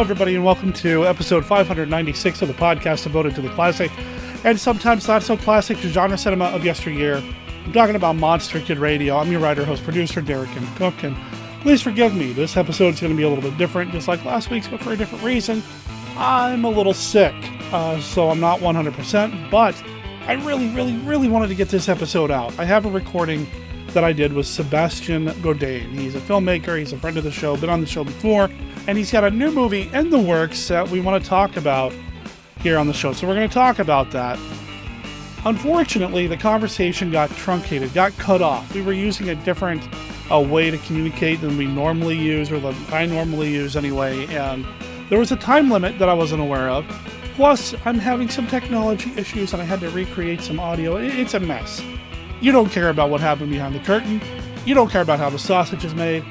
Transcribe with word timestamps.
Hello, 0.00 0.10
everybody, 0.10 0.34
and 0.34 0.42
welcome 0.42 0.72
to 0.72 1.06
episode 1.06 1.44
596 1.44 2.40
of 2.40 2.48
the 2.48 2.54
podcast 2.54 3.02
devoted 3.02 3.34
to 3.34 3.42
the 3.42 3.50
classic 3.50 3.92
and 4.46 4.58
sometimes 4.58 5.06
not 5.06 5.22
so 5.22 5.36
classic 5.36 5.76
genre 5.76 6.16
cinema 6.16 6.46
of 6.46 6.64
yesteryear. 6.64 7.16
I'm 7.66 7.72
talking 7.74 7.96
about 7.96 8.16
Monster 8.16 8.60
Kid 8.60 8.78
Radio. 8.78 9.18
I'm 9.18 9.30
your 9.30 9.42
writer, 9.42 9.62
host, 9.62 9.84
producer, 9.84 10.22
Derek 10.22 10.48
M. 10.56 10.66
Koch, 10.76 11.04
and 11.04 11.14
please 11.60 11.82
forgive 11.82 12.14
me. 12.14 12.32
This 12.32 12.56
episode 12.56 12.94
is 12.94 13.00
going 13.00 13.12
to 13.12 13.16
be 13.16 13.24
a 13.24 13.28
little 13.28 13.44
bit 13.44 13.58
different, 13.58 13.92
just 13.92 14.08
like 14.08 14.24
last 14.24 14.48
week's, 14.48 14.68
but 14.68 14.80
for 14.80 14.94
a 14.94 14.96
different 14.96 15.22
reason. 15.22 15.62
I'm 16.16 16.64
a 16.64 16.70
little 16.70 16.94
sick, 16.94 17.34
uh, 17.70 18.00
so 18.00 18.30
I'm 18.30 18.40
not 18.40 18.60
100%, 18.60 19.50
but 19.50 19.74
I 20.26 20.32
really, 20.32 20.68
really, 20.70 20.96
really 20.96 21.28
wanted 21.28 21.48
to 21.48 21.54
get 21.54 21.68
this 21.68 21.90
episode 21.90 22.30
out. 22.30 22.58
I 22.58 22.64
have 22.64 22.86
a 22.86 22.90
recording 22.90 23.46
that 23.92 24.04
I 24.04 24.12
did 24.12 24.32
with 24.32 24.46
Sebastian 24.46 25.26
Godin. 25.42 25.90
He's 25.90 26.14
a 26.14 26.20
filmmaker, 26.20 26.78
he's 26.78 26.92
a 26.92 26.96
friend 26.96 27.16
of 27.16 27.24
the 27.24 27.30
show, 27.30 27.56
been 27.56 27.70
on 27.70 27.80
the 27.80 27.86
show 27.86 28.04
before, 28.04 28.48
and 28.86 28.96
he's 28.96 29.10
got 29.10 29.24
a 29.24 29.30
new 29.30 29.50
movie 29.50 29.90
in 29.92 30.10
the 30.10 30.18
works 30.18 30.68
that 30.68 30.88
we 30.88 31.00
want 31.00 31.22
to 31.22 31.28
talk 31.28 31.56
about 31.56 31.92
here 32.60 32.78
on 32.78 32.86
the 32.86 32.92
show. 32.92 33.12
So 33.12 33.26
we're 33.26 33.34
going 33.34 33.48
to 33.48 33.54
talk 33.54 33.78
about 33.78 34.10
that. 34.12 34.38
Unfortunately, 35.44 36.26
the 36.26 36.36
conversation 36.36 37.10
got 37.10 37.30
truncated, 37.30 37.94
got 37.94 38.12
cut 38.18 38.42
off. 38.42 38.74
We 38.74 38.82
were 38.82 38.92
using 38.92 39.30
a 39.30 39.34
different 39.34 39.82
a 40.30 40.40
way 40.40 40.70
to 40.70 40.78
communicate 40.78 41.40
than 41.40 41.56
we 41.58 41.66
normally 41.66 42.16
use, 42.16 42.52
or 42.52 42.60
that 42.60 42.92
I 42.92 43.06
normally 43.06 43.50
use 43.50 43.76
anyway, 43.76 44.26
and 44.26 44.64
there 45.08 45.18
was 45.18 45.32
a 45.32 45.36
time 45.36 45.70
limit 45.70 45.98
that 45.98 46.08
I 46.08 46.14
wasn't 46.14 46.40
aware 46.40 46.68
of. 46.68 46.86
Plus, 47.34 47.74
I'm 47.84 47.98
having 47.98 48.28
some 48.28 48.46
technology 48.46 49.12
issues 49.16 49.52
and 49.52 49.62
I 49.62 49.64
had 49.64 49.80
to 49.80 49.90
recreate 49.90 50.40
some 50.42 50.60
audio. 50.60 50.96
It's 50.96 51.34
a 51.34 51.40
mess. 51.40 51.82
You 52.40 52.52
don't 52.52 52.70
care 52.70 52.88
about 52.88 53.10
what 53.10 53.20
happened 53.20 53.50
behind 53.50 53.74
the 53.74 53.80
curtain. 53.80 54.20
You 54.64 54.74
don't 54.74 54.90
care 54.90 55.02
about 55.02 55.18
how 55.18 55.28
the 55.28 55.38
sausage 55.38 55.84
is 55.84 55.94
made. 55.94 56.24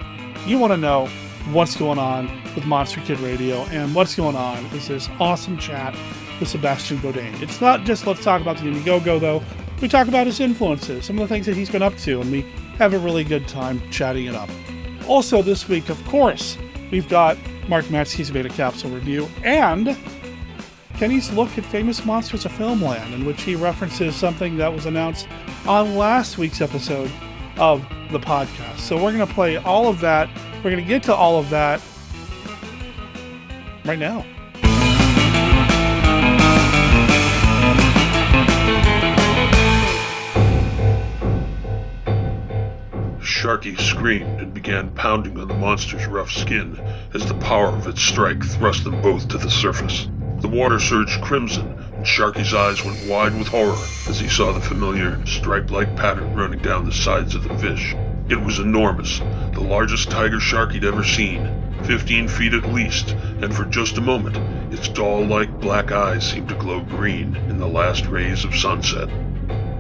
You 0.45 0.57
want 0.57 0.73
to 0.73 0.77
know 0.77 1.07
what's 1.51 1.75
going 1.75 1.99
on 1.99 2.27
with 2.55 2.65
Monster 2.65 3.01
Kid 3.01 3.19
Radio, 3.19 3.61
and 3.65 3.93
what's 3.93 4.15
going 4.15 4.35
on 4.35 4.65
is 4.67 4.87
this 4.87 5.07
awesome 5.19 5.57
chat 5.57 5.95
with 6.39 6.49
Sebastian 6.49 6.99
Godin. 6.99 7.35
It's 7.43 7.61
not 7.61 7.83
just 7.83 8.07
let's 8.07 8.23
talk 8.23 8.41
about 8.41 8.57
the 8.57 8.63
Indiegogo, 8.63 9.19
though. 9.19 9.43
We 9.81 9.87
talk 9.87 10.07
about 10.07 10.25
his 10.25 10.39
influences, 10.39 11.05
some 11.05 11.19
of 11.19 11.29
the 11.29 11.33
things 11.33 11.45
that 11.45 11.55
he's 11.55 11.69
been 11.69 11.83
up 11.83 11.95
to, 11.97 12.21
and 12.21 12.31
we 12.31 12.41
have 12.77 12.93
a 12.93 12.99
really 12.99 13.23
good 13.23 13.47
time 13.47 13.81
chatting 13.91 14.25
it 14.25 14.35
up. 14.35 14.49
Also, 15.07 15.41
this 15.41 15.67
week, 15.67 15.89
of 15.89 16.03
course, 16.05 16.57
we've 16.91 17.07
got 17.07 17.37
Mark 17.67 17.85
Matsky's 17.85 18.31
Beta 18.31 18.49
Capsule 18.49 18.89
review 18.89 19.29
and 19.43 19.95
Kenny's 20.99 21.31
look 21.31 21.57
at 21.57 21.63
famous 21.63 22.03
monsters 22.03 22.43
of 22.43 22.51
filmland, 22.51 23.13
in 23.13 23.23
which 23.23 23.43
he 23.43 23.55
references 23.55 24.17
something 24.17 24.57
that 24.57 24.73
was 24.73 24.85
announced 24.85 25.29
on 25.65 25.95
last 25.95 26.37
week's 26.37 26.59
episode 26.59 27.09
of 27.55 27.87
the 28.11 28.19
podcast. 28.19 28.79
So 28.79 28.97
we're 28.97 29.13
going 29.13 29.25
to 29.25 29.33
play 29.33 29.55
all 29.55 29.87
of 29.87 30.01
that. 30.01 30.29
We're 30.57 30.71
going 30.71 30.83
to 30.83 30.89
get 30.89 31.01
to 31.03 31.15
all 31.15 31.39
of 31.39 31.49
that 31.51 31.81
right 33.85 33.97
now. 33.97 34.25
Sharky 43.21 43.79
screamed 43.79 44.41
and 44.41 44.53
began 44.53 44.89
pounding 44.95 45.39
on 45.39 45.47
the 45.47 45.53
monster's 45.53 46.05
rough 46.07 46.29
skin 46.29 46.77
as 47.13 47.25
the 47.25 47.35
power 47.35 47.67
of 47.67 47.87
its 47.87 48.01
strike 48.01 48.43
thrust 48.43 48.83
them 48.83 49.01
both 49.01 49.29
to 49.29 49.37
the 49.37 49.49
surface. 49.49 50.09
The 50.49 50.55
water 50.55 50.79
surged 50.79 51.21
crimson, 51.21 51.75
and 51.95 52.03
Sharky's 52.03 52.55
eyes 52.55 52.83
went 52.83 53.05
wide 53.05 53.37
with 53.37 53.49
horror 53.49 53.77
as 54.07 54.19
he 54.19 54.27
saw 54.27 54.51
the 54.51 54.59
familiar 54.59 55.23
stripe-like 55.23 55.95
pattern 55.95 56.33
running 56.33 56.57
down 56.57 56.85
the 56.85 56.91
sides 56.91 57.35
of 57.35 57.43
the 57.43 57.55
fish. 57.59 57.95
It 58.29 58.41
was 58.41 58.57
enormous, 58.57 59.21
the 59.53 59.61
largest 59.61 60.09
tiger 60.09 60.39
shark 60.39 60.71
he'd 60.71 60.83
ever 60.83 61.03
seen, 61.03 61.47
15 61.83 62.27
feet 62.27 62.55
at 62.55 62.73
least, 62.73 63.11
and 63.43 63.55
for 63.55 63.65
just 63.65 63.99
a 63.99 64.01
moment, 64.01 64.37
its 64.73 64.89
doll-like 64.89 65.61
black 65.61 65.91
eyes 65.91 66.27
seemed 66.27 66.49
to 66.49 66.55
glow 66.55 66.79
green 66.79 67.35
in 67.47 67.59
the 67.59 67.67
last 67.67 68.07
rays 68.07 68.43
of 68.43 68.55
sunset. 68.55 69.07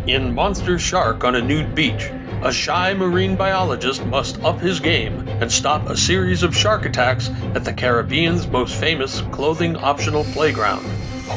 In 0.07 0.33
Monster 0.33 0.79
Shark 0.79 1.23
on 1.23 1.35
a 1.35 1.41
Nude 1.41 1.75
Beach, 1.75 2.09
a 2.41 2.51
shy 2.51 2.93
marine 2.93 3.35
biologist 3.35 4.05
must 4.05 4.41
up 4.43 4.59
his 4.59 4.79
game 4.79 5.27
and 5.27 5.51
stop 5.51 5.87
a 5.87 5.97
series 5.97 6.41
of 6.41 6.55
shark 6.55 6.85
attacks 6.85 7.29
at 7.53 7.65
the 7.65 7.73
Caribbean's 7.73 8.47
most 8.47 8.75
famous 8.75 9.21
clothing 9.31 9.75
optional 9.75 10.23
playground. 10.23 10.85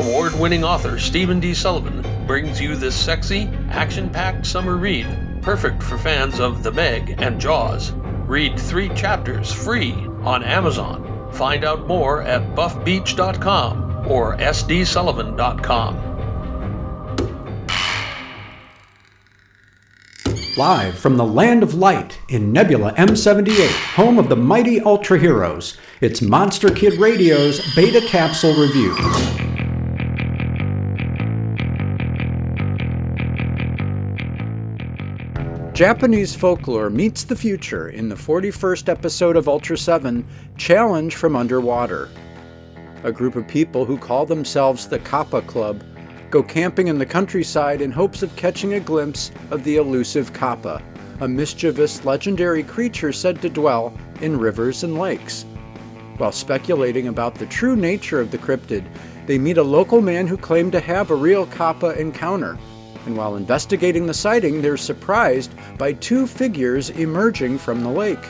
Award 0.00 0.38
winning 0.38 0.64
author 0.64 0.98
Stephen 0.98 1.40
D. 1.40 1.54
Sullivan 1.54 2.02
brings 2.26 2.60
you 2.60 2.76
this 2.76 2.94
sexy, 2.94 3.50
action 3.70 4.08
packed 4.08 4.46
summer 4.46 4.76
read, 4.76 5.06
perfect 5.42 5.82
for 5.82 5.98
fans 5.98 6.40
of 6.40 6.62
The 6.62 6.72
Meg 6.72 7.16
and 7.18 7.40
Jaws. 7.40 7.92
Read 8.26 8.58
three 8.58 8.88
chapters 8.90 9.52
free 9.52 9.92
on 10.22 10.42
Amazon. 10.44 11.30
Find 11.32 11.64
out 11.64 11.86
more 11.86 12.22
at 12.22 12.54
buffbeach.com 12.54 14.06
or 14.08 14.36
sdsullivan.com. 14.36 16.11
Live 20.58 20.98
from 20.98 21.16
the 21.16 21.24
land 21.24 21.62
of 21.62 21.72
light 21.72 22.18
in 22.28 22.52
Nebula 22.52 22.92
M78, 22.98 23.70
home 23.94 24.18
of 24.18 24.28
the 24.28 24.36
mighty 24.36 24.82
Ultra 24.82 25.18
Heroes, 25.18 25.78
it's 26.02 26.20
Monster 26.20 26.68
Kid 26.68 27.00
Radio's 27.00 27.74
Beta 27.74 28.06
Capsule 28.06 28.52
Review. 28.54 28.94
Japanese 35.72 36.34
folklore 36.34 36.90
meets 36.90 37.24
the 37.24 37.34
future 37.34 37.88
in 37.88 38.10
the 38.10 38.14
41st 38.14 38.90
episode 38.90 39.38
of 39.38 39.48
Ultra 39.48 39.78
7 39.78 40.22
Challenge 40.58 41.16
from 41.16 41.34
Underwater. 41.34 42.10
A 43.04 43.10
group 43.10 43.36
of 43.36 43.48
people 43.48 43.86
who 43.86 43.96
call 43.96 44.26
themselves 44.26 44.86
the 44.86 44.98
Kappa 44.98 45.40
Club 45.40 45.82
go 46.32 46.42
camping 46.42 46.88
in 46.88 46.98
the 46.98 47.06
countryside 47.06 47.80
in 47.80 47.92
hopes 47.92 48.24
of 48.24 48.34
catching 48.34 48.74
a 48.74 48.80
glimpse 48.80 49.30
of 49.52 49.62
the 49.62 49.76
elusive 49.76 50.32
Kappa, 50.32 50.82
a 51.20 51.28
mischievous 51.28 52.04
legendary 52.04 52.64
creature 52.64 53.12
said 53.12 53.40
to 53.42 53.48
dwell 53.48 53.96
in 54.20 54.36
rivers 54.36 54.82
and 54.82 54.98
lakes. 54.98 55.44
While 56.16 56.32
speculating 56.32 57.06
about 57.06 57.36
the 57.36 57.46
true 57.46 57.76
nature 57.76 58.20
of 58.20 58.32
the 58.32 58.38
cryptid, 58.38 58.84
they 59.26 59.38
meet 59.38 59.58
a 59.58 59.62
local 59.62 60.00
man 60.00 60.26
who 60.26 60.36
claimed 60.36 60.72
to 60.72 60.80
have 60.80 61.12
a 61.12 61.14
real 61.14 61.46
Kappa 61.46 61.96
encounter 62.00 62.58
and 63.06 63.16
while 63.16 63.36
investigating 63.36 64.06
the 64.06 64.14
sighting, 64.14 64.62
they're 64.62 64.76
surprised 64.76 65.52
by 65.76 65.92
two 65.94 66.26
figures 66.26 66.90
emerging 66.90 67.58
from 67.58 67.82
the 67.82 67.88
lake. 67.88 68.24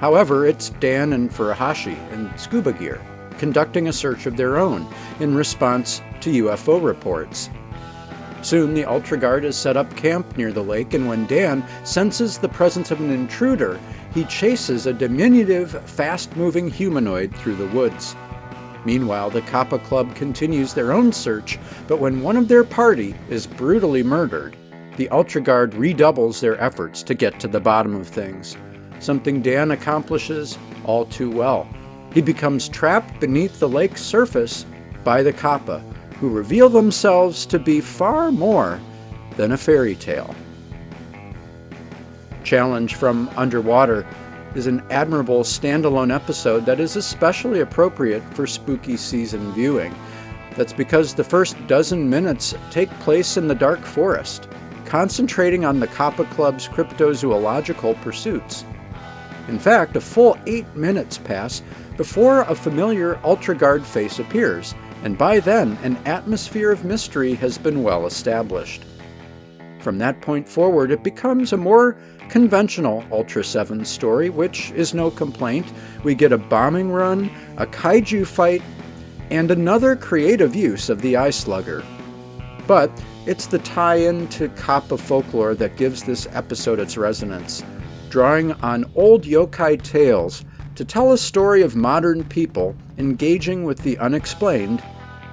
However, 0.00 0.46
it's 0.46 0.70
Dan 0.80 1.12
and 1.12 1.30
Furuhashi 1.30 1.96
in 2.12 2.36
scuba 2.36 2.72
gear, 2.72 3.00
conducting 3.38 3.88
a 3.88 3.92
search 3.92 4.26
of 4.26 4.36
their 4.36 4.58
own 4.58 4.86
in 5.20 5.34
response 5.34 6.02
to 6.20 6.44
UFO 6.44 6.82
reports. 6.82 7.48
Soon, 8.42 8.74
the 8.74 8.84
Ultra 8.84 9.18
Guard 9.18 9.44
has 9.44 9.56
set 9.56 9.76
up 9.76 9.96
camp 9.96 10.36
near 10.36 10.52
the 10.52 10.62
lake, 10.62 10.94
and 10.94 11.08
when 11.08 11.26
Dan 11.26 11.64
senses 11.84 12.38
the 12.38 12.48
presence 12.48 12.90
of 12.90 13.00
an 13.00 13.10
intruder, 13.10 13.80
he 14.14 14.24
chases 14.24 14.86
a 14.86 14.92
diminutive, 14.92 15.70
fast 15.90 16.36
moving 16.36 16.70
humanoid 16.70 17.34
through 17.34 17.56
the 17.56 17.66
woods. 17.66 18.14
Meanwhile, 18.84 19.30
the 19.30 19.42
Kappa 19.42 19.80
Club 19.80 20.14
continues 20.14 20.72
their 20.72 20.92
own 20.92 21.12
search, 21.12 21.58
but 21.88 21.98
when 21.98 22.22
one 22.22 22.36
of 22.36 22.48
their 22.48 22.64
party 22.64 23.14
is 23.28 23.46
brutally 23.46 24.02
murdered, 24.04 24.56
the 24.96 25.08
Ultra 25.10 25.40
Guard 25.40 25.74
redoubles 25.74 26.40
their 26.40 26.60
efforts 26.60 27.02
to 27.02 27.14
get 27.14 27.38
to 27.40 27.48
the 27.48 27.60
bottom 27.60 27.94
of 27.94 28.06
things, 28.06 28.56
something 29.00 29.42
Dan 29.42 29.72
accomplishes 29.72 30.56
all 30.84 31.06
too 31.06 31.30
well. 31.30 31.68
He 32.18 32.22
becomes 32.22 32.68
trapped 32.68 33.20
beneath 33.20 33.60
the 33.60 33.68
lake's 33.68 34.02
surface 34.02 34.66
by 35.04 35.22
the 35.22 35.32
Kappa, 35.32 35.78
who 36.18 36.28
reveal 36.30 36.68
themselves 36.68 37.46
to 37.46 37.60
be 37.60 37.80
far 37.80 38.32
more 38.32 38.80
than 39.36 39.52
a 39.52 39.56
fairy 39.56 39.94
tale. 39.94 40.34
Challenge 42.42 42.96
from 42.96 43.30
Underwater 43.36 44.04
is 44.56 44.66
an 44.66 44.82
admirable 44.90 45.44
standalone 45.44 46.12
episode 46.12 46.66
that 46.66 46.80
is 46.80 46.96
especially 46.96 47.60
appropriate 47.60 48.24
for 48.34 48.48
spooky 48.48 48.96
season 48.96 49.52
viewing. 49.52 49.94
That's 50.56 50.72
because 50.72 51.14
the 51.14 51.22
first 51.22 51.54
dozen 51.68 52.10
minutes 52.10 52.52
take 52.72 52.90
place 52.98 53.36
in 53.36 53.46
the 53.46 53.54
dark 53.54 53.84
forest, 53.84 54.48
concentrating 54.86 55.64
on 55.64 55.78
the 55.78 55.86
Kappa 55.86 56.24
Club's 56.24 56.66
cryptozoological 56.66 58.02
pursuits. 58.02 58.64
In 59.46 59.60
fact, 59.60 59.94
a 59.94 60.00
full 60.00 60.36
eight 60.46 60.66
minutes 60.74 61.16
pass 61.16 61.62
before 61.98 62.42
a 62.42 62.54
familiar 62.54 63.20
Ultra 63.24 63.56
Guard 63.56 63.84
face 63.84 64.20
appears, 64.20 64.72
and 65.02 65.18
by 65.18 65.40
then, 65.40 65.76
an 65.82 65.96
atmosphere 66.06 66.70
of 66.70 66.84
mystery 66.84 67.34
has 67.34 67.58
been 67.58 67.82
well 67.82 68.06
established. 68.06 68.84
From 69.80 69.98
that 69.98 70.20
point 70.20 70.48
forward, 70.48 70.92
it 70.92 71.02
becomes 71.02 71.52
a 71.52 71.56
more 71.56 71.96
conventional 72.28 73.04
Ultra 73.10 73.42
7 73.42 73.84
story, 73.84 74.30
which 74.30 74.70
is 74.72 74.94
no 74.94 75.10
complaint. 75.10 75.66
We 76.04 76.14
get 76.14 76.30
a 76.30 76.38
bombing 76.38 76.92
run, 76.92 77.30
a 77.56 77.66
kaiju 77.66 78.26
fight, 78.26 78.62
and 79.30 79.50
another 79.50 79.96
creative 79.96 80.54
use 80.54 80.88
of 80.88 81.02
the 81.02 81.16
Eye 81.16 81.30
Slugger. 81.30 81.82
But 82.68 82.92
it's 83.26 83.46
the 83.46 83.58
tie 83.58 83.96
in 83.96 84.28
to 84.28 84.48
Kappa 84.50 84.98
folklore 84.98 85.56
that 85.56 85.76
gives 85.76 86.04
this 86.04 86.28
episode 86.30 86.78
its 86.78 86.96
resonance, 86.96 87.64
drawing 88.08 88.52
on 88.52 88.88
old 88.94 89.24
yokai 89.24 89.82
tales 89.82 90.44
to 90.78 90.84
tell 90.84 91.12
a 91.12 91.18
story 91.18 91.62
of 91.62 91.74
modern 91.74 92.22
people 92.22 92.72
engaging 92.98 93.64
with 93.64 93.78
the 93.78 93.98
unexplained 93.98 94.80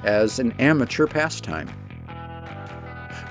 as 0.03 0.39
an 0.39 0.51
amateur 0.53 1.06
pastime. 1.06 1.69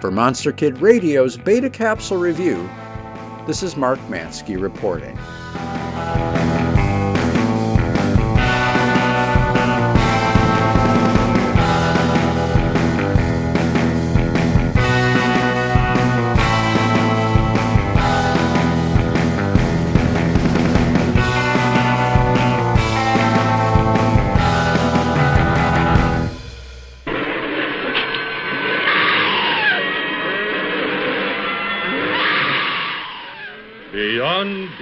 For 0.00 0.12
Monster 0.12 0.52
Kid 0.52 0.78
Radio's 0.78 1.37
Beta 1.37 1.69
Capsule 1.69 2.19
Review, 2.19 2.70
this 3.49 3.64
is 3.64 3.76
Mark 3.76 3.99
Mansky 4.02 4.56
reporting. 4.56 5.19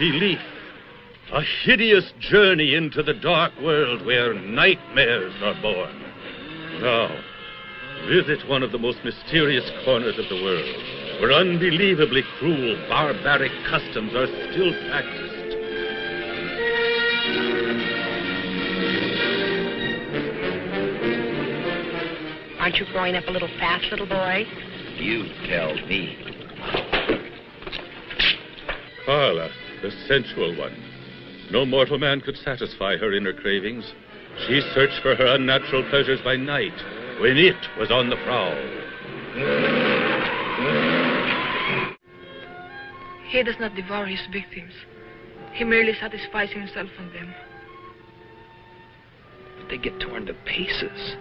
Belief. 0.03 0.41
A 1.33 1.43
hideous 1.65 2.13
journey 2.19 2.75
into 2.75 3.05
the 3.05 3.15
dark 3.15 3.53
world 3.63 4.05
where 4.05 4.35
nightmares 4.35 5.33
are 5.41 5.55
born. 5.63 6.03
Now, 6.81 7.09
visit 8.09 8.49
one 8.49 8.65
of 8.65 8.73
the 8.73 8.79
most 8.79 8.99
mysterious 9.05 9.71
corners 9.85 10.19
of 10.19 10.29
the 10.29 10.43
world, 10.43 11.21
where 11.21 11.33
unbelievably 11.33 12.25
cruel, 12.41 12.85
barbaric 12.89 13.53
customs 13.71 14.13
are 14.15 14.27
still 14.27 14.73
practiced. 14.91 15.33
Aren't 22.59 22.77
you 22.77 22.87
growing 22.93 23.15
up 23.15 23.29
a 23.29 23.31
little 23.31 23.51
fast, 23.61 23.85
little 23.93 24.07
boy? 24.07 24.47
You 24.97 25.29
tell 25.47 25.75
me. 25.87 26.19
Carla, 29.07 29.51
the 29.83 29.91
sensual 30.07 30.57
one. 30.57 30.75
No 31.51 31.67
mortal 31.67 31.99
man 31.99 32.21
could 32.21 32.37
satisfy 32.37 32.97
her 32.97 33.13
inner 33.13 33.33
cravings. 33.33 33.93
She 34.47 34.61
searched 34.73 35.03
for 35.03 35.15
her 35.15 35.35
unnatural 35.35 35.83
pleasures 35.91 36.21
by 36.23 36.37
night, 36.37 36.73
when 37.21 37.37
it 37.37 37.57
was 37.79 37.91
on 37.91 38.09
the 38.09 38.17
prowl. 38.25 38.55
He 43.29 43.43
does 43.43 43.57
not 43.59 43.75
devour 43.75 44.07
his 44.07 44.21
victims. 44.33 44.73
He 45.53 45.65
merely 45.65 45.95
satisfies 46.01 46.51
himself 46.51 46.89
on 46.99 47.13
them. 47.13 47.35
But 49.59 49.69
they 49.69 49.79
get 49.79 50.01
torn 50.01 50.27
to 50.27 50.35
pieces. 50.45 51.17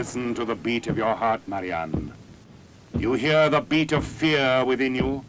Listen 0.00 0.34
to 0.34 0.46
the 0.46 0.54
beat 0.54 0.86
of 0.86 0.96
your 0.96 1.14
heart, 1.14 1.42
Marianne. 1.46 2.10
You 2.96 3.12
hear 3.12 3.50
the 3.50 3.60
beat 3.60 3.92
of 3.92 4.02
fear 4.02 4.64
within 4.64 4.94
you? 4.94 5.22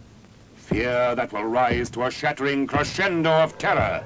Fear 0.55 1.13
that 1.15 1.33
will 1.33 1.43
rise 1.43 1.89
to 1.89 2.05
a 2.05 2.09
shattering 2.09 2.65
crescendo 2.67 3.29
of 3.29 3.57
terror. 3.57 4.01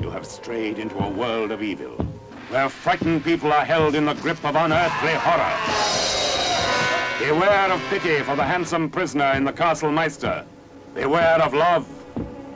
You 0.00 0.08
have 0.10 0.24
strayed 0.24 0.78
into 0.78 0.96
a 0.96 1.10
world 1.10 1.50
of 1.50 1.60
evil, 1.60 1.96
where 2.50 2.68
frightened 2.68 3.24
people 3.24 3.52
are 3.52 3.64
held 3.64 3.96
in 3.96 4.04
the 4.04 4.14
grip 4.14 4.38
of 4.44 4.54
unearthly 4.54 5.14
horror. 5.14 5.56
Beware 7.18 7.72
of 7.72 7.82
pity 7.90 8.22
for 8.22 8.36
the 8.36 8.44
handsome 8.44 8.90
prisoner 8.90 9.32
in 9.32 9.42
the 9.42 9.52
Castle 9.52 9.90
Meinster. 9.90 10.46
Beware 10.94 11.42
of 11.42 11.52
love, 11.52 11.88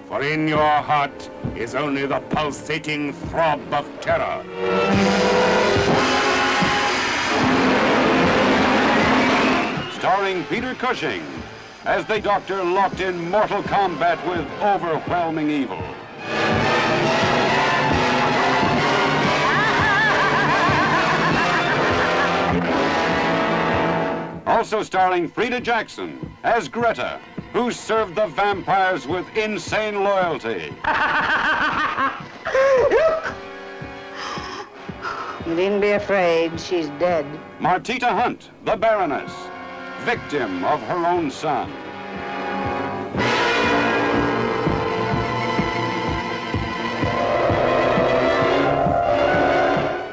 for 0.06 0.22
in 0.22 0.46
your 0.46 0.76
heart 0.82 1.28
is 1.56 1.74
only 1.74 2.06
the 2.06 2.20
pulsating 2.30 3.12
throb 3.12 3.60
of 3.72 3.90
terror. 4.00 5.53
Starring 10.14 10.44
Peter 10.44 10.74
Cushing 10.76 11.24
as 11.86 12.06
the 12.06 12.20
Doctor 12.20 12.62
locked 12.62 13.00
in 13.00 13.30
mortal 13.30 13.64
combat 13.64 14.24
with 14.28 14.46
overwhelming 14.62 15.50
evil. 15.50 15.82
Also 24.46 24.84
starring 24.84 25.28
Freda 25.28 25.60
Jackson 25.60 26.30
as 26.44 26.68
Greta, 26.68 27.18
who 27.52 27.72
served 27.72 28.14
the 28.14 28.28
vampires 28.28 29.08
with 29.08 29.26
insane 29.36 30.04
loyalty. 30.04 30.72
You 35.46 35.54
needn't 35.56 35.82
be 35.82 35.90
afraid. 35.90 36.58
She's 36.58 36.88
dead. 37.00 37.26
Martita 37.60 38.08
Hunt, 38.08 38.48
the 38.64 38.76
Baroness, 38.76 39.30
victim 40.04 40.62
of 40.66 40.82
her 40.82 41.06
own 41.06 41.30
son. 41.30 41.70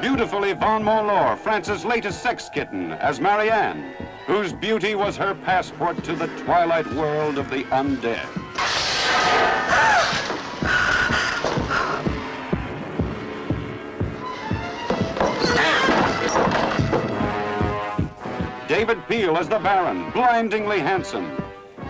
Beautiful 0.00 0.44
Yvonne 0.44 0.82
Monlaur, 0.82 1.36
France's 1.36 1.84
latest 1.84 2.22
sex 2.22 2.48
kitten, 2.48 2.92
as 2.92 3.20
Marianne, 3.20 3.92
whose 4.26 4.54
beauty 4.54 4.94
was 4.94 5.14
her 5.18 5.34
passport 5.34 6.02
to 6.04 6.16
the 6.16 6.28
twilight 6.44 6.90
world 6.94 7.36
of 7.36 7.50
the 7.50 7.64
undead. 7.64 8.26
David 18.82 19.06
Peel 19.06 19.36
as 19.36 19.48
the 19.48 19.60
Baron, 19.60 20.10
blindingly 20.10 20.80
handsome. 20.80 21.40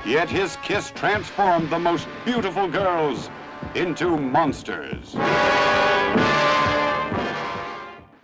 Yet 0.05 0.29
his 0.29 0.59
kiss 0.63 0.91
transformed 0.91 1.71
the 1.71 1.79
most 1.79 2.07
beautiful 2.23 2.69
girls 2.69 3.31
into 3.75 4.19
monsters. 4.19 5.15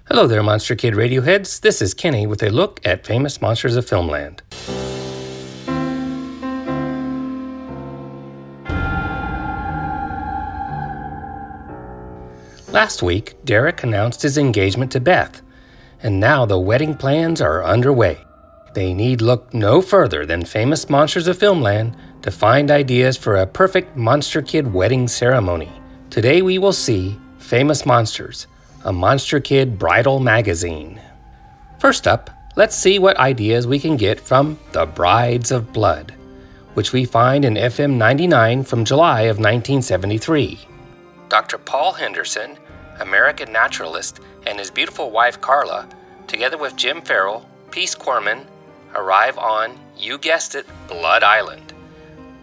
Hello 0.07 0.27
there, 0.27 0.43
Monster 0.43 0.77
Kid 0.77 0.93
Radioheads. 0.93 1.63
This 1.63 1.81
is 1.81 1.95
Kenny 1.95 2.27
with 2.27 2.43
a 2.43 2.51
look 2.51 2.79
at 2.85 3.07
famous 3.07 3.41
monsters 3.41 3.75
of 3.75 3.87
filmland. 3.87 4.41
Last 12.71 13.03
week, 13.03 13.43
Derek 13.47 13.83
announced 13.83 14.21
his 14.21 14.37
engagement 14.37 14.93
to 14.93 15.01
Beth, 15.01 15.41
and 16.03 16.21
now 16.21 16.45
the 16.45 16.59
wedding 16.59 16.95
plans 16.95 17.41
are 17.41 17.65
underway. 17.65 18.23
They 18.79 18.95
need 18.95 19.23
look 19.23 19.53
no 19.53 19.83
further 19.83 20.25
than 20.25 20.45
famous 20.45 20.89
monsters 20.89 21.27
of 21.27 21.37
filmland 21.37 21.97
to 22.23 22.31
find 22.31 22.71
ideas 22.71 23.17
for 23.17 23.35
a 23.35 23.45
perfect 23.45 23.97
Monster 23.97 24.41
Kid 24.41 24.73
wedding 24.73 25.09
ceremony. 25.09 25.73
Today 26.11 26.43
we 26.43 26.59
will 26.59 26.73
see 26.73 27.19
Famous 27.39 27.85
Monsters, 27.85 28.47
a 28.85 28.93
Monster 28.93 29.41
Kid 29.41 29.81
bridal 29.81 30.21
magazine. 30.21 31.01
First 31.81 32.07
up, 32.07 32.31
let's 32.55 32.77
see 32.77 33.01
what 33.01 33.17
ideas 33.17 33.67
we 33.67 33.81
can 33.81 33.97
get 33.97 34.21
from 34.21 34.57
The 34.71 34.87
Brides 34.87 35.51
of 35.51 35.73
Blood, 35.73 36.15
which 36.75 36.93
we 36.93 37.05
find 37.05 37.45
in 37.45 37.55
FM 37.55 37.95
99 37.95 38.63
from 38.63 38.85
July 38.85 39.23
of 39.23 39.39
1973. 39.39 40.57
Dr. 41.29 41.59
Paul 41.59 41.95
Henderson, 41.95 42.57
American 43.01 43.51
naturalist, 43.51 44.21
and 44.47 44.57
his 44.57 44.71
beautiful 44.71 45.11
wife 45.11 45.41
Carla, 45.41 45.89
together 46.29 46.57
with 46.57 46.77
Jim 46.77 47.03
Farrell, 47.03 47.45
Peace 47.73 47.97
Corps 47.97 48.21
man, 48.21 48.47
arrive 48.95 49.39
on, 49.39 49.79
you 49.97 50.19
guessed 50.19 50.55
it, 50.55 50.67
Blood 50.87 51.23
Island. 51.23 51.73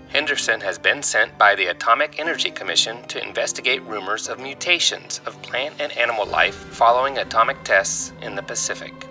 Henderson 0.10 0.62
has 0.62 0.80
been 0.80 1.04
sent 1.04 1.38
by 1.38 1.56
the 1.56 1.68
Atomic 1.68 2.20
Energy 2.20 2.50
Commission 2.50 3.04
to 3.08 3.22
investigate 3.22 3.84
rumors 3.84 4.30
of 4.30 4.40
mutations 4.40 5.20
of 5.26 5.42
plant 5.42 5.76
and 5.80 5.92
animal 5.92 6.26
life 6.26 6.56
following 6.56 7.18
atomic 7.18 7.62
tests 7.64 8.14
in 8.22 8.36
the 8.36 8.44
Pacific. 8.44 9.08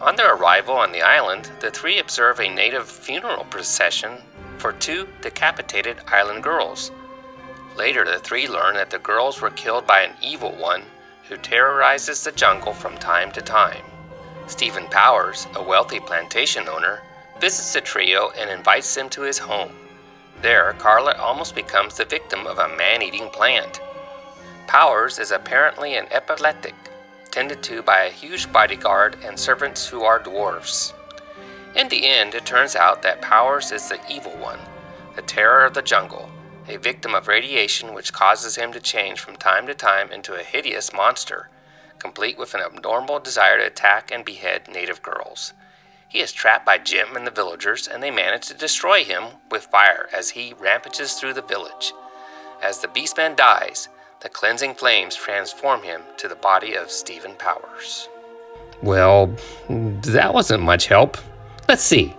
On 0.00 0.16
their 0.16 0.34
arrival 0.34 0.74
on 0.74 0.92
the 0.92 1.02
island, 1.02 1.50
the 1.60 1.70
three 1.70 1.98
observe 1.98 2.40
a 2.40 2.48
native 2.48 2.88
funeral 2.88 3.44
procession 3.44 4.18
for 4.58 4.72
two 4.72 5.08
decapitated 5.22 5.96
island 6.08 6.42
girls. 6.42 6.90
Later, 7.76 8.04
the 8.04 8.18
three 8.18 8.48
learn 8.48 8.74
that 8.74 8.90
the 8.90 8.98
girls 8.98 9.40
were 9.40 9.50
killed 9.50 9.86
by 9.86 10.00
an 10.00 10.16
evil 10.22 10.52
one 10.52 10.82
who 11.28 11.36
terrorizes 11.36 12.24
the 12.24 12.32
jungle 12.32 12.72
from 12.72 12.96
time 12.98 13.30
to 13.32 13.40
time. 13.40 13.84
Stephen 14.46 14.86
Powers, 14.86 15.46
a 15.54 15.62
wealthy 15.62 16.00
plantation 16.00 16.68
owner, 16.68 17.02
visits 17.40 17.72
the 17.72 17.80
trio 17.80 18.30
and 18.38 18.48
invites 18.48 18.94
them 18.94 19.08
to 19.10 19.22
his 19.22 19.38
home. 19.38 19.72
There, 20.40 20.72
Carla 20.78 21.14
almost 21.18 21.54
becomes 21.54 21.96
the 21.96 22.04
victim 22.04 22.46
of 22.46 22.58
a 22.58 22.76
man 22.76 23.02
eating 23.02 23.28
plant. 23.30 23.80
Powers 24.66 25.18
is 25.18 25.30
apparently 25.30 25.96
an 25.96 26.06
epileptic, 26.10 26.74
tended 27.30 27.62
to 27.64 27.82
by 27.82 28.04
a 28.04 28.10
huge 28.10 28.50
bodyguard 28.52 29.16
and 29.24 29.38
servants 29.38 29.86
who 29.86 30.02
are 30.02 30.20
dwarves. 30.20 30.92
In 31.74 31.88
the 31.88 32.06
end, 32.06 32.34
it 32.34 32.46
turns 32.46 32.76
out 32.76 33.02
that 33.02 33.20
Powers 33.20 33.72
is 33.72 33.88
the 33.88 34.00
evil 34.08 34.32
one, 34.38 34.60
the 35.14 35.22
terror 35.22 35.64
of 35.64 35.74
the 35.74 35.82
jungle, 35.82 36.30
a 36.68 36.76
victim 36.76 37.14
of 37.14 37.28
radiation 37.28 37.94
which 37.94 38.12
causes 38.12 38.56
him 38.56 38.72
to 38.72 38.80
change 38.80 39.20
from 39.20 39.36
time 39.36 39.66
to 39.66 39.74
time 39.74 40.10
into 40.10 40.34
a 40.34 40.42
hideous 40.42 40.92
monster, 40.92 41.48
complete 42.06 42.38
with 42.38 42.54
an 42.54 42.60
abnormal 42.60 43.18
desire 43.18 43.58
to 43.58 43.66
attack 43.66 44.12
and 44.12 44.24
behead 44.24 44.68
native 44.72 45.02
girls. 45.02 45.52
He 46.08 46.20
is 46.20 46.30
trapped 46.30 46.64
by 46.64 46.78
Jim 46.78 47.16
and 47.16 47.26
the 47.26 47.32
villagers, 47.32 47.88
and 47.88 48.00
they 48.00 48.12
manage 48.12 48.46
to 48.46 48.54
destroy 48.54 49.02
him 49.02 49.24
with 49.50 49.64
fire 49.64 50.08
as 50.16 50.30
he 50.30 50.54
rampages 50.60 51.14
through 51.14 51.34
the 51.34 51.42
village. 51.42 51.92
As 52.62 52.78
the 52.78 52.86
Beastman 52.86 53.34
dies, 53.34 53.88
the 54.20 54.28
cleansing 54.28 54.76
flames 54.76 55.16
transform 55.16 55.82
him 55.82 56.02
to 56.18 56.28
the 56.28 56.36
body 56.36 56.74
of 56.76 56.92
Stephen 56.92 57.34
Powers. 57.34 58.08
Well, 58.84 59.34
that 59.68 60.32
wasn't 60.32 60.62
much 60.62 60.86
help. 60.86 61.18
Let's 61.68 61.82
see. 61.82 62.14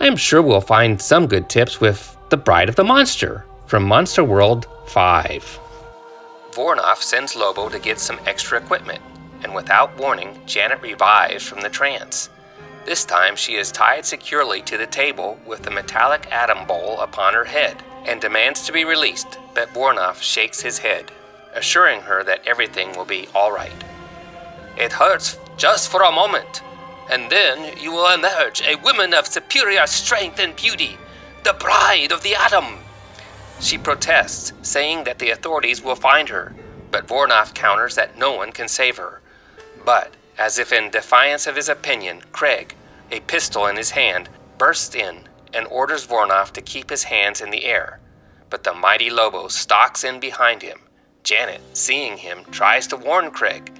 I 0.00 0.06
am 0.06 0.16
sure 0.16 0.40
we'll 0.40 0.62
find 0.62 1.00
some 1.00 1.26
good 1.26 1.50
tips 1.50 1.82
with 1.82 2.16
The 2.30 2.38
Bride 2.38 2.70
of 2.70 2.76
the 2.76 2.84
Monster 2.84 3.44
from 3.66 3.82
Monster 3.82 4.24
World 4.24 4.66
5. 4.86 5.60
Vornoff 6.52 7.02
sends 7.02 7.36
Lobo 7.36 7.68
to 7.68 7.78
get 7.78 8.00
some 8.00 8.18
extra 8.26 8.58
equipment, 8.58 9.02
and 9.42 9.54
without 9.54 9.96
warning, 9.98 10.40
Janet 10.46 10.80
revives 10.82 11.44
from 11.44 11.60
the 11.60 11.68
trance. 11.68 12.28
This 12.84 13.04
time 13.04 13.36
she 13.36 13.54
is 13.56 13.70
tied 13.70 14.06
securely 14.06 14.62
to 14.62 14.78
the 14.78 14.86
table 14.86 15.38
with 15.46 15.62
the 15.62 15.70
metallic 15.70 16.26
atom 16.32 16.66
bowl 16.66 17.00
upon 17.00 17.34
her 17.34 17.44
head 17.44 17.76
and 18.06 18.20
demands 18.20 18.62
to 18.62 18.72
be 18.72 18.84
released, 18.84 19.38
but 19.54 19.68
Vornoff 19.74 20.22
shakes 20.22 20.60
his 20.62 20.78
head, 20.78 21.10
assuring 21.54 22.00
her 22.00 22.24
that 22.24 22.46
everything 22.46 22.96
will 22.96 23.04
be 23.04 23.28
all 23.34 23.52
right. 23.52 23.84
It 24.76 24.92
hurts 24.92 25.38
just 25.56 25.90
for 25.90 26.02
a 26.02 26.12
moment, 26.12 26.62
and 27.10 27.30
then 27.30 27.76
you 27.78 27.92
will 27.92 28.12
emerge 28.12 28.62
a 28.62 28.76
woman 28.76 29.12
of 29.12 29.26
superior 29.26 29.86
strength 29.86 30.38
and 30.38 30.56
beauty, 30.56 30.96
the 31.44 31.52
bride 31.52 32.12
of 32.12 32.22
the 32.22 32.34
atom. 32.34 32.78
She 33.60 33.76
protests, 33.76 34.52
saying 34.62 35.04
that 35.04 35.18
the 35.18 35.30
authorities 35.30 35.82
will 35.82 35.96
find 35.96 36.28
her, 36.28 36.54
but 36.90 37.06
Vornoff 37.06 37.54
counters 37.54 37.96
that 37.96 38.16
no 38.16 38.32
one 38.32 38.52
can 38.52 38.68
save 38.68 38.96
her. 38.96 39.20
But, 39.88 40.12
as 40.36 40.58
if 40.58 40.70
in 40.70 40.90
defiance 40.90 41.46
of 41.46 41.56
his 41.56 41.70
opinion, 41.70 42.20
Craig, 42.30 42.74
a 43.10 43.20
pistol 43.20 43.64
in 43.68 43.76
his 43.76 43.92
hand, 43.92 44.28
bursts 44.58 44.94
in 44.94 45.26
and 45.54 45.66
orders 45.68 46.06
Vornoff 46.06 46.52
to 46.52 46.60
keep 46.60 46.90
his 46.90 47.04
hands 47.04 47.40
in 47.40 47.48
the 47.48 47.64
air. 47.64 47.98
But 48.50 48.64
the 48.64 48.74
mighty 48.74 49.08
Lobo 49.08 49.48
stalks 49.48 50.04
in 50.04 50.20
behind 50.20 50.60
him. 50.60 50.80
Janet, 51.22 51.62
seeing 51.72 52.18
him, 52.18 52.44
tries 52.50 52.86
to 52.88 52.98
warn 52.98 53.30
Craig, 53.30 53.72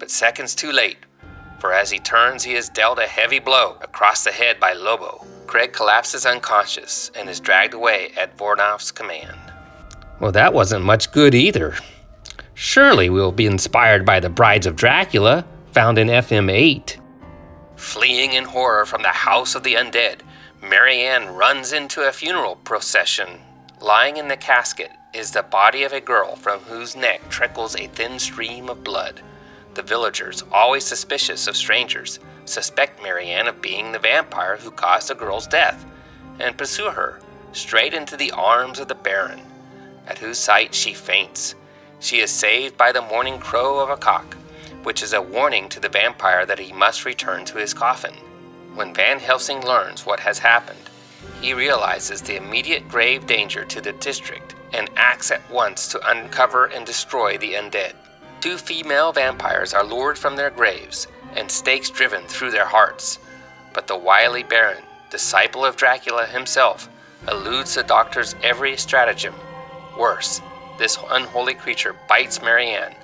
but 0.00 0.10
seconds 0.10 0.56
too 0.56 0.72
late, 0.72 0.98
for 1.60 1.72
as 1.72 1.92
he 1.92 2.00
turns, 2.00 2.42
he 2.42 2.54
is 2.54 2.68
dealt 2.68 2.98
a 2.98 3.06
heavy 3.06 3.38
blow 3.38 3.76
across 3.82 4.24
the 4.24 4.32
head 4.32 4.58
by 4.58 4.72
Lobo. 4.72 5.24
Craig 5.46 5.72
collapses 5.72 6.26
unconscious 6.26 7.12
and 7.14 7.28
is 7.30 7.38
dragged 7.38 7.74
away 7.74 8.10
at 8.20 8.36
Vornoff's 8.36 8.90
command. 8.90 9.38
Well, 10.18 10.32
that 10.32 10.54
wasn't 10.54 10.84
much 10.84 11.12
good 11.12 11.36
either. 11.36 11.76
Surely 12.54 13.08
we'll 13.08 13.30
be 13.30 13.46
inspired 13.46 14.04
by 14.04 14.18
the 14.18 14.28
Brides 14.28 14.66
of 14.66 14.76
Dracula, 14.76 15.44
found 15.72 15.96
in 15.96 16.08
FM 16.08 16.52
8. 16.52 16.98
Fleeing 17.76 18.34
in 18.34 18.44
horror 18.44 18.84
from 18.84 19.00
the 19.00 19.08
house 19.08 19.54
of 19.54 19.62
the 19.62 19.74
undead, 19.74 20.20
Marianne 20.60 21.34
runs 21.34 21.72
into 21.72 22.06
a 22.06 22.12
funeral 22.12 22.56
procession. 22.56 23.40
Lying 23.80 24.18
in 24.18 24.28
the 24.28 24.36
casket 24.36 24.90
is 25.14 25.30
the 25.30 25.42
body 25.42 25.82
of 25.82 25.94
a 25.94 26.00
girl 26.00 26.36
from 26.36 26.60
whose 26.60 26.94
neck 26.94 27.26
trickles 27.30 27.74
a 27.74 27.86
thin 27.88 28.18
stream 28.18 28.68
of 28.68 28.84
blood. 28.84 29.22
The 29.72 29.82
villagers, 29.82 30.44
always 30.52 30.84
suspicious 30.84 31.46
of 31.46 31.56
strangers, 31.56 32.18
suspect 32.44 33.02
Marianne 33.02 33.48
of 33.48 33.62
being 33.62 33.92
the 33.92 33.98
vampire 33.98 34.58
who 34.58 34.70
caused 34.70 35.08
the 35.08 35.14
girl's 35.14 35.46
death, 35.46 35.86
and 36.38 36.58
pursue 36.58 36.90
her 36.90 37.20
straight 37.52 37.94
into 37.94 38.16
the 38.16 38.32
arms 38.32 38.78
of 38.78 38.88
the 38.88 38.94
Baron, 38.94 39.40
at 40.06 40.18
whose 40.18 40.38
sight 40.38 40.74
she 40.74 40.92
faints. 40.92 41.54
She 41.98 42.20
is 42.20 42.30
saved 42.30 42.76
by 42.76 42.92
the 42.92 43.02
morning 43.02 43.38
crow 43.38 43.78
of 43.78 43.88
a 43.88 43.96
cock, 43.96 44.36
which 44.82 45.02
is 45.02 45.12
a 45.12 45.22
warning 45.22 45.68
to 45.68 45.80
the 45.80 45.88
vampire 45.88 46.46
that 46.46 46.58
he 46.58 46.72
must 46.72 47.04
return 47.04 47.44
to 47.44 47.58
his 47.58 47.74
coffin. 47.74 48.14
When 48.74 48.94
Van 48.94 49.18
Helsing 49.18 49.64
learns 49.64 50.06
what 50.06 50.20
has 50.20 50.38
happened, 50.38 50.78
he 51.40 51.54
realizes 51.54 52.22
the 52.22 52.36
immediate 52.36 52.88
grave 52.88 53.26
danger 53.26 53.64
to 53.64 53.80
the 53.80 53.92
district 53.92 54.54
and 54.72 54.90
acts 54.96 55.30
at 55.30 55.50
once 55.50 55.88
to 55.88 56.10
uncover 56.10 56.66
and 56.66 56.86
destroy 56.86 57.36
the 57.36 57.54
undead. 57.54 57.94
Two 58.40 58.56
female 58.56 59.12
vampires 59.12 59.74
are 59.74 59.84
lured 59.84 60.18
from 60.18 60.36
their 60.36 60.50
graves 60.50 61.06
and 61.36 61.50
stakes 61.50 61.90
driven 61.90 62.24
through 62.26 62.50
their 62.50 62.66
hearts. 62.66 63.18
But 63.72 63.86
the 63.86 63.96
wily 63.96 64.42
Baron, 64.42 64.82
disciple 65.10 65.64
of 65.64 65.76
Dracula 65.76 66.26
himself, 66.26 66.88
eludes 67.28 67.74
the 67.74 67.82
doctor's 67.82 68.34
every 68.42 68.76
stratagem. 68.76 69.34
Worse, 69.98 70.40
this 70.78 70.98
unholy 71.10 71.54
creature 71.54 71.94
bites 72.08 72.42
Marianne, 72.42 72.94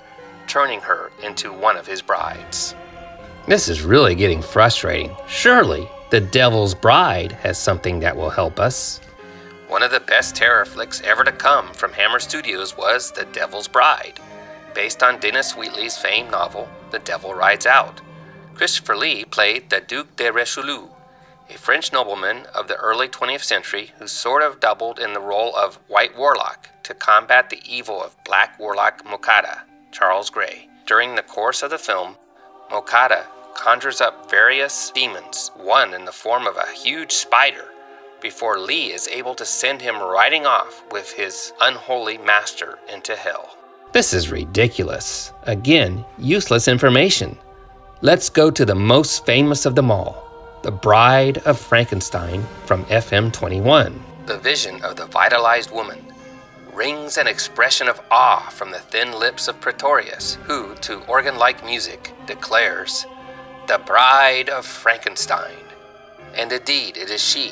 turning 0.49 0.81
her 0.81 1.11
into 1.23 1.53
one 1.53 1.77
of 1.77 1.87
his 1.87 2.01
brides. 2.01 2.75
This 3.47 3.69
is 3.69 3.83
really 3.83 4.15
getting 4.15 4.41
frustrating. 4.41 5.15
Surely, 5.27 5.87
the 6.09 6.19
Devil's 6.19 6.75
Bride 6.75 7.31
has 7.33 7.57
something 7.57 7.99
that 7.99 8.17
will 8.17 8.31
help 8.31 8.59
us. 8.59 8.99
One 9.67 9.83
of 9.83 9.91
the 9.91 9.99
best 9.99 10.35
terror 10.35 10.65
flicks 10.65 11.01
ever 11.01 11.23
to 11.23 11.31
come 11.31 11.71
from 11.73 11.93
Hammer 11.93 12.19
Studios 12.19 12.75
was 12.75 13.11
The 13.11 13.25
Devil's 13.25 13.67
Bride, 13.67 14.19
based 14.73 15.03
on 15.03 15.19
Dennis 15.19 15.55
Wheatley's 15.55 15.97
famed 15.97 16.31
novel 16.31 16.67
The 16.89 16.99
Devil 16.99 17.35
Rides 17.35 17.67
Out. 17.67 18.01
Christopher 18.55 18.97
Lee 18.97 19.23
played 19.25 19.69
the 19.69 19.79
Duc 19.79 20.15
de 20.15 20.31
Richelieu, 20.33 20.87
a 21.49 21.57
French 21.57 21.93
nobleman 21.93 22.47
of 22.53 22.67
the 22.67 22.75
early 22.75 23.07
20th 23.07 23.43
century 23.43 23.91
who 23.99 24.07
sort 24.07 24.41
of 24.41 24.59
doubled 24.59 24.99
in 24.99 25.13
the 25.13 25.19
role 25.19 25.55
of 25.55 25.75
White 25.87 26.17
Warlock 26.17 26.69
to 26.83 26.93
combat 26.93 27.49
the 27.49 27.61
evil 27.65 28.01
of 28.01 28.15
Black 28.23 28.59
Warlock 28.59 29.05
Mocata, 29.05 29.61
Charles 29.91 30.29
Gray. 30.29 30.67
During 30.85 31.15
the 31.15 31.21
course 31.21 31.63
of 31.63 31.69
the 31.69 31.77
film, 31.77 32.15
Mocata 32.71 33.25
conjures 33.55 34.01
up 34.01 34.29
various 34.29 34.91
demons, 34.91 35.51
one 35.55 35.93
in 35.93 36.05
the 36.05 36.11
form 36.11 36.47
of 36.47 36.55
a 36.57 36.71
huge 36.71 37.11
spider, 37.11 37.65
before 38.21 38.59
Lee 38.59 38.91
is 38.91 39.07
able 39.07 39.35
to 39.35 39.45
send 39.45 39.81
him 39.81 40.01
riding 40.01 40.45
off 40.45 40.83
with 40.91 41.11
his 41.11 41.53
unholy 41.61 42.17
master 42.17 42.79
into 42.91 43.15
hell. 43.15 43.57
This 43.91 44.13
is 44.13 44.31
ridiculous. 44.31 45.33
Again, 45.43 46.05
useless 46.17 46.67
information. 46.67 47.37
Let's 48.01 48.29
go 48.29 48.51
to 48.51 48.65
the 48.65 48.75
most 48.75 49.25
famous 49.25 49.65
of 49.65 49.75
them 49.75 49.91
all 49.91 50.23
The 50.63 50.71
Bride 50.71 51.39
of 51.39 51.59
Frankenstein 51.59 52.43
from 52.65 52.85
FM 52.85 53.33
21. 53.33 53.99
The 54.25 54.37
vision 54.37 54.81
of 54.83 54.95
the 54.95 55.07
vitalized 55.07 55.71
woman 55.71 56.08
rings 56.79 57.17
an 57.17 57.27
expression 57.27 57.89
of 57.89 57.99
awe 58.09 58.47
from 58.49 58.71
the 58.71 58.79
thin 58.79 59.11
lips 59.11 59.49
of 59.49 59.59
Pretorius, 59.59 60.35
who, 60.45 60.73
to 60.75 61.01
organ 61.07 61.37
like 61.37 61.65
music, 61.65 62.13
declares, 62.25 63.05
The 63.67 63.81
Bride 63.85 64.47
of 64.47 64.65
Frankenstein. 64.65 65.65
And 66.33 66.49
indeed, 66.53 66.95
it 66.95 67.09
is 67.09 67.21
she, 67.21 67.51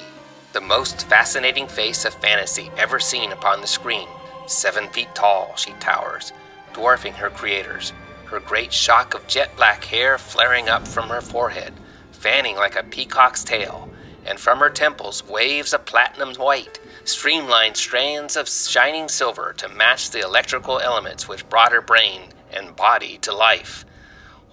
the 0.54 0.62
most 0.62 1.10
fascinating 1.10 1.68
face 1.68 2.06
of 2.06 2.14
fantasy 2.14 2.72
ever 2.78 3.02
seen 3.02 3.34
upon 3.34 3.60
the 3.60 3.68
screen. 3.68 4.08
Seven 4.48 4.88
feet 4.94 5.14
tall, 5.14 5.58
she 5.58 5.74
towers, 5.74 6.32
dwarfing 6.72 7.12
her 7.16 7.30
creators 7.30 7.92
her 8.28 8.40
great 8.42 8.74
shock 8.74 9.14
of 9.14 9.26
jet 9.28 9.56
black 9.56 9.86
hair 9.86 10.18
flaring 10.18 10.68
up 10.68 10.86
from 10.86 11.08
her 11.10 11.22
forehead, 11.22 11.74
fanning 12.12 12.56
like 12.56 12.76
a 12.76 12.84
peacock's 12.84 13.44
tail, 13.44 13.90
and 14.28 14.40
from 14.40 14.60
her 14.60 14.70
temples 14.70 15.28
waves 15.28 15.74
of 15.74 15.86
platinum 15.86 16.36
white, 16.36 16.80
streamlined 17.06 17.78
strands 17.78 18.36
of 18.36 18.50
shining 18.50 19.08
silver 19.08 19.54
to 19.54 19.70
match 19.70 20.10
the 20.10 20.20
electrical 20.20 20.80
elements 20.80 21.28
which 21.28 21.48
brought 21.50 21.72
her 21.72 21.82
brain 21.82 22.24
and 22.52 22.76
body 22.76 23.18
to 23.20 23.34
life. 23.34 23.86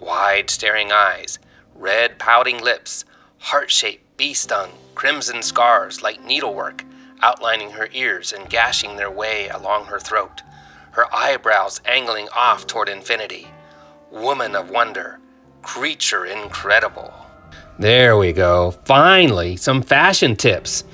Wide 0.00 0.50
staring 0.50 0.92
eyes, 0.92 1.38
red 1.74 2.18
pouting 2.18 2.62
lips, 2.62 3.04
heart 3.38 3.70
shaped 3.70 4.16
bee 4.16 4.34
stung, 4.34 4.70
crimson 4.94 5.42
scars 5.42 6.02
like 6.02 6.24
needlework 6.24 6.84
outlining 7.22 7.70
her 7.70 7.88
ears 7.92 8.32
and 8.32 8.50
gashing 8.50 8.96
their 8.96 9.10
way 9.10 9.48
along 9.48 9.86
her 9.86 9.98
throat, 9.98 10.42
her 10.92 11.12
eyebrows 11.14 11.80
angling 11.84 12.28
off 12.34 12.66
toward 12.66 12.88
infinity 12.88 13.48
woman 14.14 14.54
of 14.54 14.70
wonder, 14.70 15.18
creature 15.62 16.24
incredible. 16.24 17.12
There 17.78 18.16
we 18.16 18.32
go. 18.32 18.72
Finally, 18.84 19.56
some 19.56 19.82
fashion 19.82 20.36
tips. 20.36 20.84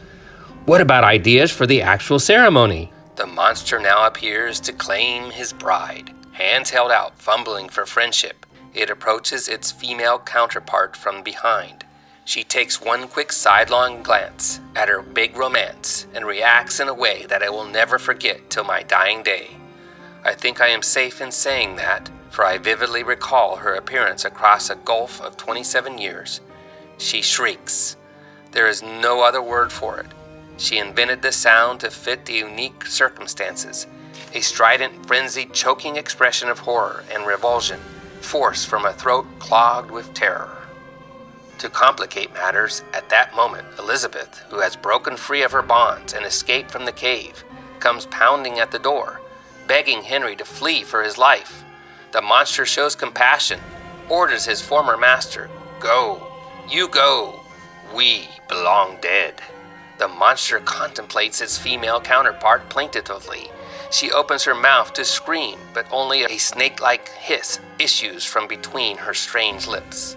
What 0.64 0.80
about 0.80 1.04
ideas 1.04 1.50
for 1.50 1.66
the 1.66 1.82
actual 1.82 2.18
ceremony? 2.18 2.92
The 3.16 3.26
monster 3.26 3.78
now 3.78 4.06
appears 4.06 4.60
to 4.60 4.72
claim 4.72 5.30
his 5.30 5.52
bride. 5.52 6.14
Hands 6.32 6.68
held 6.70 6.90
out, 6.90 7.18
fumbling 7.18 7.68
for 7.68 7.84
friendship, 7.84 8.46
it 8.72 8.88
approaches 8.88 9.48
its 9.48 9.72
female 9.72 10.18
counterpart 10.18 10.96
from 10.96 11.22
behind. 11.22 11.84
She 12.24 12.44
takes 12.44 12.80
one 12.80 13.08
quick 13.08 13.32
sidelong 13.32 14.02
glance 14.02 14.60
at 14.76 14.88
her 14.88 15.02
big 15.02 15.36
romance 15.36 16.06
and 16.14 16.24
reacts 16.24 16.78
in 16.78 16.88
a 16.88 16.94
way 16.94 17.26
that 17.26 17.42
I 17.42 17.50
will 17.50 17.64
never 17.64 17.98
forget 17.98 18.48
till 18.48 18.64
my 18.64 18.82
dying 18.84 19.22
day. 19.22 19.56
I 20.24 20.34
think 20.34 20.60
I 20.60 20.68
am 20.68 20.82
safe 20.82 21.20
in 21.20 21.32
saying 21.32 21.76
that, 21.76 22.08
for 22.30 22.44
I 22.44 22.58
vividly 22.58 23.02
recall 23.02 23.56
her 23.56 23.74
appearance 23.74 24.24
across 24.24 24.70
a 24.70 24.76
gulf 24.76 25.20
of 25.20 25.36
27 25.36 25.98
years. 25.98 26.40
She 27.00 27.22
shrieks. 27.22 27.96
There 28.52 28.68
is 28.68 28.82
no 28.82 29.22
other 29.22 29.40
word 29.40 29.72
for 29.72 29.98
it. 29.98 30.06
She 30.58 30.76
invented 30.76 31.22
the 31.22 31.32
sound 31.32 31.80
to 31.80 31.90
fit 31.90 32.26
the 32.26 32.34
unique 32.34 32.84
circumstances 32.84 33.86
a 34.32 34.40
strident, 34.40 35.06
frenzied, 35.06 35.52
choking 35.52 35.96
expression 35.96 36.48
of 36.48 36.60
horror 36.60 37.02
and 37.12 37.26
revulsion, 37.26 37.80
forced 38.20 38.68
from 38.68 38.84
a 38.84 38.92
throat 38.92 39.26
clogged 39.40 39.90
with 39.90 40.14
terror. 40.14 40.56
To 41.58 41.68
complicate 41.68 42.32
matters, 42.32 42.84
at 42.92 43.08
that 43.08 43.34
moment, 43.34 43.66
Elizabeth, 43.78 44.38
who 44.50 44.60
has 44.60 44.76
broken 44.76 45.16
free 45.16 45.42
of 45.42 45.50
her 45.50 45.62
bonds 45.62 46.12
and 46.12 46.24
escaped 46.24 46.70
from 46.70 46.84
the 46.84 46.92
cave, 46.92 47.42
comes 47.80 48.06
pounding 48.06 48.60
at 48.60 48.70
the 48.70 48.78
door, 48.78 49.20
begging 49.66 50.02
Henry 50.02 50.36
to 50.36 50.44
flee 50.44 50.84
for 50.84 51.02
his 51.02 51.18
life. 51.18 51.64
The 52.12 52.22
monster 52.22 52.64
shows 52.64 52.94
compassion, 52.94 53.58
orders 54.08 54.44
his 54.44 54.60
former 54.60 54.96
master, 54.96 55.50
Go, 55.80 56.29
you 56.70 56.88
go, 56.88 57.40
we 57.94 58.28
belong 58.48 58.98
dead. 59.00 59.34
The 59.98 60.08
monster 60.08 60.60
contemplates 60.60 61.40
its 61.40 61.58
female 61.58 62.00
counterpart 62.00 62.68
plaintively. 62.68 63.50
She 63.90 64.12
opens 64.12 64.44
her 64.44 64.54
mouth 64.54 64.92
to 64.94 65.04
scream, 65.04 65.58
but 65.74 65.86
only 65.90 66.22
a 66.22 66.38
snake 66.38 66.80
like 66.80 67.08
hiss 67.08 67.58
issues 67.78 68.24
from 68.24 68.46
between 68.46 68.96
her 68.98 69.14
strange 69.14 69.66
lips. 69.66 70.16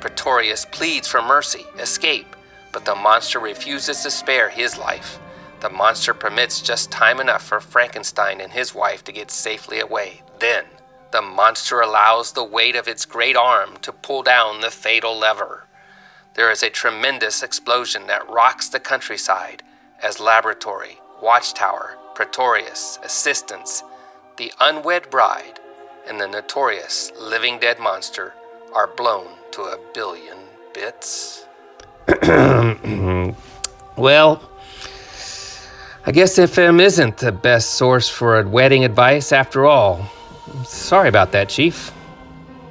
Pretorius 0.00 0.66
pleads 0.66 1.06
for 1.06 1.22
mercy, 1.22 1.64
escape, 1.78 2.34
but 2.72 2.84
the 2.84 2.94
monster 2.94 3.38
refuses 3.38 4.02
to 4.02 4.10
spare 4.10 4.48
his 4.48 4.76
life. 4.76 5.20
The 5.60 5.70
monster 5.70 6.12
permits 6.12 6.60
just 6.60 6.90
time 6.90 7.20
enough 7.20 7.42
for 7.42 7.60
Frankenstein 7.60 8.40
and 8.40 8.52
his 8.52 8.74
wife 8.74 9.04
to 9.04 9.12
get 9.12 9.30
safely 9.30 9.80
away. 9.80 10.22
Then, 10.40 10.64
the 11.12 11.22
monster 11.22 11.80
allows 11.80 12.32
the 12.32 12.42
weight 12.42 12.74
of 12.74 12.88
its 12.88 13.06
great 13.06 13.36
arm 13.36 13.76
to 13.82 13.92
pull 13.92 14.24
down 14.24 14.60
the 14.60 14.70
fatal 14.70 15.16
lever. 15.16 15.63
There 16.34 16.50
is 16.50 16.64
a 16.64 16.70
tremendous 16.70 17.44
explosion 17.44 18.08
that 18.08 18.28
rocks 18.28 18.68
the 18.68 18.80
countryside 18.80 19.62
as 20.02 20.18
Laboratory, 20.18 20.98
Watchtower, 21.22 21.96
Pretorius, 22.16 22.98
Assistants, 23.04 23.84
the 24.36 24.52
unwed 24.60 25.10
bride, 25.10 25.60
and 26.08 26.20
the 26.20 26.26
notorious 26.26 27.12
living 27.20 27.60
dead 27.60 27.78
monster 27.78 28.34
are 28.74 28.88
blown 28.88 29.28
to 29.52 29.62
a 29.62 29.78
billion 29.94 30.36
bits. 30.74 31.46
well, 33.96 34.50
I 36.04 36.10
guess 36.10 36.36
FM 36.36 36.80
isn't 36.80 37.18
the 37.18 37.30
best 37.30 37.74
source 37.74 38.08
for 38.08 38.40
a 38.40 38.48
wedding 38.48 38.84
advice 38.84 39.30
after 39.30 39.66
all. 39.66 40.10
Sorry 40.64 41.08
about 41.08 41.30
that, 41.30 41.48
Chief. 41.48 41.92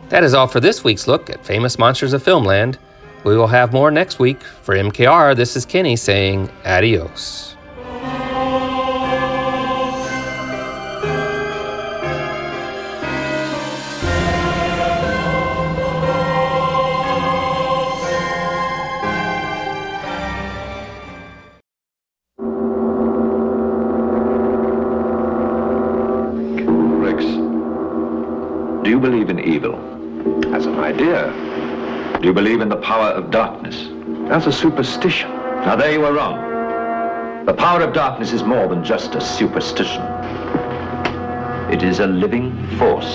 That 0.10 0.25
is 0.25 0.34
all 0.34 0.48
for 0.48 0.60
this 0.60 0.84
week's 0.84 1.08
look 1.08 1.29
at 1.29 1.46
famous 1.46 1.79
monsters 1.79 2.12
of 2.12 2.22
Filmland. 2.22 2.77
We 3.24 3.38
will 3.38 3.48
have 3.48 3.72
more 3.72 3.89
next 3.89 4.20
week. 4.20 4.44
For 4.44 4.75
MKR, 4.75 5.36
this 5.36 5.56
is 5.56 5.65
Kenny 5.65 5.96
saying 5.96 6.50
adios. 6.65 7.53
Do 28.83 28.90
you 28.90 29.00
believe 29.00 29.29
in 29.29 29.40
evil? 29.40 29.75
As 30.53 30.66
an 30.66 30.77
idea. 30.77 31.52
Do 32.24 32.29
you 32.29 32.33
believe 32.33 32.62
in 32.62 32.70
the 32.70 32.77
power 32.77 33.09
of 33.09 33.31
darkness? 33.31 33.90
That's 34.29 34.46
a 34.46 34.51
superstition. 34.53 35.29
Now 35.29 35.75
there 35.75 35.92
you 35.92 36.05
are 36.05 36.14
wrong. 36.14 37.46
The 37.46 37.53
power 37.53 37.81
of 37.81 37.94
darkness 37.94 38.31
is 38.31 38.44
more 38.44 38.66
than 38.70 38.81
just 38.81 39.14
a 39.14 39.20
superstition. 39.20 40.01
It 41.70 41.83
is 41.83 42.00
a 42.00 42.07
living 42.07 42.66
force 42.77 43.14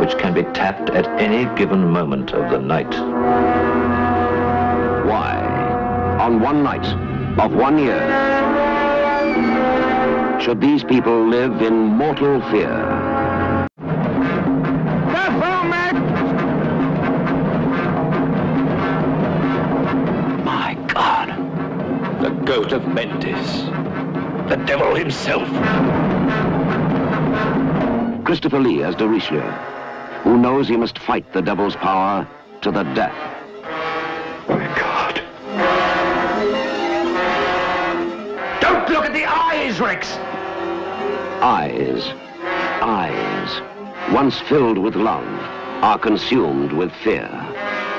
which 0.00 0.16
can 0.16 0.32
be 0.32 0.44
tapped 0.54 0.88
at 0.88 1.06
any 1.20 1.54
given 1.54 1.86
moment 1.86 2.32
of 2.32 2.50
the 2.50 2.58
night. 2.58 2.94
Why, 5.06 5.36
on 6.18 6.40
one 6.40 6.62
night 6.62 6.86
of 7.38 7.52
one 7.52 7.76
year, 7.78 8.00
should 10.40 10.62
these 10.62 10.82
people 10.82 11.28
live 11.28 11.60
in 11.60 11.74
mortal 11.74 12.40
fear? 12.50 13.33
Of 22.74 22.88
Mendes. 22.88 23.66
The 24.48 24.56
devil 24.66 24.96
himself. 24.96 25.48
Christopher 28.24 28.58
Lee 28.58 28.82
as 28.82 28.96
de 28.96 29.08
Richelieu, 29.08 29.48
who 30.24 30.36
knows 30.38 30.66
he 30.66 30.76
must 30.76 30.98
fight 30.98 31.32
the 31.32 31.40
devil's 31.40 31.76
power 31.76 32.26
to 32.62 32.72
the 32.72 32.82
death. 32.94 33.14
My 34.48 34.66
God. 34.76 35.22
Don't 38.60 38.88
look 38.90 39.04
at 39.04 39.12
the 39.12 39.24
eyes, 39.24 39.78
Rex! 39.78 40.16
Eyes. 41.44 42.08
Eyes. 42.82 44.12
Once 44.12 44.40
filled 44.40 44.78
with 44.78 44.96
love, 44.96 45.24
are 45.84 45.98
consumed 45.98 46.72
with 46.72 46.90
fear. 47.04 47.28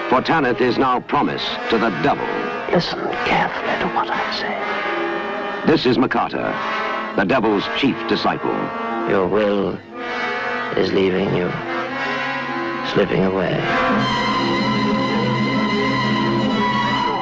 For 0.10 0.22
Tanith 0.22 0.60
is 0.60 0.78
now 0.78 1.00
promised 1.00 1.48
to 1.70 1.78
the 1.78 1.92
devil. 2.02 2.35
Listen 2.72 3.00
carefully 3.26 3.80
to 3.80 3.88
what 3.96 4.10
I 4.10 4.22
say. 4.36 5.72
This 5.72 5.86
is 5.86 5.98
Mocata, 5.98 6.54
the 7.16 7.24
devil's 7.24 7.64
chief 7.78 7.96
disciple. 8.10 8.54
Your 9.10 9.28
will 9.28 9.80
is 10.76 10.92
leaving 10.92 11.34
you, 11.36 11.50
slipping 12.94 13.24
away. 13.24 13.54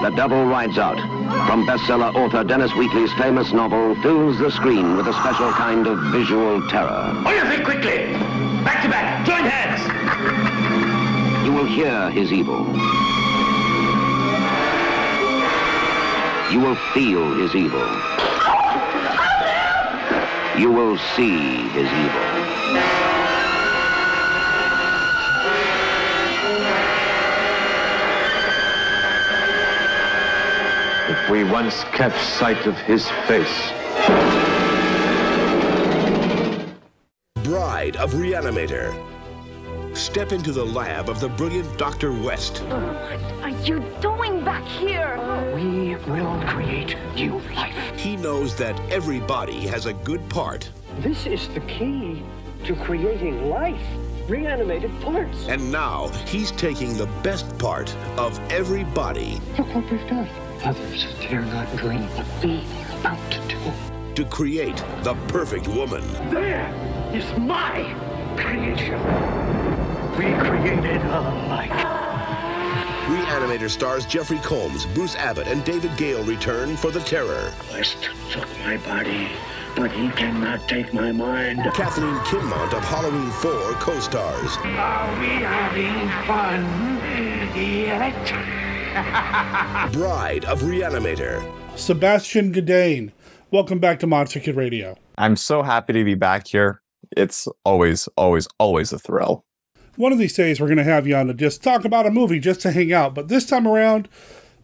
The 0.02 0.10
Devil 0.16 0.46
Rides 0.46 0.78
Out, 0.78 1.00
from 1.48 1.66
bestseller 1.68 2.14
author 2.16 2.44
Dennis 2.44 2.74
Wheatley's 2.76 3.14
famous 3.14 3.54
novel, 3.54 3.96
fills 4.02 4.40
the 4.40 4.50
screen 4.50 4.98
with 4.98 5.08
a 5.08 5.14
special 5.14 5.52
kind 5.52 5.88
of 5.88 6.00
visual 6.12 6.68
terror. 6.70 7.14
What 7.22 7.32
do 7.32 7.38
you 7.38 7.46
think 7.46 7.64
quickly? 7.64 8.14
Back 8.64 8.84
to 8.84 8.90
back, 8.90 9.26
join 9.26 9.44
hands! 9.44 9.84
You 11.46 11.54
will 11.54 11.66
hear 11.66 12.10
his 12.10 12.34
evil. 12.34 12.66
You 16.54 16.60
will 16.60 16.76
feel 16.94 17.34
his 17.34 17.56
evil. 17.56 17.80
You 20.56 20.72
will 20.72 21.00
see 21.16 21.68
his 21.70 21.88
evil. 21.88 22.22
If 31.10 31.30
we 31.32 31.44
once 31.44 31.84
catch 31.86 32.22
sight 32.22 32.68
of 32.68 32.78
his 32.78 33.10
face. 33.26 33.72
Bride 37.44 37.96
of 37.96 38.12
Reanimator. 38.12 39.13
Step 39.94 40.32
into 40.32 40.52
the 40.52 40.64
lab 40.64 41.08
of 41.08 41.20
the 41.20 41.30
brilliant 41.30 41.78
Dr. 41.78 42.12
West. 42.12 42.58
What 42.64 42.84
are 43.44 43.50
you 43.64 43.80
doing 44.02 44.44
back 44.44 44.64
here? 44.66 45.18
We 45.56 45.96
will 46.12 46.42
create 46.48 46.98
new 47.14 47.40
life. 47.56 47.76
He 47.96 48.16
knows 48.16 48.56
that 48.56 48.80
every 48.92 49.20
body 49.20 49.68
has 49.68 49.86
a 49.86 49.94
good 49.94 50.28
part. 50.30 50.68
This 51.00 51.28
is 51.28 51.48
the 51.50 51.60
key 51.62 52.24
to 52.66 52.76
creating 52.76 53.50
life. 53.50 53.82
Reanimated 54.28 55.00
parts. 55.02 55.48
And 55.48 55.72
now 55.72 56.08
he's 56.26 56.50
taking 56.52 56.98
the 56.98 57.08
best 57.22 57.58
part 57.60 57.96
of 58.18 58.40
every 58.52 58.86
body. 58.86 59.40
Look 59.60 59.76
what 59.76 59.92
we've 59.92 60.08
done. 60.08 60.28
Others 60.64 61.06
dare 61.22 61.42
not 61.42 61.76
dream 61.76 62.02
what 62.16 62.44
we 62.44 62.64
are 62.82 63.00
about 63.00 63.32
to 63.32 63.40
do. 63.48 63.58
To 64.16 64.26
create 64.26 64.84
the 65.04 65.14
perfect 65.28 65.68
woman. 65.68 66.04
There 66.32 66.68
is 67.14 67.26
my 67.38 67.94
creation. 68.38 69.63
We 70.18 70.32
created 70.34 71.02
a 71.02 71.22
life. 71.50 71.72
Reanimator 73.08 73.68
stars 73.68 74.06
Jeffrey 74.06 74.38
Combs, 74.38 74.86
Bruce 74.86 75.16
Abbott, 75.16 75.48
and 75.48 75.66
David 75.66 75.98
Gale 75.98 76.24
return 76.24 76.78
for 76.78 76.92
The 76.92 77.00
Terror. 77.00 77.52
West 77.72 77.98
took 78.30 78.48
my 78.60 78.78
body, 78.78 79.28
but 79.76 79.92
he 79.92 80.10
cannot 80.10 80.70
take 80.70 80.94
my 80.94 81.12
mind. 81.12 81.62
Kathleen 81.74 82.14
Kinmont 82.26 82.74
of 82.74 82.84
Halloween 82.84 83.32
4 83.32 83.52
co-stars. 83.80 84.56
Are 84.58 85.20
we 85.20 85.28
having 85.28 86.08
fun 86.28 86.64
yet? 87.58 88.14
Bride 89.94 90.46
of 90.46 90.62
Reanimator. 90.62 91.44
Sebastian 91.76 92.52
Godin, 92.52 93.12
welcome 93.50 93.80
back 93.80 94.00
to 94.02 94.08
Monster 94.08 94.40
Kid 94.40 94.56
Radio. 94.56 94.96
I'm 95.18 95.36
so 95.36 95.64
happy 95.64 95.94
to 95.94 96.04
be 96.04 96.14
back 96.14 96.48
here. 96.48 96.84
It's 97.18 97.48
always, 97.66 98.08
always, 98.16 98.48
always 98.60 98.94
a 98.94 99.00
thrill. 99.00 99.44
One 99.96 100.12
of 100.12 100.18
these 100.18 100.34
days, 100.34 100.60
we're 100.60 100.68
going 100.68 100.78
to 100.78 100.84
have 100.84 101.06
you 101.06 101.16
on 101.16 101.28
to 101.28 101.34
just 101.34 101.62
talk 101.62 101.86
about 101.86 102.08
a 102.08 102.12
movie 102.12 102.40
just 102.40 102.62
to 102.62 102.72
hang 102.72 102.92
out. 102.92 103.14
But 103.14 103.28
this 103.28 103.46
time 103.46 103.68
around, 103.68 104.10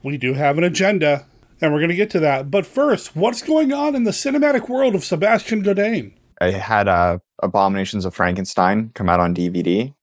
we 0.02 0.18
do 0.18 0.34
have 0.34 0.58
an 0.58 0.64
agenda, 0.64 1.26
and 1.62 1.72
we're 1.72 1.80
going 1.80 1.90
to 1.90 1.96
get 1.96 2.10
to 2.12 2.20
that. 2.22 2.50
But 2.50 2.66
first, 2.66 3.16
what's 3.16 3.44
going 3.44 3.72
on 3.72 3.96
in 3.96 4.06
the 4.06 4.12
cinematic 4.12 4.68
world 4.68 4.96
of 4.96 5.04
Sebastian 5.04 5.62
Godin? 5.62 6.14
I 6.42 6.52
had 6.52 6.88
uh, 6.88 7.20
Abominations 7.44 8.06
of 8.06 8.16
Frankenstein 8.16 8.92
come 8.96 9.08
out 9.08 9.20
on 9.20 9.36
DVD 9.36 9.94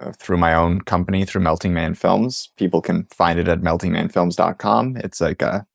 uh, 0.00 0.12
through 0.12 0.38
my 0.38 0.54
own 0.54 0.80
company, 0.80 1.24
through 1.24 1.42
Melting 1.42 1.72
Man 1.72 1.94
Films. 1.94 2.50
People 2.56 2.80
can 2.80 3.06
find 3.14 3.38
it 3.38 3.48
at 3.48 3.60
meltingmanfilms.com. 3.60 4.96
It's 4.96 5.20
like 5.20 5.40
a 5.40 5.66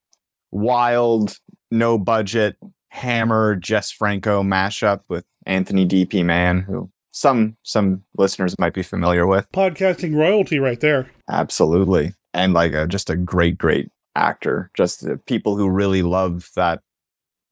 wild, 0.51 1.37
no 1.71 1.97
budget, 1.97 2.57
Hammer, 2.89 3.55
Jess 3.55 3.91
Franco 3.91 4.43
mashup 4.43 5.01
with 5.07 5.25
Anthony 5.45 5.85
D.P. 5.85 6.23
Mann, 6.23 6.61
who 6.61 6.91
some 7.13 7.55
some 7.63 8.03
listeners 8.17 8.59
might 8.59 8.73
be 8.73 8.83
familiar 8.83 9.25
with. 9.25 9.49
Podcasting 9.53 10.15
royalty 10.15 10.59
right 10.59 10.79
there. 10.79 11.09
Absolutely. 11.29 12.13
And 12.33 12.53
like 12.53 12.73
a, 12.73 12.87
just 12.87 13.09
a 13.09 13.15
great, 13.15 13.57
great 13.57 13.89
actor. 14.15 14.71
Just 14.75 15.07
uh, 15.07 15.15
people 15.27 15.55
who 15.55 15.69
really 15.69 16.01
love 16.01 16.49
that 16.55 16.81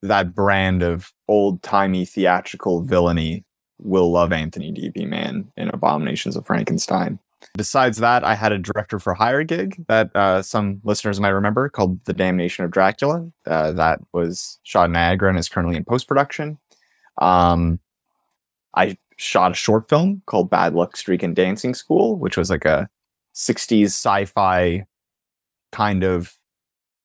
that 0.02 0.34
brand 0.34 0.82
of 0.82 1.14
old 1.28 1.62
timey 1.62 2.06
theatrical 2.06 2.82
villainy 2.82 3.46
will 3.78 4.12
love 4.12 4.32
Anthony 4.32 4.72
D.P. 4.72 5.06
Mann 5.06 5.52
in 5.56 5.70
Abominations 5.70 6.36
of 6.36 6.46
Frankenstein. 6.46 7.20
Besides 7.56 7.98
that, 7.98 8.24
I 8.24 8.36
had 8.36 8.52
a 8.52 8.60
director 8.60 9.00
for 9.00 9.14
hire 9.14 9.44
gig 9.44 9.84
that 9.88 10.16
uh, 10.16 10.42
some 10.42 10.80
listeners 10.84 11.20
might 11.20 11.30
remember 11.30 11.70
called 11.70 12.04
The 12.06 12.14
Damnation 12.14 12.66
of 12.66 12.72
Dracula. 12.72 13.28
Uh, 13.48 13.72
that 13.72 14.00
was 14.14 14.60
shot 14.64 14.86
in 14.86 14.92
Niagara 14.92 15.30
and 15.30 15.40
is 15.40 15.50
currently 15.50 15.76
in 15.76 15.84
post 15.84 16.08
production. 16.08 16.60
Um, 17.20 17.80
I 18.76 18.98
shot 19.22 19.52
a 19.52 19.56
short 19.56 19.88
film 19.88 20.22
called 20.26 20.50
Bad 20.50 20.74
Luck 20.74 20.98
Streak 20.98 21.24
and 21.24 21.36
Dancing 21.36 21.74
School, 21.74 22.18
which 22.18 22.38
was 22.38 22.50
like 22.50 22.66
a 22.66 22.90
60s 23.36 23.86
sci 23.86 24.26
fi 24.26 24.86
kind 25.72 26.04
of 26.04 26.36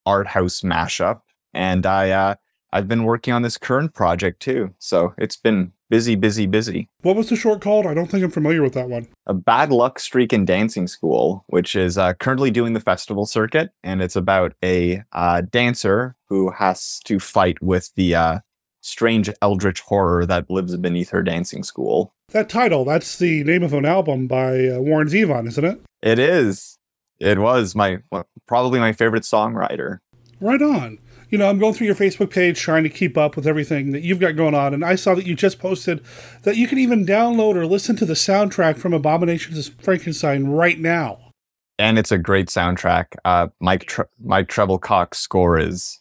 art 0.05 0.27
house 0.29 0.63
mashup. 0.63 1.21
And 1.53 1.85
I, 1.85 2.11
uh, 2.11 2.35
I've 2.73 2.89
been 2.89 3.05
working 3.05 3.33
on 3.33 3.43
this 3.43 3.59
current 3.59 3.95
project 3.95 4.41
too. 4.41 4.75
So 4.79 5.15
it's 5.19 5.37
been 5.37 5.73
busy, 5.89 6.15
busy, 6.15 6.47
busy. 6.47 6.89
What 7.03 7.17
was 7.17 7.29
the 7.29 7.37
short 7.37 7.61
called? 7.61 7.87
I 7.87 7.95
don't 7.95 8.11
think 8.11 8.25
I'm 8.25 8.31
familiar 8.31 8.63
with 8.63 8.75
that 8.75 8.89
one. 8.89 9.09
A 9.27 9.35
Bad 9.35 9.71
Luck 9.71 9.99
Streak 9.99 10.33
and 10.33 10.47
Dancing 10.47 10.87
School, 10.87 11.45
which 11.49 11.77
is 11.77 11.97
uh, 11.97 12.15
currently 12.15 12.51
doing 12.51 12.73
the 12.73 12.81
festival 12.81 13.27
circuit. 13.27 13.71
And 13.83 14.03
it's 14.03 14.17
about 14.17 14.55
a 14.65 15.03
uh, 15.13 15.43
dancer 15.43 16.17
who 16.29 16.51
has 16.51 17.01
to 17.05 17.21
fight 17.21 17.63
with 17.63 17.93
the 17.95 18.15
uh, 18.15 18.39
strange 18.87 19.31
eldritch 19.43 19.81
horror 19.81 20.25
that 20.27 20.49
lives 20.51 20.77
beneath 20.77 21.11
her 21.11 21.23
dancing 21.23 21.63
school. 21.63 22.13
That 22.31 22.49
title, 22.49 22.85
that's 22.85 23.19
the 23.19 23.45
name 23.45 23.63
of 23.63 23.73
an 23.73 23.85
album 23.85 24.27
by 24.27 24.69
uh, 24.69 24.79
Warren 24.81 25.09
Zevon, 25.09 25.47
isn't 25.49 25.65
it? 25.65 25.81
It 26.03 26.19
is. 26.19 26.79
It 27.19 27.39
was 27.39 27.75
my 27.75 27.99
well, 28.11 28.27
probably 28.47 28.79
my 28.79 28.93
favorite 28.93 29.23
songwriter. 29.23 29.99
Right 30.41 30.63
on. 30.63 30.99
You 31.31 31.39
know, 31.39 31.49
I'm 31.49 31.59
going 31.59 31.75
through 31.75 31.89
your 31.89 31.97
Facebook 31.97 32.31
page 32.31 32.61
trying 32.61 32.85
to 32.85 32.89
keep 32.89 33.19
up 33.19 33.35
with 33.35 33.47
everything 33.47 33.91
that 33.93 34.03
you've 34.03 34.21
got 34.21 34.37
going 34.37 34.55
on, 34.55 34.73
and 34.75 34.85
I 34.85 34.95
saw 34.95 35.15
that 35.15 35.27
you 35.27 35.35
just 35.35 35.59
posted 35.59 36.05
that 36.43 36.57
you 36.57 36.69
can 36.69 36.79
even 36.79 37.05
download 37.05 37.57
or 37.57 37.67
listen 37.67 37.97
to 37.97 38.05
the 38.05 38.15
soundtrack 38.15 38.77
from 38.77 38.93
Abominations 38.93 39.69
of 39.69 39.75
Frankenstein 39.81 40.47
right 40.47 40.79
now. 40.79 41.33
And 41.79 41.99
it's 41.99 42.13
a 42.13 42.19
great 42.19 42.49
soundtrack. 42.49 43.07
Uh, 43.25 43.49
Mike 43.61 43.87
Tre- 43.87 44.07
Mike 44.23 44.49
Treble 44.49 44.79
Cox 44.79 45.19
score 45.19 45.59
is 45.59 46.01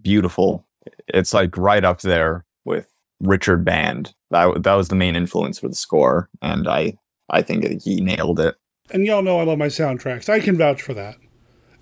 beautiful. 0.00 0.66
It's 1.08 1.34
like 1.34 1.56
right 1.56 1.84
up 1.84 2.00
there 2.00 2.44
with 2.64 2.88
Richard 3.20 3.64
Band. 3.64 4.14
That 4.30 4.62
that 4.62 4.74
was 4.74 4.88
the 4.88 4.96
main 4.96 5.16
influence 5.16 5.58
for 5.58 5.68
the 5.68 5.74
score, 5.74 6.28
and 6.42 6.68
I 6.68 6.96
I 7.28 7.42
think 7.42 7.82
he 7.82 8.00
nailed 8.00 8.40
it. 8.40 8.56
And 8.92 9.06
y'all 9.06 9.22
know 9.22 9.38
I 9.38 9.44
love 9.44 9.58
my 9.58 9.66
soundtracks. 9.66 10.28
I 10.28 10.40
can 10.40 10.56
vouch 10.56 10.82
for 10.82 10.94
that. 10.94 11.16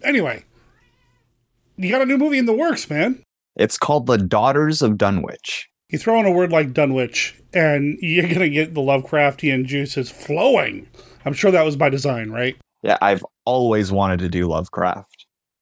Anyway, 0.03 0.45
you 1.77 1.91
got 1.91 2.03
a 2.03 2.07
new 2.07 2.19
movie 2.19 2.39
in 2.39 2.47
the 2.47 2.53
works, 2.53 2.91
man. 2.91 3.23
It's 3.57 3.79
called 3.79 4.07
The 4.07 4.19
Daughters 4.19 4.83
of 4.83 4.99
Dunwich. 4.99 5.69
You 5.91 5.99
throw 5.99 6.21
in 6.21 6.27
a 6.27 6.31
word 6.31 6.53
like 6.53 6.75
Dunwich, 6.75 7.41
and 7.55 7.99
you're 8.01 8.29
gonna 8.29 8.49
get 8.49 8.75
the 8.75 8.81
Lovecraftian 8.81 9.65
juices 9.65 10.11
flowing. 10.11 10.89
I'm 11.25 11.33
sure 11.33 11.51
that 11.51 11.65
was 11.65 11.77
by 11.77 11.89
design, 11.89 12.31
right? 12.31 12.57
Yeah, 12.83 12.99
I've 13.01 13.25
always 13.45 13.91
wanted 13.91 14.21
to 14.21 14.29
do 14.29 14.47
Lovecraft. 14.47 15.18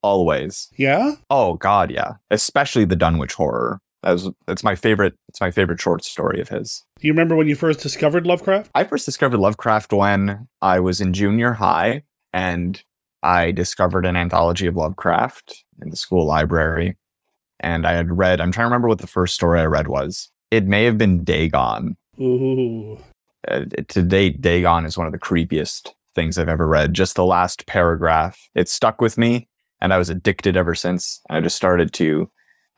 Always. 0.07 0.69
Yeah? 0.77 1.17
Oh 1.31 1.55
god, 1.55 1.91
yeah. 1.91 2.13
Especially 2.31 2.85
the 2.85 2.95
Dunwich 2.95 3.35
horror. 3.35 3.81
That 4.05 4.13
was 4.47 4.63
my 4.63 4.77
favorite 4.77 5.15
it's 5.29 5.41
my 5.41 5.51
favorite 5.51 5.81
short 5.81 6.05
story 6.05 6.41
of 6.41 6.49
his. 6.49 6.85
Do 7.01 7.09
you 7.09 7.13
remember 7.13 7.35
when 7.35 7.49
you 7.49 7.57
first 7.57 7.81
discovered 7.81 8.25
Lovecraft? 8.25 8.71
I 8.73 8.85
first 8.85 9.05
discovered 9.05 9.39
Lovecraft 9.39 9.93
when 9.93 10.47
I 10.63 10.79
was 10.79 11.01
in 11.01 11.13
junior 11.13 11.55
high 11.55 12.05
and 12.33 12.81
I 13.25 13.51
discovered 13.51 14.07
an 14.07 14.15
anthology 14.15 14.69
of 14.69 14.77
Lovecraft 14.77 15.65
in 15.83 15.91
the 15.91 15.97
school 15.97 16.25
library. 16.25 16.97
And 17.59 17.85
I 17.85 17.95
had 17.95 18.17
read, 18.17 18.41
I'm 18.41 18.53
trying 18.53 18.67
to 18.67 18.69
remember 18.69 18.87
what 18.87 18.99
the 18.99 19.09
first 19.09 19.35
story 19.35 19.59
I 19.59 19.65
read 19.65 19.89
was. 19.89 20.31
It 20.53 20.67
may 20.67 20.85
have 20.85 20.99
been 20.99 21.25
Dagon. 21.25 21.97
Ooh. 22.21 22.99
Uh, 23.49 23.65
to 23.89 24.03
date, 24.03 24.41
Dagon 24.41 24.85
is 24.87 24.97
one 24.97 25.09
of 25.09 25.13
the 25.13 25.19
creepiest 25.19 25.95
things 26.15 26.39
I've 26.39 26.49
ever 26.49 26.69
read. 26.69 26.95
Just 26.95 27.17
the 27.17 27.25
last 27.25 27.67
paragraph, 27.67 28.39
it 28.55 28.69
stuck 28.69 29.01
with 29.01 29.19
me, 29.19 29.49
and 29.87 29.95
I 29.95 29.99
was 29.99 30.11
addicted 30.11 30.57
ever 30.57 30.75
since. 30.75 31.21
I 31.31 31.41
just 31.41 31.55
started 31.55 31.93
to 31.93 32.29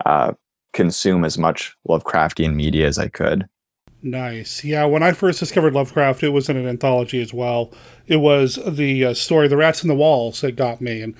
uh, 0.04 0.34
consume 0.74 1.24
as 1.24 1.38
much 1.38 1.74
Lovecraftian 1.88 2.54
media 2.54 2.86
as 2.86 2.98
I 2.98 3.08
could. 3.08 3.48
Nice. 4.02 4.62
Yeah, 4.62 4.84
when 4.84 5.02
I 5.02 5.12
first 5.12 5.40
discovered 5.40 5.72
Lovecraft, 5.72 6.22
it 6.22 6.28
was 6.28 6.50
in 6.50 6.58
an 6.58 6.68
anthology 6.68 7.22
as 7.22 7.32
well. 7.32 7.72
It 8.06 8.18
was 8.18 8.58
the 8.66 9.06
uh, 9.06 9.14
story 9.14 9.48
The 9.48 9.56
Rats 9.56 9.82
in 9.82 9.88
the 9.88 9.94
Walls 9.94 10.42
that 10.42 10.52
got 10.52 10.82
me. 10.82 11.00
And 11.00 11.14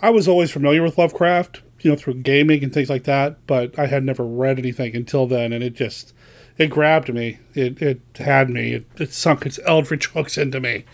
I 0.00 0.08
was 0.08 0.26
always 0.26 0.50
familiar 0.50 0.82
with 0.82 0.96
Lovecraft, 0.96 1.60
you 1.82 1.90
know, 1.90 1.96
through 1.98 2.22
gaming 2.22 2.64
and 2.64 2.72
things 2.72 2.88
like 2.88 3.04
that, 3.04 3.46
but 3.46 3.78
I 3.78 3.84
had 3.84 4.02
never 4.02 4.24
read 4.24 4.58
anything 4.58 4.96
until 4.96 5.26
then. 5.26 5.52
And 5.52 5.62
it 5.62 5.74
just, 5.74 6.14
it 6.56 6.70
grabbed 6.70 7.12
me. 7.12 7.38
It, 7.52 7.82
it 7.82 8.00
had 8.16 8.48
me. 8.48 8.72
It, 8.72 8.86
it 8.96 9.12
sunk 9.12 9.44
its 9.44 9.60
eldritch 9.66 10.06
hooks 10.06 10.38
into 10.38 10.58
me. 10.58 10.86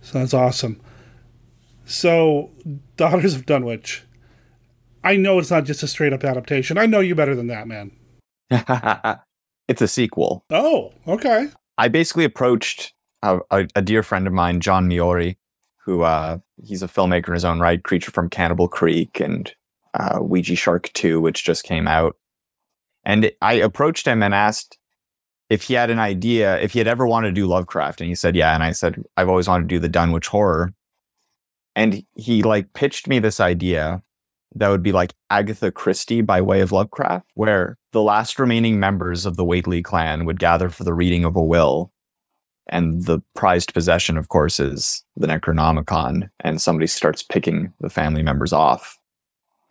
So 0.00 0.20
that's 0.20 0.32
awesome. 0.32 0.80
So, 1.84 2.50
Daughters 2.96 3.34
of 3.34 3.46
Dunwich. 3.46 4.02
I 5.02 5.16
know 5.16 5.38
it's 5.38 5.50
not 5.50 5.64
just 5.64 5.82
a 5.82 5.86
straight 5.86 6.14
up 6.14 6.24
adaptation. 6.24 6.78
I 6.78 6.86
know 6.86 7.00
you 7.00 7.14
better 7.14 7.34
than 7.34 7.48
that, 7.48 7.68
man. 7.68 7.90
it's 9.68 9.82
a 9.82 9.88
sequel. 9.88 10.44
Oh, 10.50 10.92
okay. 11.06 11.50
I 11.76 11.88
basically 11.88 12.24
approached 12.24 12.94
a, 13.22 13.40
a, 13.50 13.66
a 13.76 13.82
dear 13.82 14.02
friend 14.02 14.26
of 14.26 14.32
mine, 14.32 14.60
John 14.60 14.88
Migliore, 14.88 15.36
who 15.84 16.02
uh, 16.02 16.38
he's 16.62 16.82
a 16.82 16.88
filmmaker 16.88 17.28
in 17.28 17.34
his 17.34 17.44
own 17.44 17.60
right, 17.60 17.82
Creature 17.82 18.12
from 18.12 18.30
Cannibal 18.30 18.68
Creek 18.68 19.20
and 19.20 19.52
uh, 19.92 20.18
Ouija 20.22 20.56
Shark 20.56 20.90
2, 20.94 21.20
which 21.20 21.44
just 21.44 21.64
came 21.64 21.86
out. 21.86 22.16
And 23.04 23.30
I 23.42 23.54
approached 23.54 24.06
him 24.06 24.22
and 24.22 24.32
asked 24.32 24.78
if 25.50 25.64
he 25.64 25.74
had 25.74 25.90
an 25.90 25.98
idea, 25.98 26.58
if 26.60 26.72
he 26.72 26.78
had 26.78 26.88
ever 26.88 27.06
wanted 27.06 27.28
to 27.28 27.34
do 27.34 27.46
Lovecraft. 27.46 28.00
And 28.00 28.08
he 28.08 28.14
said, 28.14 28.34
yeah. 28.34 28.54
And 28.54 28.62
I 28.62 28.72
said, 28.72 29.02
I've 29.18 29.28
always 29.28 29.46
wanted 29.46 29.68
to 29.68 29.74
do 29.74 29.78
the 29.78 29.90
Dunwich 29.90 30.28
Horror. 30.28 30.72
And 31.76 32.04
he 32.14 32.42
like 32.42 32.72
pitched 32.72 33.08
me 33.08 33.18
this 33.18 33.40
idea 33.40 34.02
that 34.54 34.68
would 34.68 34.82
be 34.82 34.92
like 34.92 35.14
Agatha 35.30 35.72
Christie 35.72 36.20
by 36.20 36.40
way 36.40 36.60
of 36.60 36.72
Lovecraft, 36.72 37.26
where 37.34 37.76
the 37.92 38.02
last 38.02 38.38
remaining 38.38 38.78
members 38.78 39.26
of 39.26 39.36
the 39.36 39.44
Whateley 39.44 39.82
clan 39.82 40.24
would 40.24 40.38
gather 40.38 40.68
for 40.68 40.84
the 40.84 40.94
reading 40.94 41.24
of 41.24 41.36
a 41.36 41.42
will. 41.42 41.90
And 42.68 43.04
the 43.04 43.20
prized 43.34 43.74
possession, 43.74 44.16
of 44.16 44.28
course, 44.28 44.58
is 44.58 45.04
the 45.16 45.26
Necronomicon, 45.26 46.30
and 46.40 46.62
somebody 46.62 46.86
starts 46.86 47.22
picking 47.22 47.72
the 47.80 47.90
family 47.90 48.22
members 48.22 48.52
off 48.52 48.98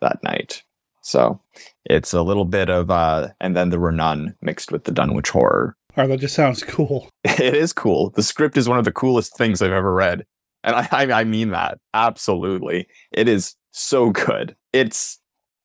that 0.00 0.22
night. 0.22 0.62
So 1.02 1.40
it's 1.84 2.12
a 2.12 2.22
little 2.22 2.44
bit 2.44 2.70
of, 2.70 2.90
uh, 2.90 3.28
and 3.40 3.56
then 3.56 3.70
there 3.70 3.80
were 3.80 3.92
none 3.92 4.36
mixed 4.40 4.70
with 4.70 4.84
the 4.84 4.92
Dunwich 4.92 5.30
horror. 5.30 5.76
Right, 5.96 6.08
that 6.08 6.20
just 6.20 6.34
sounds 6.34 6.62
cool. 6.62 7.08
It 7.24 7.54
is 7.54 7.72
cool. 7.72 8.10
The 8.10 8.22
script 8.22 8.56
is 8.56 8.68
one 8.68 8.78
of 8.78 8.84
the 8.84 8.92
coolest 8.92 9.36
things 9.36 9.60
I've 9.60 9.72
ever 9.72 9.92
read. 9.92 10.24
And 10.64 10.74
I, 10.90 11.20
I 11.20 11.24
mean 11.24 11.50
that. 11.50 11.78
Absolutely. 11.92 12.88
It 13.12 13.28
is 13.28 13.54
so 13.70 14.10
good. 14.10 14.56
It's 14.72 15.20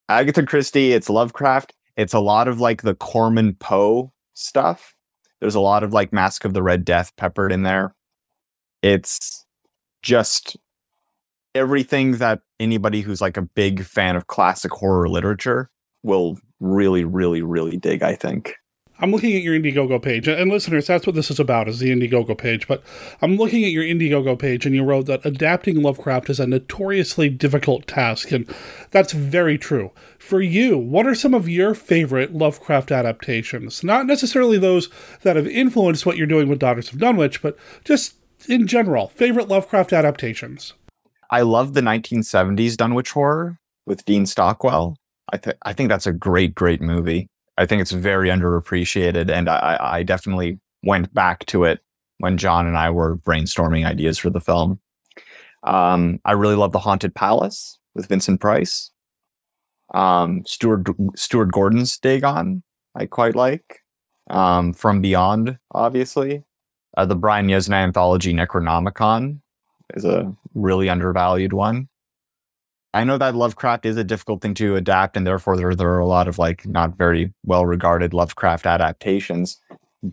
Agatha 0.10 0.46
Christie, 0.46 0.94
it's 0.94 1.10
Lovecraft, 1.10 1.74
it's 1.96 2.14
a 2.14 2.20
lot 2.20 2.48
of 2.48 2.60
like 2.60 2.82
the 2.82 2.96
Corman 2.96 3.56
Poe 3.56 4.12
stuff. 4.34 4.96
There's 5.40 5.56
a 5.56 5.60
lot 5.60 5.84
of 5.84 5.94
like 5.94 6.14
Mask 6.14 6.46
of 6.46 6.54
the 6.54 6.64
Red 6.64 6.84
Death 6.84 7.16
peppered 7.16 7.52
in 7.52 7.64
there. 7.64 7.96
It's 8.82 9.46
just 10.02 10.58
everything 11.56 12.14
that 12.18 12.42
anybody 12.60 13.02
who's 13.02 13.22
like 13.22 13.38
a 13.38 13.42
big 13.42 13.84
fan 13.84 14.16
of 14.16 14.28
classic 14.28 14.72
horror 14.72 15.10
literature 15.10 15.70
will 16.04 16.38
really, 16.60 17.04
really, 17.04 17.42
really 17.42 17.78
dig, 17.78 18.04
I 18.04 18.16
think. 18.16 18.56
I'm 19.02 19.12
looking 19.12 19.34
at 19.36 19.44
your 19.44 19.58
Indiegogo 19.58 20.02
page, 20.02 20.28
and 20.28 20.52
listeners, 20.52 20.88
that's 20.88 21.08
what 21.08 21.16
this 21.16 21.32
is 21.32 21.40
about, 21.40 21.70
is 21.70 21.80
the 21.80 21.90
Indiegogo 21.90 22.38
page. 22.38 22.68
But 22.68 22.84
I'm 23.22 23.38
looking 23.38 23.64
at 23.64 23.72
your 23.72 23.84
Indiegogo 23.84 24.38
page, 24.38 24.66
and 24.66 24.76
you 24.76 24.84
wrote 24.84 25.06
that 25.06 25.26
adapting 25.26 25.82
Lovecraft 25.82 26.30
is 26.30 26.40
a 26.40 26.46
notoriously 26.46 27.30
difficult 27.30 27.88
task, 27.88 28.32
and 28.32 28.54
that's 28.92 29.14
very 29.14 29.58
true. 29.58 29.92
For 30.18 30.42
you, 30.42 30.78
what 30.78 31.08
are 31.08 31.16
some 31.16 31.34
of 31.34 31.48
your 31.48 31.74
favorite 31.74 32.34
Lovecraft 32.34 32.92
adaptations? 32.92 33.84
Not 33.86 34.06
necessarily 34.06 34.58
those 34.58 34.90
that 35.22 35.38
have 35.38 35.48
influenced 35.48 36.06
what 36.06 36.18
you're 36.18 36.28
doing 36.28 36.50
with 36.50 36.60
Daughters 36.60 36.92
of 36.92 37.00
Dunwich, 37.00 37.42
but 37.42 37.58
just 37.86 38.16
in 38.48 38.68
general, 38.68 39.08
favorite 39.08 39.48
Lovecraft 39.48 39.94
adaptations. 39.94 40.74
I 41.32 41.42
love 41.42 41.74
the 41.74 41.82
1970s 41.82 42.76
Dunwich 42.76 43.12
horror 43.12 43.60
with 43.86 44.04
Dean 44.04 44.26
Stockwell. 44.26 44.98
I, 45.32 45.38
th- 45.38 45.58
I 45.64 45.74
think 45.74 45.90
that's 45.90 46.08
a 46.08 46.14
great, 46.14 46.54
great 46.54 46.82
movie. 46.82 47.28
I 47.60 47.66
think 47.66 47.82
it's 47.82 47.92
very 47.92 48.30
underappreciated, 48.30 49.30
and 49.30 49.50
I, 49.50 49.78
I 49.82 50.04
definitely 50.04 50.60
went 50.82 51.14
back 51.14 51.46
to 51.48 51.66
it 51.66 51.82
when 52.20 52.38
John 52.38 52.66
and 52.66 52.78
I 52.78 52.90
were 52.90 53.18
brainstorming 53.18 53.86
ideas 53.86 54.18
for 54.18 54.30
the 54.30 54.40
film. 54.40 54.80
Um, 55.64 56.22
I 56.24 56.32
really 56.32 56.56
love 56.56 56.72
The 56.72 56.80
Haunted 56.80 57.14
Palace 57.14 57.78
with 57.94 58.08
Vincent 58.08 58.40
Price. 58.40 58.92
Um, 59.94 60.44
Stuart 60.46 60.88
Stuart 61.18 61.52
Gordon's 61.52 61.98
Dagon, 61.98 62.64
I 62.96 63.08
quite 63.08 63.36
like. 63.36 63.82
Um, 64.30 64.72
From 64.72 65.02
Beyond, 65.02 65.58
obviously. 65.74 66.46
Uh, 66.96 67.06
the 67.06 67.16
Brian 67.16 67.48
Yuzna 67.48 67.74
anthology 67.74 68.34
Necronomicon 68.34 69.42
is 69.96 70.06
a 70.06 70.34
really 70.54 70.88
undervalued 70.88 71.52
one. 71.52 71.90
I 72.94 73.04
know 73.04 73.18
that 73.18 73.36
Lovecraft 73.36 73.86
is 73.86 73.98
a 73.98 74.04
difficult 74.04 74.42
thing 74.42 74.54
to 74.56 74.76
adapt, 74.76 75.16
and 75.16 75.26
therefore 75.26 75.56
there, 75.56 75.76
there 75.76 75.90
are 75.90 76.00
a 76.00 76.08
lot 76.08 76.28
of 76.28 76.40
like 76.40 76.66
not 76.66 76.98
very 76.98 77.34
well 77.46 77.66
regarded 77.66 78.14
Lovecraft 78.14 78.66
adaptations. 78.66 79.62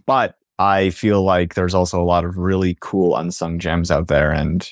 But 0.07 0.37
I 0.59 0.91
feel 0.91 1.23
like 1.23 1.55
there's 1.55 1.75
also 1.75 2.01
a 2.01 2.05
lot 2.05 2.25
of 2.25 2.37
really 2.37 2.77
cool 2.81 3.17
unsung 3.17 3.59
gems 3.59 3.91
out 3.91 4.09
there, 4.09 4.31
and 4.31 4.69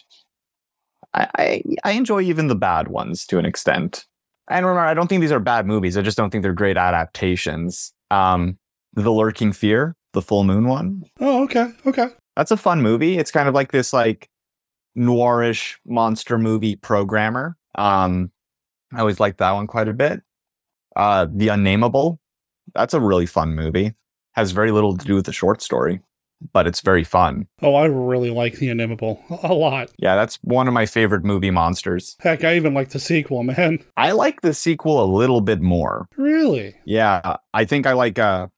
I, 1.15 1.29
I, 1.39 1.63
I 1.85 1.93
enjoy 1.93 2.23
even 2.23 2.49
the 2.49 2.55
bad 2.55 2.89
ones 2.89 3.27
to 3.27 3.39
an 3.39 3.47
extent. 3.47 4.07
And 4.51 4.67
remember, 4.67 4.87
I 4.87 4.95
don't 4.95 5.07
think 5.07 5.23
these 5.23 5.33
are 5.33 5.41
bad 5.41 5.67
movies. 5.67 5.97
I 5.97 6.03
just 6.03 6.19
don't 6.19 6.31
think 6.31 6.43
they're 6.43 6.53
great 6.53 6.77
adaptations. 6.77 7.93
Um, 8.11 8.59
the 8.93 9.11
Lurking 9.11 9.53
Fear, 9.53 9.97
the 10.13 10.21
Full 10.21 10.45
Moon 10.45 10.67
one. 10.67 11.05
Oh, 11.21 11.45
okay, 11.45 11.73
okay. 11.87 12.09
That's 12.37 12.51
a 12.51 12.57
fun 12.57 12.83
movie. 12.83 13.17
It's 13.17 13.31
kind 13.31 13.49
of 13.49 13.55
like 13.55 13.73
this 13.73 13.93
like 13.93 14.29
noirish 14.97 15.77
monster 15.87 16.37
movie 16.37 16.77
programmer. 16.77 17.57
Um, 17.75 18.31
I 18.93 19.01
always 19.01 19.21
liked 19.21 19.39
that 19.39 19.53
one 19.53 19.67
quite 19.67 19.89
a 19.89 19.93
bit. 19.93 20.23
Uh, 20.95 21.27
the 21.33 21.49
Unnameable, 21.49 22.21
that's 22.75 22.95
a 22.95 23.01
really 23.01 23.27
fun 23.27 23.55
movie. 23.55 23.95
Has 24.33 24.53
very 24.53 24.71
little 24.71 24.97
to 24.97 25.05
do 25.05 25.15
with 25.15 25.27
the 25.27 25.33
short 25.33 25.63
story, 25.63 26.01
but 26.53 26.67
it's 26.67 26.81
very 26.81 27.05
fun. 27.05 27.47
Oh, 27.63 27.75
I 27.75 27.87
really 27.87 28.31
like 28.31 28.55
The 28.55 28.69
Unnameable 28.69 29.23
a 29.43 29.55
lot. 29.55 29.91
Yeah, 29.99 30.17
that's 30.17 30.37
one 30.43 30.67
of 30.69 30.75
my 30.75 30.87
favorite 30.87 31.25
movie 31.25 31.51
monsters. 31.51 32.17
Heck, 32.21 32.43
I 32.45 32.57
even 32.57 32.75
like 32.75 32.91
the 32.91 32.99
sequel, 32.99 33.43
man. 33.45 33.79
I 33.97 34.13
like 34.13 34.41
the 34.41 34.55
sequel 34.55 35.03
a 35.03 35.07
little 35.07 35.41
bit 35.41 35.61
more. 35.61 36.09
Really? 36.17 36.75
Yeah, 36.85 37.37
I 37.53 37.65
think 37.65 37.87
I 37.87 37.93
like 37.93 38.19
uh 38.19 38.49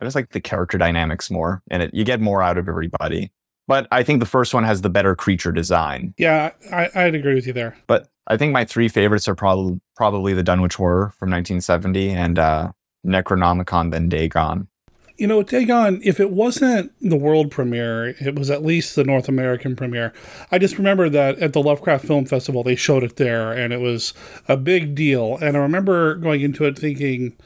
I 0.00 0.04
just 0.04 0.16
like 0.16 0.30
the 0.30 0.40
character 0.40 0.78
dynamics 0.78 1.30
more 1.30 1.62
and 1.70 1.82
it 1.82 1.94
you 1.94 2.04
get 2.04 2.20
more 2.20 2.42
out 2.42 2.58
of 2.58 2.68
everybody. 2.68 3.32
But 3.66 3.88
I 3.90 4.02
think 4.02 4.20
the 4.20 4.26
first 4.26 4.52
one 4.52 4.64
has 4.64 4.82
the 4.82 4.90
better 4.90 5.16
creature 5.16 5.52
design. 5.52 6.14
Yeah, 6.18 6.52
I, 6.70 6.90
I'd 6.94 7.14
agree 7.14 7.34
with 7.34 7.46
you 7.46 7.52
there. 7.54 7.76
But 7.86 8.08
I 8.26 8.36
think 8.36 8.52
my 8.52 8.64
three 8.64 8.88
favorites 8.88 9.28
are 9.28 9.34
probably 9.34 9.80
probably 9.96 10.32
the 10.32 10.42
Dunwich 10.42 10.74
Horror 10.74 11.12
from 11.18 11.30
1970 11.30 12.10
and 12.10 12.38
uh, 12.38 12.72
Necronomicon, 13.06 13.90
then 13.90 14.08
Dagon. 14.08 14.68
You 15.16 15.28
know, 15.28 15.44
Dagon, 15.44 16.00
if 16.02 16.18
it 16.18 16.32
wasn't 16.32 16.92
the 17.00 17.16
world 17.16 17.52
premiere, 17.52 18.16
it 18.20 18.36
was 18.36 18.50
at 18.50 18.64
least 18.64 18.96
the 18.96 19.04
North 19.04 19.28
American 19.28 19.76
premiere. 19.76 20.12
I 20.50 20.58
just 20.58 20.76
remember 20.76 21.08
that 21.08 21.38
at 21.38 21.52
the 21.52 21.62
Lovecraft 21.62 22.04
Film 22.04 22.26
Festival, 22.26 22.64
they 22.64 22.74
showed 22.74 23.04
it 23.04 23.14
there, 23.14 23.52
and 23.52 23.72
it 23.72 23.80
was 23.80 24.12
a 24.48 24.56
big 24.56 24.96
deal. 24.96 25.36
And 25.36 25.56
I 25.56 25.60
remember 25.60 26.16
going 26.16 26.40
into 26.40 26.64
it 26.64 26.76
thinking, 26.76 27.36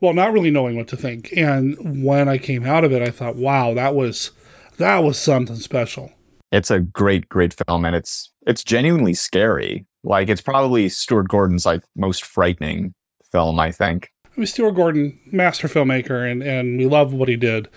well, 0.00 0.12
not 0.12 0.32
really 0.32 0.50
knowing 0.52 0.76
what 0.76 0.86
to 0.88 0.96
think. 0.96 1.32
And 1.36 2.04
when 2.04 2.28
I 2.28 2.38
came 2.38 2.64
out 2.64 2.84
of 2.84 2.92
it, 2.92 3.02
I 3.02 3.10
thought, 3.10 3.34
wow, 3.34 3.74
that 3.74 3.96
was 3.96 4.30
that 4.76 4.98
was 4.98 5.18
something 5.18 5.56
special. 5.56 6.12
It's 6.52 6.70
a 6.70 6.80
great, 6.80 7.28
great 7.28 7.54
film, 7.54 7.84
and 7.84 7.96
it's 7.96 8.30
it's 8.46 8.62
genuinely 8.62 9.14
scary. 9.14 9.86
Like 10.04 10.28
it's 10.28 10.40
probably 10.40 10.88
Stuart 10.88 11.28
Gordon's 11.28 11.66
like 11.66 11.82
most 11.96 12.24
frightening 12.24 12.94
film, 13.30 13.58
I 13.60 13.70
think. 13.70 14.10
I 14.26 14.40
mean, 14.40 14.46
Stuart 14.46 14.72
Gordon, 14.72 15.18
master 15.30 15.68
filmmaker, 15.68 16.30
and 16.30 16.42
and 16.42 16.78
we 16.78 16.86
love 16.86 17.12
what 17.12 17.28
he 17.28 17.36
did. 17.36 17.68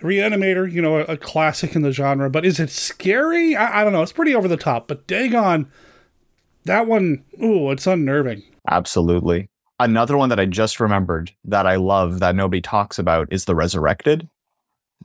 Reanimator, 0.00 0.70
you 0.70 0.80
know, 0.80 0.98
a, 0.98 1.02
a 1.04 1.16
classic 1.16 1.76
in 1.76 1.82
the 1.82 1.92
genre, 1.92 2.30
but 2.30 2.44
is 2.44 2.58
it 2.58 2.70
scary? 2.70 3.54
I, 3.54 3.80
I, 3.80 3.84
don't 3.84 3.92
know. 3.92 4.02
It's 4.02 4.12
pretty 4.12 4.34
over 4.34 4.48
the 4.48 4.56
top. 4.56 4.88
But 4.88 5.06
Dagon, 5.06 5.70
that 6.64 6.86
one, 6.86 7.22
ooh, 7.42 7.70
it's 7.70 7.86
unnerving. 7.86 8.42
Absolutely. 8.66 9.50
Another 9.78 10.16
one 10.16 10.30
that 10.30 10.40
I 10.40 10.46
just 10.46 10.80
remembered 10.80 11.32
that 11.44 11.66
I 11.66 11.76
love 11.76 12.20
that 12.20 12.34
nobody 12.34 12.62
talks 12.62 12.98
about 12.98 13.28
is 13.30 13.44
The 13.44 13.54
Resurrected 13.54 14.28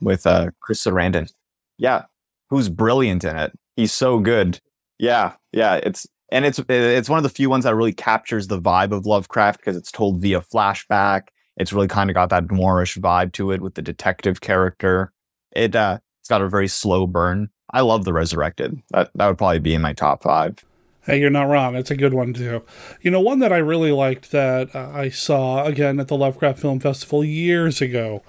with 0.00 0.26
uh, 0.26 0.50
Chris 0.60 0.82
Sarandon. 0.82 1.30
Yeah, 1.78 2.04
who's 2.50 2.68
brilliant 2.68 3.24
in 3.24 3.36
it. 3.36 3.52
He's 3.76 3.92
so 3.92 4.18
good. 4.18 4.60
Yeah, 4.98 5.34
yeah. 5.52 5.74
It's 5.74 6.06
and 6.30 6.44
it's 6.44 6.60
it's 6.68 7.08
one 7.08 7.18
of 7.18 7.22
the 7.22 7.28
few 7.28 7.48
ones 7.48 7.64
that 7.64 7.74
really 7.74 7.92
captures 7.92 8.48
the 8.48 8.60
vibe 8.60 8.92
of 8.92 9.06
Lovecraft 9.06 9.60
because 9.60 9.76
it's 9.76 9.92
told 9.92 10.18
via 10.18 10.40
flashback. 10.40 11.28
It's 11.56 11.72
really 11.72 11.88
kind 11.88 12.10
of 12.10 12.14
got 12.14 12.30
that 12.30 12.46
noirish 12.48 12.98
vibe 12.98 13.32
to 13.34 13.52
it 13.52 13.62
with 13.62 13.74
the 13.74 13.82
detective 13.82 14.40
character. 14.40 15.12
It 15.52 15.76
uh, 15.76 15.98
it's 16.20 16.28
got 16.28 16.42
a 16.42 16.48
very 16.48 16.68
slow 16.68 17.06
burn. 17.06 17.50
I 17.72 17.80
love 17.80 18.04
the 18.04 18.12
Resurrected. 18.12 18.82
That 18.90 19.10
that 19.14 19.26
would 19.26 19.38
probably 19.38 19.60
be 19.60 19.74
in 19.74 19.82
my 19.82 19.92
top 19.92 20.22
five. 20.22 20.64
Hey, 21.04 21.20
you're 21.20 21.30
not 21.30 21.48
wrong. 21.48 21.76
It's 21.76 21.92
a 21.92 21.96
good 21.96 22.14
one 22.14 22.34
too. 22.34 22.64
You 23.00 23.12
know, 23.12 23.20
one 23.20 23.38
that 23.38 23.52
I 23.52 23.58
really 23.58 23.92
liked 23.92 24.32
that 24.32 24.74
uh, 24.74 24.90
I 24.92 25.08
saw 25.08 25.64
again 25.64 26.00
at 26.00 26.08
the 26.08 26.16
Lovecraft 26.16 26.58
Film 26.58 26.80
Festival 26.80 27.24
years 27.24 27.80
ago 27.80 28.24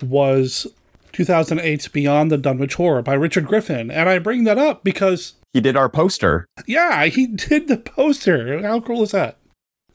was 0.00 0.68
2008's 1.12 1.88
Beyond 1.88 2.30
the 2.30 2.38
Dunwich 2.38 2.74
Horror 2.74 3.02
by 3.02 3.14
Richard 3.14 3.46
Griffin. 3.46 3.90
And 3.90 4.08
I 4.08 4.20
bring 4.20 4.44
that 4.44 4.58
up 4.58 4.84
because 4.84 5.34
he 5.52 5.60
did 5.60 5.76
our 5.76 5.88
poster. 5.88 6.46
Yeah, 6.66 7.06
he 7.06 7.26
did 7.26 7.68
the 7.68 7.76
poster. 7.76 8.62
How 8.62 8.80
cool 8.80 9.02
is 9.02 9.10
that? 9.12 9.38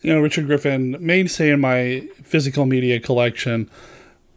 You 0.02 0.13
know, 0.13 0.22
Richard 0.22 0.48
Griffin, 0.48 0.98
mainstay 1.00 1.50
in 1.50 1.62
my 1.62 2.08
physical 2.22 2.65
media 2.65 3.00
collection. 3.00 3.70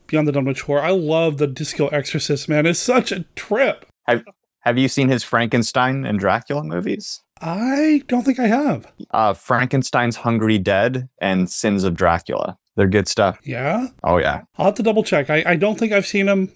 Beyond 0.07 0.27
the 0.27 0.33
Dunwich 0.33 0.63
Horror. 0.63 0.83
I 0.83 0.91
love 0.91 1.37
the 1.37 1.47
Disco 1.47 1.89
Exorcist, 1.89 2.49
man. 2.49 2.65
It's 2.65 2.79
such 2.79 3.13
a 3.13 3.25
trip. 3.37 3.85
Have, 4.07 4.25
have 4.61 4.79
you 4.79 4.89
seen 4.89 5.11
his 5.11 5.23
Frankenstein 5.23 6.07
and 6.07 6.19
Dracula 6.19 6.65
movies? 6.65 7.23
I 7.43 8.03
don't 8.09 8.23
think 8.25 8.39
I 8.39 8.47
have. 8.47 8.91
Uh, 9.11 9.35
Frankenstein's 9.35 10.17
Hungry 10.17 10.59
Dead 10.59 11.11
and 11.21 11.51
Sins 11.51 11.85
of 11.85 11.95
Dracula. 11.95 12.57
They're 12.75 12.89
good 12.89 13.07
stuff. 13.07 13.39
Yeah? 13.45 13.89
Oh, 14.03 14.17
yeah. 14.17 14.43
I'll 14.57 14.67
have 14.67 14.75
to 14.77 14.83
double 14.83 15.03
check. 15.05 15.29
I, 15.29 15.43
I 15.45 15.57
don't 15.57 15.79
think 15.79 15.93
I've 15.93 16.07
seen 16.07 16.27
them. 16.27 16.53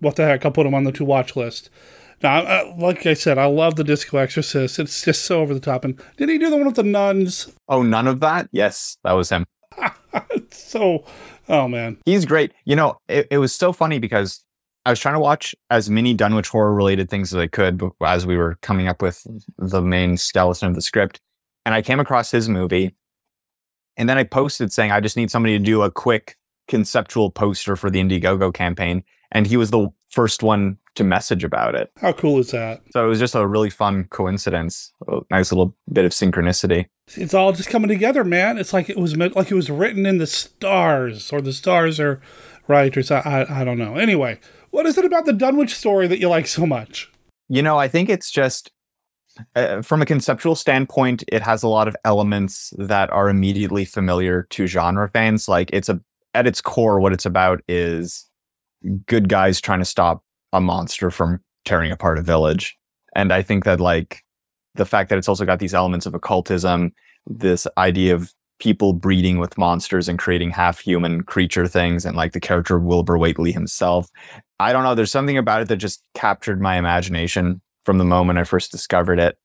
What 0.00 0.16
the 0.16 0.24
heck? 0.24 0.46
I'll 0.46 0.52
put 0.52 0.64
them 0.64 0.74
on 0.74 0.84
the 0.84 0.92
to 0.92 1.04
watch 1.04 1.36
list. 1.36 1.68
Now, 2.22 2.74
like 2.76 3.04
I 3.06 3.14
said, 3.14 3.38
I 3.38 3.46
love 3.46 3.76
the 3.76 3.84
Disco 3.84 4.16
Exorcist. 4.16 4.78
It's 4.78 5.04
just 5.04 5.24
so 5.24 5.40
over 5.40 5.52
the 5.52 5.60
top. 5.60 5.84
And 5.84 6.00
did 6.16 6.28
he 6.28 6.38
do 6.38 6.48
the 6.48 6.56
one 6.56 6.66
with 6.66 6.76
the 6.76 6.82
nuns? 6.82 7.52
Oh, 7.68 7.82
Nun 7.82 8.06
of 8.06 8.20
That? 8.20 8.48
Yes, 8.52 8.96
that 9.04 9.12
was 9.12 9.28
him. 9.28 9.46
so, 10.50 11.04
oh 11.48 11.68
man, 11.68 11.98
he's 12.04 12.24
great. 12.24 12.52
You 12.64 12.76
know, 12.76 12.98
it, 13.08 13.28
it 13.30 13.38
was 13.38 13.54
so 13.54 13.72
funny 13.72 13.98
because 13.98 14.44
I 14.84 14.90
was 14.90 15.00
trying 15.00 15.14
to 15.14 15.20
watch 15.20 15.54
as 15.70 15.90
many 15.90 16.14
Dunwich 16.14 16.48
horror 16.48 16.74
related 16.74 17.10
things 17.10 17.34
as 17.34 17.38
I 17.38 17.46
could 17.48 17.82
as 18.02 18.24
we 18.24 18.36
were 18.36 18.56
coming 18.62 18.88
up 18.88 19.02
with 19.02 19.26
the 19.58 19.82
main 19.82 20.16
skeleton 20.16 20.68
of 20.68 20.74
the 20.74 20.82
script, 20.82 21.20
and 21.64 21.74
I 21.74 21.82
came 21.82 22.00
across 22.00 22.30
his 22.30 22.48
movie, 22.48 22.94
and 23.96 24.08
then 24.08 24.16
I 24.16 24.24
posted 24.24 24.72
saying 24.72 24.92
I 24.92 25.00
just 25.00 25.16
need 25.16 25.30
somebody 25.30 25.58
to 25.58 25.64
do 25.64 25.82
a 25.82 25.90
quick 25.90 26.36
conceptual 26.68 27.30
poster 27.30 27.76
for 27.76 27.90
the 27.90 28.00
Indiegogo 28.00 28.54
campaign, 28.54 29.02
and 29.32 29.46
he 29.46 29.56
was 29.56 29.70
the 29.70 29.88
first 30.08 30.42
one 30.42 30.78
to 30.96 31.04
message 31.04 31.44
about 31.44 31.74
it. 31.74 31.90
How 32.00 32.12
cool 32.12 32.38
is 32.38 32.50
that? 32.50 32.82
So 32.90 33.04
it 33.04 33.08
was 33.08 33.18
just 33.18 33.34
a 33.34 33.46
really 33.46 33.70
fun 33.70 34.04
coincidence, 34.10 34.92
a 35.08 35.20
nice 35.30 35.52
little 35.52 35.76
bit 35.92 36.04
of 36.04 36.12
synchronicity. 36.12 36.86
It's 37.14 37.34
all 37.34 37.52
just 37.52 37.68
coming 37.68 37.88
together, 37.88 38.24
man. 38.24 38.58
It's 38.58 38.72
like 38.72 38.90
it 38.90 38.98
was 38.98 39.16
meant, 39.16 39.36
like 39.36 39.50
it 39.50 39.54
was 39.54 39.70
written 39.70 40.06
in 40.06 40.18
the 40.18 40.26
stars, 40.26 41.32
or 41.32 41.40
the 41.40 41.52
stars 41.52 42.00
are 42.00 42.20
right, 42.66 42.96
or 42.96 43.02
so, 43.02 43.16
I, 43.16 43.60
I 43.60 43.64
don't 43.64 43.78
know. 43.78 43.96
Anyway, 43.96 44.40
what 44.70 44.86
is 44.86 44.98
it 44.98 45.04
about 45.04 45.24
the 45.24 45.32
Dunwich 45.32 45.74
story 45.74 46.08
that 46.08 46.18
you 46.18 46.28
like 46.28 46.46
so 46.46 46.66
much? 46.66 47.10
You 47.48 47.62
know, 47.62 47.78
I 47.78 47.86
think 47.86 48.08
it's 48.08 48.30
just 48.30 48.72
uh, 49.54 49.82
from 49.82 50.02
a 50.02 50.06
conceptual 50.06 50.54
standpoint, 50.54 51.22
it 51.28 51.42
has 51.42 51.62
a 51.62 51.68
lot 51.68 51.88
of 51.88 51.96
elements 52.04 52.72
that 52.78 53.10
are 53.12 53.28
immediately 53.28 53.84
familiar 53.84 54.46
to 54.50 54.66
genre 54.66 55.08
fans. 55.08 55.48
Like 55.48 55.70
it's 55.72 55.88
a 55.88 56.00
at 56.34 56.46
its 56.46 56.60
core, 56.60 57.00
what 57.00 57.12
it's 57.12 57.24
about 57.24 57.62
is 57.66 58.28
good 59.06 59.28
guys 59.28 59.60
trying 59.60 59.78
to 59.78 59.86
stop 59.86 60.22
a 60.52 60.60
monster 60.60 61.10
from 61.10 61.40
tearing 61.64 61.92
apart 61.92 62.18
a 62.18 62.22
village. 62.22 62.76
And 63.14 63.32
I 63.32 63.42
think 63.42 63.64
that 63.64 63.80
like 63.80 64.22
the 64.74 64.84
fact 64.84 65.08
that 65.08 65.18
it's 65.18 65.28
also 65.28 65.44
got 65.44 65.58
these 65.58 65.74
elements 65.74 66.06
of 66.06 66.14
occultism, 66.14 66.92
this 67.26 67.66
idea 67.78 68.14
of 68.14 68.32
people 68.58 68.92
breeding 68.92 69.38
with 69.38 69.58
monsters 69.58 70.08
and 70.08 70.18
creating 70.18 70.50
half 70.50 70.78
human 70.78 71.22
creature 71.22 71.66
things 71.66 72.06
and 72.06 72.16
like 72.16 72.32
the 72.32 72.40
character 72.40 72.78
Wilbur 72.78 73.18
Whateley 73.18 73.52
himself. 73.52 74.08
I 74.58 74.72
don't 74.72 74.82
know. 74.82 74.94
There's 74.94 75.10
something 75.10 75.36
about 75.36 75.62
it 75.62 75.68
that 75.68 75.76
just 75.76 76.02
captured 76.14 76.60
my 76.60 76.76
imagination 76.76 77.60
from 77.84 77.98
the 77.98 78.04
moment 78.04 78.38
I 78.38 78.44
first 78.44 78.72
discovered 78.72 79.18
it. 79.18 79.36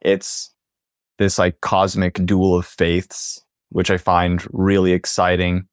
It's 0.00 0.52
this 1.18 1.38
like 1.38 1.60
cosmic 1.60 2.24
duel 2.26 2.56
of 2.56 2.66
faiths, 2.66 3.42
which 3.70 3.90
I 3.90 3.96
find 3.96 4.44
really 4.52 4.92
exciting. 4.92 5.68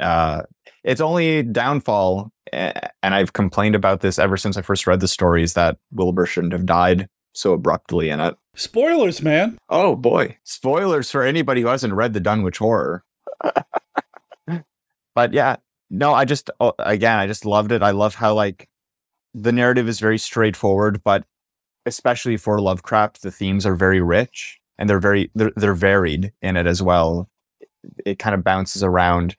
Uh, 0.00 0.42
its 0.84 1.00
only 1.00 1.42
downfall, 1.42 2.30
eh, 2.52 2.72
and 3.02 3.14
I've 3.14 3.32
complained 3.32 3.74
about 3.74 4.00
this 4.00 4.18
ever 4.18 4.36
since 4.36 4.56
I 4.56 4.62
first 4.62 4.86
read 4.86 5.00
the 5.00 5.08
stories, 5.08 5.54
that 5.54 5.78
Wilbur 5.92 6.26
shouldn't 6.26 6.52
have 6.52 6.66
died 6.66 7.08
so 7.32 7.52
abruptly 7.52 8.10
in 8.10 8.20
it. 8.20 8.36
Spoilers, 8.54 9.22
man. 9.22 9.58
Oh 9.68 9.96
boy, 9.96 10.36
spoilers 10.44 11.10
for 11.10 11.22
anybody 11.22 11.62
who 11.62 11.68
hasn't 11.68 11.94
read 11.94 12.12
the 12.12 12.20
Dunwich 12.20 12.58
Horror. 12.58 13.04
but 15.14 15.32
yeah, 15.32 15.56
no, 15.90 16.12
I 16.12 16.24
just 16.24 16.50
oh, 16.60 16.74
again, 16.78 17.18
I 17.18 17.26
just 17.26 17.46
loved 17.46 17.72
it. 17.72 17.82
I 17.82 17.90
love 17.90 18.16
how 18.16 18.34
like 18.34 18.68
the 19.34 19.52
narrative 19.52 19.88
is 19.88 20.00
very 20.00 20.18
straightforward, 20.18 21.02
but 21.02 21.24
especially 21.86 22.36
for 22.36 22.60
Lovecraft, 22.60 23.22
the 23.22 23.30
themes 23.30 23.64
are 23.64 23.74
very 23.74 24.00
rich 24.00 24.60
and 24.78 24.88
they're 24.88 25.00
very 25.00 25.30
they're, 25.34 25.52
they're 25.56 25.74
varied 25.74 26.32
in 26.42 26.56
it 26.56 26.66
as 26.66 26.82
well. 26.82 27.28
It 28.04 28.18
kind 28.18 28.34
of 28.34 28.44
bounces 28.44 28.82
around 28.82 29.36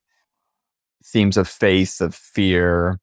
themes 1.03 1.37
of 1.37 1.47
faith, 1.47 2.01
of 2.01 2.15
fear, 2.15 2.99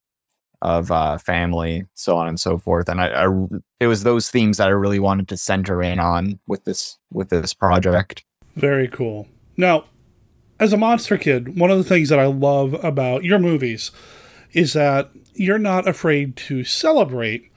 of 0.63 0.91
uh, 0.91 1.19
family, 1.19 1.85
so 1.95 2.17
on 2.17 2.29
and 2.29 2.39
so 2.39 2.59
forth. 2.59 2.89
And 2.89 3.01
I, 3.01 3.09
I, 3.09 3.47
it 3.79 3.87
was 3.87 4.03
those 4.03 4.31
themes 4.31 4.59
that 4.59 4.69
I 4.69 4.73
really 4.73 4.99
wanted 4.99 5.29
to 5.29 5.37
center 5.37 5.83
in 5.83 5.99
on 5.99 6.39
with 6.47 6.65
this 6.65 6.99
with 7.13 7.31
this 7.31 7.55
project. 7.55 8.25
Very 8.57 8.89
cool. 8.89 9.29
Now, 9.57 9.85
as 10.59 10.73
a 10.73 10.77
monster 10.77 11.17
kid, 11.17 11.59
one 11.59 11.71
of 11.71 11.79
the 11.79 11.85
things 11.85 12.09
that 12.11 12.19
I 12.19 12.27
love 12.27 12.75
about 12.85 13.25
your 13.25 13.39
movies 13.39 13.91
is 14.53 14.75
that 14.75 15.11
you're 15.35 15.59
not 15.59 15.89
afraid 15.89 16.37
to 16.37 16.65
celebrate 16.65 17.51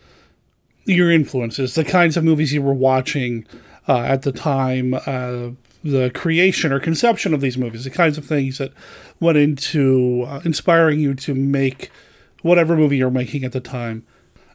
your 0.85 1.11
influences, 1.11 1.75
the 1.75 1.83
kinds 1.83 2.15
of 2.17 2.23
movies 2.23 2.53
you 2.53 2.61
were 2.61 2.73
watching 2.73 3.45
uh, 3.87 3.99
at 3.99 4.21
the 4.21 4.31
time, 4.31 4.93
uh, 4.93 5.49
the 5.83 6.09
creation 6.11 6.71
or 6.71 6.79
conception 6.79 7.33
of 7.33 7.41
these 7.41 7.57
movies, 7.57 7.83
the 7.83 7.89
kinds 7.89 8.17
of 8.17 8.25
things 8.25 8.57
that 8.57 8.71
went 9.19 9.37
into 9.37 10.23
uh, 10.27 10.41
inspiring 10.45 10.99
you 10.99 11.13
to 11.13 11.35
make 11.35 11.91
whatever 12.41 12.75
movie 12.75 12.97
you're 12.97 13.11
making 13.11 13.43
at 13.43 13.51
the 13.51 13.59
time. 13.59 14.05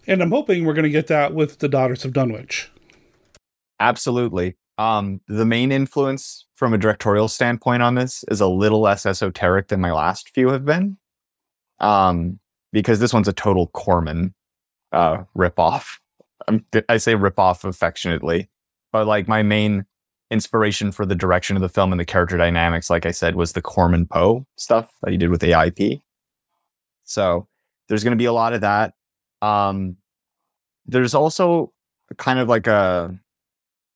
And 0.07 0.23
I'm 0.23 0.31
hoping 0.31 0.65
we're 0.65 0.75
going 0.75 0.85
to 0.85 0.91
get 0.91 1.07
that 1.09 1.35
with 1.35 1.59
The 1.59 1.69
Daughters 1.69 2.05
of 2.05 2.15
Dunwich. 2.15 2.71
Absolutely. 3.79 4.57
Um, 4.79 5.21
the 5.29 5.45
main 5.45 5.71
influence 5.71 6.47
from 6.55 6.73
a 6.73 6.79
directorial 6.79 7.29
standpoint 7.29 7.83
on 7.83 7.95
this 7.95 8.25
is 8.31 8.41
a 8.41 8.47
little 8.47 8.81
less 8.81 9.05
esoteric 9.05 9.69
than 9.69 9.81
my 9.81 9.93
last 9.93 10.31
few 10.31 10.49
have 10.49 10.65
been. 10.65 10.97
Um, 11.81 12.41
because 12.73 13.01
this 13.01 13.13
one's 13.13 13.29
a 13.29 13.33
total 13.33 13.69
Corman 13.69 14.35
uh, 14.93 15.25
ripoff. 15.37 15.99
Um, 16.47 16.65
I 16.89 16.97
say 16.97 17.15
ripoff 17.15 17.65
affectionately, 17.65 18.49
but 18.93 19.07
like 19.07 19.29
my 19.29 19.43
main 19.43 19.85
inspiration 20.31 20.93
for 20.93 21.07
the 21.07 21.15
direction 21.15 21.57
of 21.57 21.63
the 21.63 21.69
film 21.69 21.93
and 21.93 22.01
the 22.01 22.05
character 22.05 22.37
dynamics, 22.37 22.91
like 22.91 23.07
I 23.07 23.11
said, 23.11 23.35
was 23.35 23.53
the 23.53 23.63
Corman 23.63 24.07
Poe 24.07 24.47
stuff 24.57 24.93
that 25.03 25.11
he 25.11 25.17
did 25.17 25.31
with 25.31 25.43
AIP. 25.43 26.03
So 27.05 27.49
there's 27.89 28.05
going 28.05 28.13
to 28.13 28.23
be 28.23 28.27
a 28.27 28.33
lot 28.33 28.53
of 28.53 28.61
that. 28.61 28.95
Um, 29.41 29.97
there's 30.87 31.15
also 31.15 31.73
kind 32.17 32.39
of 32.39 32.49
like 32.49 32.67
a, 32.67 33.19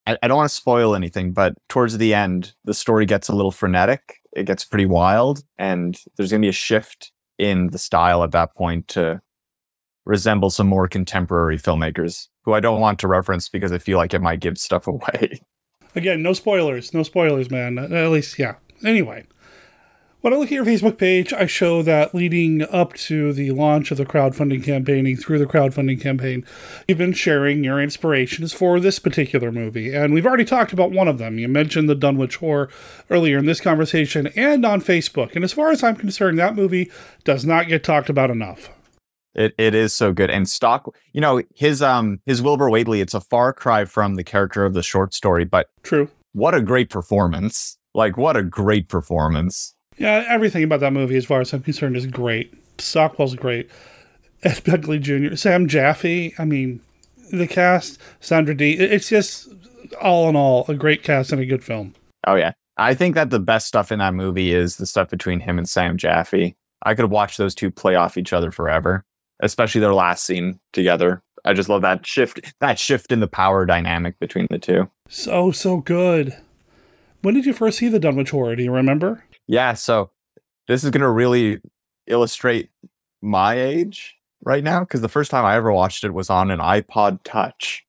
I, 0.06 0.16
I 0.22 0.28
don't 0.28 0.36
want 0.36 0.48
to 0.48 0.54
spoil 0.54 0.94
anything, 0.94 1.32
but 1.32 1.54
towards 1.68 1.98
the 1.98 2.14
end, 2.14 2.54
the 2.64 2.74
story 2.74 3.06
gets 3.06 3.28
a 3.28 3.34
little 3.34 3.50
frenetic. 3.50 4.20
It 4.34 4.44
gets 4.44 4.64
pretty 4.64 4.86
wild, 4.86 5.44
and 5.58 6.00
there's 6.16 6.30
going 6.30 6.40
to 6.40 6.46
be 6.46 6.50
a 6.50 6.52
shift 6.52 7.12
in 7.38 7.68
the 7.68 7.78
style 7.78 8.22
at 8.22 8.30
that 8.32 8.54
point 8.54 8.88
to 8.88 9.20
resemble 10.04 10.50
some 10.50 10.66
more 10.66 10.88
contemporary 10.88 11.58
filmmakers 11.58 12.28
who 12.44 12.54
I 12.54 12.60
don't 12.60 12.80
want 12.80 12.98
to 13.00 13.08
reference 13.08 13.48
because 13.48 13.72
I 13.72 13.78
feel 13.78 13.98
like 13.98 14.14
it 14.14 14.22
might 14.22 14.40
give 14.40 14.58
stuff 14.58 14.86
away. 14.86 15.40
Again, 15.94 16.22
no 16.22 16.32
spoilers. 16.32 16.94
No 16.94 17.02
spoilers, 17.02 17.50
man. 17.50 17.78
At 17.78 18.10
least, 18.10 18.38
yeah. 18.38 18.56
Anyway, 18.84 19.26
when 20.22 20.32
I 20.32 20.36
look 20.36 20.46
at 20.46 20.52
your 20.52 20.64
Facebook 20.64 20.98
page, 20.98 21.32
I 21.32 21.46
show 21.46 21.82
that 21.82 22.14
leading 22.14 22.62
up 22.62 22.94
to 22.94 23.32
the 23.32 23.50
launch 23.50 23.90
of 23.90 23.98
the 23.98 24.06
crowdfunding 24.06 24.64
campaigning 24.64 25.16
through 25.16 25.40
the 25.40 25.46
crowdfunding 25.46 26.00
campaign, 26.00 26.46
you've 26.86 26.98
been 26.98 27.12
sharing 27.12 27.64
your 27.64 27.80
inspirations 27.80 28.52
for 28.52 28.78
this 28.78 29.00
particular 29.00 29.50
movie. 29.50 29.92
And 29.92 30.14
we've 30.14 30.24
already 30.24 30.44
talked 30.44 30.72
about 30.72 30.92
one 30.92 31.08
of 31.08 31.18
them. 31.18 31.40
You 31.40 31.48
mentioned 31.48 31.88
the 31.88 31.96
Dunwich 31.96 32.36
Horror 32.36 32.68
earlier 33.10 33.38
in 33.38 33.46
this 33.46 33.60
conversation 33.60 34.28
and 34.36 34.64
on 34.64 34.80
Facebook. 34.80 35.34
And 35.34 35.44
as 35.44 35.52
far 35.52 35.72
as 35.72 35.82
I'm 35.82 35.96
concerned, 35.96 36.38
that 36.38 36.54
movie 36.54 36.90
does 37.24 37.44
not 37.44 37.66
get 37.66 37.82
talked 37.82 38.08
about 38.08 38.30
enough. 38.30 38.70
It 39.34 39.54
it 39.58 39.74
is 39.74 39.92
so 39.92 40.12
good. 40.12 40.30
And 40.30 40.48
stock, 40.48 40.94
you 41.12 41.20
know, 41.20 41.42
his 41.54 41.82
um 41.82 42.20
his 42.26 42.42
Wilbur 42.42 42.70
Whateley, 42.70 43.00
it's 43.00 43.14
a 43.14 43.20
far 43.20 43.52
cry 43.52 43.84
from 43.84 44.16
the 44.16 44.24
character 44.24 44.64
of 44.64 44.74
the 44.74 44.82
short 44.82 45.14
story, 45.14 45.44
but 45.44 45.68
true. 45.82 46.08
What 46.32 46.54
a 46.54 46.62
great 46.62 46.90
performance. 46.90 47.78
Like 47.94 48.16
what 48.16 48.36
a 48.36 48.42
great 48.42 48.88
performance. 48.88 49.74
Yeah, 49.98 50.24
everything 50.28 50.64
about 50.64 50.80
that 50.80 50.92
movie, 50.92 51.16
as 51.16 51.26
far 51.26 51.40
as 51.40 51.52
I'm 51.52 51.62
concerned, 51.62 51.96
is 51.96 52.06
great. 52.06 52.52
Stockwell's 52.78 53.34
great. 53.34 53.70
Ed 54.42 54.56
Begley 54.64 55.00
Jr., 55.00 55.36
Sam 55.36 55.68
Jaffe. 55.68 56.34
I 56.38 56.44
mean, 56.44 56.80
the 57.30 57.46
cast, 57.46 58.00
Sandra 58.20 58.54
Dee. 58.54 58.72
It's 58.72 59.08
just 59.08 59.48
all 60.00 60.28
in 60.28 60.36
all 60.36 60.64
a 60.68 60.74
great 60.74 61.02
cast 61.04 61.32
and 61.32 61.40
a 61.40 61.46
good 61.46 61.62
film. 61.62 61.94
Oh 62.26 62.34
yeah, 62.34 62.52
I 62.76 62.94
think 62.94 63.14
that 63.14 63.30
the 63.30 63.40
best 63.40 63.66
stuff 63.66 63.92
in 63.92 63.98
that 63.98 64.14
movie 64.14 64.52
is 64.52 64.76
the 64.76 64.86
stuff 64.86 65.10
between 65.10 65.40
him 65.40 65.58
and 65.58 65.68
Sam 65.68 65.96
Jaffe. 65.96 66.56
I 66.84 66.94
could 66.94 67.10
watch 67.10 67.36
those 67.36 67.54
two 67.54 67.70
play 67.70 67.94
off 67.94 68.16
each 68.16 68.32
other 68.32 68.50
forever 68.50 69.04
especially 69.40 69.80
their 69.80 69.94
last 69.94 70.24
scene 70.24 70.60
together. 70.72 71.22
I 71.44 71.54
just 71.54 71.68
love 71.68 71.82
that 71.82 72.06
shift, 72.06 72.54
that 72.60 72.78
shift 72.78 73.10
in 73.10 73.20
the 73.20 73.26
power 73.26 73.66
dynamic 73.66 74.18
between 74.18 74.46
the 74.50 74.58
two. 74.58 74.90
So 75.08 75.50
so 75.50 75.78
good. 75.78 76.36
When 77.22 77.34
did 77.34 77.46
you 77.46 77.52
first 77.52 77.78
see 77.78 77.88
the 77.88 78.00
Dunwich 78.00 78.30
Horror? 78.30 78.56
Do 78.56 78.62
you 78.62 78.72
remember? 78.72 79.24
Yeah, 79.46 79.74
so 79.74 80.10
this 80.68 80.84
is 80.84 80.90
going 80.90 81.02
to 81.02 81.10
really 81.10 81.60
illustrate 82.06 82.70
my 83.20 83.54
age 83.54 84.16
right 84.44 84.64
now 84.64 84.80
because 84.80 85.00
the 85.00 85.08
first 85.08 85.30
time 85.30 85.44
I 85.44 85.56
ever 85.56 85.72
watched 85.72 86.04
it 86.04 86.14
was 86.14 86.30
on 86.30 86.50
an 86.50 86.58
iPod 86.58 87.20
Touch. 87.24 87.86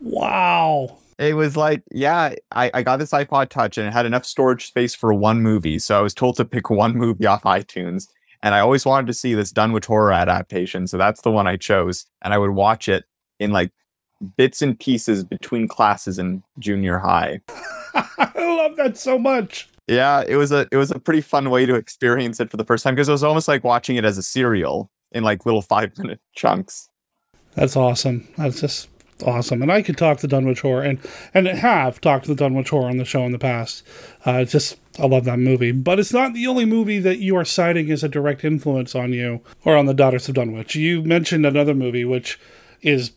Wow. 0.00 0.98
It 1.18 1.36
was 1.36 1.56
like, 1.56 1.82
yeah, 1.90 2.34
I, 2.50 2.70
I 2.74 2.82
got 2.82 2.98
this 2.98 3.12
iPod 3.12 3.48
Touch 3.48 3.78
and 3.78 3.86
it 3.86 3.92
had 3.92 4.06
enough 4.06 4.24
storage 4.24 4.66
space 4.66 4.94
for 4.94 5.12
one 5.14 5.42
movie. 5.42 5.78
So 5.78 5.98
I 5.98 6.02
was 6.02 6.14
told 6.14 6.36
to 6.36 6.44
pick 6.44 6.70
one 6.70 6.96
movie 6.96 7.26
off 7.26 7.42
iTunes 7.42 8.08
and 8.44 8.54
I 8.54 8.60
always 8.60 8.84
wanted 8.84 9.06
to 9.06 9.14
see 9.14 9.32
this 9.32 9.50
Dunwich 9.50 9.86
horror 9.86 10.12
adaptation. 10.12 10.86
So 10.86 10.98
that's 10.98 11.22
the 11.22 11.30
one 11.30 11.46
I 11.46 11.56
chose. 11.56 12.04
And 12.20 12.34
I 12.34 12.38
would 12.38 12.50
watch 12.50 12.88
it 12.88 13.06
in 13.40 13.52
like 13.52 13.72
bits 14.36 14.60
and 14.60 14.78
pieces 14.78 15.24
between 15.24 15.66
classes 15.66 16.18
in 16.18 16.42
junior 16.58 16.98
high. 16.98 17.40
I 17.94 18.32
love 18.36 18.76
that 18.76 18.98
so 18.98 19.18
much. 19.18 19.68
Yeah, 19.88 20.22
it 20.26 20.36
was 20.36 20.52
a 20.52 20.68
it 20.70 20.76
was 20.76 20.90
a 20.90 20.98
pretty 20.98 21.22
fun 21.22 21.48
way 21.48 21.64
to 21.64 21.74
experience 21.74 22.38
it 22.38 22.50
for 22.50 22.58
the 22.58 22.64
first 22.64 22.84
time 22.84 22.94
because 22.94 23.08
it 23.08 23.12
was 23.12 23.24
almost 23.24 23.48
like 23.48 23.64
watching 23.64 23.96
it 23.96 24.04
as 24.04 24.18
a 24.18 24.22
serial 24.22 24.90
in 25.12 25.24
like 25.24 25.46
little 25.46 25.62
five 25.74 25.96
minute 25.96 26.20
chunks. 26.34 26.90
That's 27.54 27.76
awesome. 27.76 28.28
That's 28.36 28.60
just 28.60 28.88
awesome. 29.24 29.62
And 29.62 29.72
I 29.72 29.80
could 29.80 29.96
talk 29.96 30.18
to 30.18 30.26
Dunwich 30.26 30.60
Horror 30.60 30.82
and 30.82 30.98
and 31.32 31.46
have 31.46 31.98
talked 32.00 32.26
to 32.26 32.34
the 32.34 32.44
Dunwich 32.44 32.68
Horror 32.68 32.90
on 32.90 32.98
the 32.98 33.06
show 33.06 33.24
in 33.24 33.32
the 33.32 33.38
past. 33.38 33.84
Uh, 34.26 34.44
just 34.44 34.76
I 34.98 35.06
love 35.06 35.24
that 35.24 35.38
movie, 35.38 35.72
but 35.72 35.98
it's 35.98 36.12
not 36.12 36.34
the 36.34 36.46
only 36.46 36.64
movie 36.64 37.00
that 37.00 37.18
you 37.18 37.36
are 37.36 37.44
citing 37.44 37.90
as 37.90 38.04
a 38.04 38.08
direct 38.08 38.44
influence 38.44 38.94
on 38.94 39.12
you 39.12 39.40
or 39.64 39.76
on 39.76 39.86
the 39.86 39.94
Daughters 39.94 40.28
of 40.28 40.36
Dunwich. 40.36 40.76
You 40.76 41.02
mentioned 41.02 41.44
another 41.44 41.74
movie 41.74 42.04
which 42.04 42.38
is 42.80 43.12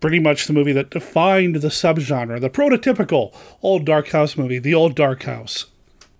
pretty 0.00 0.18
much 0.18 0.46
the 0.46 0.52
movie 0.52 0.72
that 0.72 0.90
defined 0.90 1.56
the 1.56 1.68
subgenre, 1.68 2.40
the 2.40 2.50
prototypical 2.50 3.34
old 3.62 3.84
dark 3.84 4.08
house 4.08 4.36
movie, 4.36 4.58
the 4.58 4.74
old 4.74 4.94
dark 4.94 5.24
house. 5.24 5.66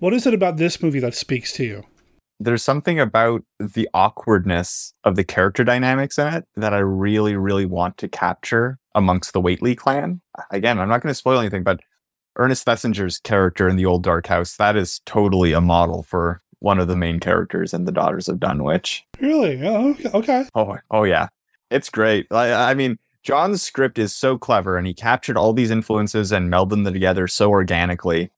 What 0.01 0.13
is 0.13 0.27
it 0.27 0.35
about 0.35 0.59
this 0.59 0.83
movie 0.83 1.01
that 1.01 1.15
speaks 1.15 1.53
to 1.55 1.65
you? 1.65 1.85
there's 2.41 2.63
something 2.63 2.99
about 2.99 3.43
the 3.59 3.89
awkwardness 3.95 4.93
of 5.05 5.17
the 5.17 5.25
character 5.25 5.65
dynamics 5.65 6.19
in 6.19 6.27
it 6.27 6.45
that 6.57 6.75
I 6.75 6.79
really, 6.79 7.37
really 7.37 7.67
want 7.67 7.97
to 7.99 8.09
capture 8.09 8.79
amongst 8.95 9.33
the 9.33 9.41
Whateley 9.41 9.75
clan. 9.75 10.21
Again, 10.51 10.79
I'm 10.79 10.89
not 10.89 11.01
going 11.01 11.11
to 11.11 11.15
spoil 11.15 11.41
anything, 11.41 11.63
but 11.63 11.81
Ernest 12.37 12.65
Thesiger's 12.65 13.19
character 13.19 13.69
in 13.69 13.77
the 13.77 13.87
Old 13.87 14.03
Dark 14.03 14.27
House, 14.27 14.57
that 14.57 14.77
is 14.77 15.01
totally 15.07 15.53
a 15.53 15.61
model 15.61 16.03
for 16.03 16.43
one 16.59 16.79
of 16.79 16.89
the 16.89 16.97
main 16.97 17.21
characters 17.21 17.75
in 17.75 17.85
The 17.85 17.93
Daughters 17.93 18.29
of 18.29 18.41
Dunwich. 18.41 19.05
Really? 19.21 19.61
Oh, 19.67 19.97
okay. 20.15 20.47
Oh, 20.55 20.79
oh 20.91 21.05
yeah. 21.05 21.29
It's 21.71 21.91
great. 21.91 22.27
I, 22.31 22.71
I 22.71 22.75
mean, 22.75 22.99
John's 23.23 23.63
script 23.63 23.99
is 23.99 24.15
so 24.15 24.39
clever 24.39 24.77
and 24.77 24.87
he 24.87 24.95
captured 24.95 25.37
all 25.37 25.53
these 25.53 25.71
influences 25.71 26.33
and 26.33 26.53
melded 26.53 26.85
them 26.85 26.85
together 26.85 27.27
so 27.27 27.51
organically. 27.51 28.31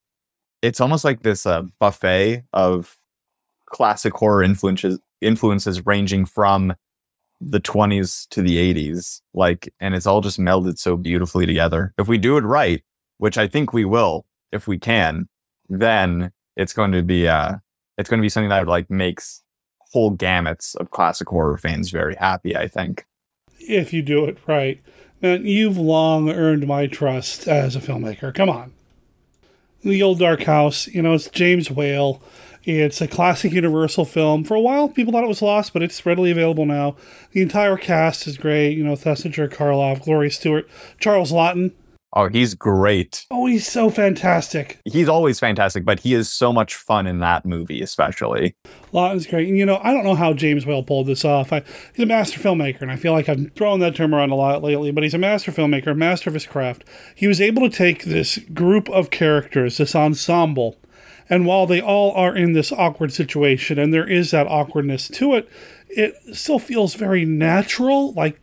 It's 0.62 0.80
almost 0.80 1.04
like 1.04 1.22
this 1.22 1.46
uh, 1.46 1.62
buffet 1.78 2.44
of 2.52 2.96
classic 3.66 4.14
horror 4.14 4.42
influences 4.42 4.98
influences 5.20 5.84
ranging 5.86 6.24
from 6.24 6.74
the 7.40 7.60
20s 7.60 8.28
to 8.28 8.42
the 8.42 8.74
80s 8.74 9.20
like 9.34 9.72
and 9.80 9.94
it's 9.94 10.06
all 10.06 10.20
just 10.20 10.38
melded 10.38 10.78
so 10.78 10.96
beautifully 10.96 11.46
together 11.46 11.92
if 11.98 12.06
we 12.06 12.16
do 12.16 12.36
it 12.36 12.42
right 12.42 12.82
which 13.18 13.38
i 13.38 13.46
think 13.46 13.72
we 13.72 13.84
will 13.84 14.24
if 14.52 14.66
we 14.66 14.78
can 14.78 15.28
then 15.68 16.32
it's 16.56 16.72
going 16.72 16.92
to 16.92 17.02
be 17.02 17.28
uh 17.28 17.54
it's 17.98 18.10
going 18.10 18.18
to 18.18 18.22
be 18.22 18.28
something 18.28 18.50
that 18.50 18.66
like 18.66 18.90
makes 18.90 19.42
whole 19.92 20.16
gamuts 20.16 20.76
of 20.76 20.90
classic 20.90 21.28
horror 21.28 21.56
fans 21.56 21.90
very 21.90 22.14
happy. 22.16 22.56
I 22.56 22.68
think 22.68 23.06
if 23.58 23.92
you 23.92 24.02
do 24.02 24.24
it 24.24 24.38
right. 24.46 24.80
Man, 25.22 25.46
you've 25.46 25.78
long 25.78 26.28
earned 26.28 26.66
my 26.66 26.86
trust 26.86 27.48
as 27.48 27.74
a 27.74 27.80
filmmaker. 27.80 28.34
Come 28.34 28.50
on. 28.50 28.74
The 29.82 30.02
Old 30.02 30.18
Dark 30.18 30.42
House, 30.42 30.86
you 30.88 31.00
know, 31.00 31.14
it's 31.14 31.30
James 31.30 31.70
Whale. 31.70 32.20
It's 32.64 33.00
a 33.00 33.08
classic 33.08 33.52
Universal 33.52 34.04
film. 34.06 34.44
For 34.44 34.54
a 34.54 34.60
while, 34.60 34.88
people 34.88 35.12
thought 35.12 35.24
it 35.24 35.28
was 35.28 35.40
lost, 35.40 35.72
but 35.72 35.82
it's 35.82 36.04
readily 36.04 36.30
available 36.32 36.66
now. 36.66 36.96
The 37.32 37.40
entire 37.40 37.76
cast 37.76 38.26
is 38.26 38.36
great. 38.36 38.76
You 38.76 38.84
know, 38.84 38.96
Thesiger 38.96 39.48
Karloff, 39.48 40.04
Gloria 40.04 40.30
Stewart, 40.30 40.68
Charles 40.98 41.32
Laughton, 41.32 41.72
Oh, 42.16 42.28
he's 42.28 42.54
great. 42.54 43.26
Oh, 43.30 43.44
he's 43.44 43.68
so 43.68 43.90
fantastic. 43.90 44.80
He's 44.86 45.06
always 45.06 45.38
fantastic, 45.38 45.84
but 45.84 46.00
he 46.00 46.14
is 46.14 46.32
so 46.32 46.50
much 46.50 46.74
fun 46.74 47.06
in 47.06 47.18
that 47.18 47.44
movie, 47.44 47.82
especially. 47.82 48.56
Laughton's 48.90 49.26
great. 49.26 49.48
And, 49.48 49.58
you 49.58 49.66
know, 49.66 49.78
I 49.82 49.92
don't 49.92 50.02
know 50.02 50.14
how 50.14 50.32
James 50.32 50.64
Whale 50.64 50.82
pulled 50.82 51.08
this 51.08 51.26
off. 51.26 51.52
I, 51.52 51.62
he's 51.94 52.04
a 52.04 52.06
master 52.06 52.40
filmmaker, 52.40 52.80
and 52.80 52.90
I 52.90 52.96
feel 52.96 53.12
like 53.12 53.28
I've 53.28 53.52
thrown 53.52 53.80
that 53.80 53.96
term 53.96 54.14
around 54.14 54.30
a 54.30 54.34
lot 54.34 54.62
lately, 54.62 54.90
but 54.92 55.04
he's 55.04 55.12
a 55.12 55.18
master 55.18 55.52
filmmaker, 55.52 55.94
master 55.94 56.30
of 56.30 56.34
his 56.34 56.46
craft. 56.46 56.84
He 57.14 57.26
was 57.26 57.38
able 57.38 57.68
to 57.68 57.76
take 57.76 58.04
this 58.04 58.38
group 58.38 58.88
of 58.88 59.10
characters, 59.10 59.76
this 59.76 59.94
ensemble, 59.94 60.78
and 61.28 61.44
while 61.44 61.66
they 61.66 61.82
all 61.82 62.12
are 62.12 62.34
in 62.34 62.54
this 62.54 62.72
awkward 62.72 63.12
situation, 63.12 63.78
and 63.78 63.92
there 63.92 64.08
is 64.08 64.30
that 64.30 64.46
awkwardness 64.46 65.08
to 65.08 65.34
it, 65.34 65.50
it 65.90 66.14
still 66.32 66.58
feels 66.58 66.94
very 66.94 67.26
natural, 67.26 68.14
like 68.14 68.40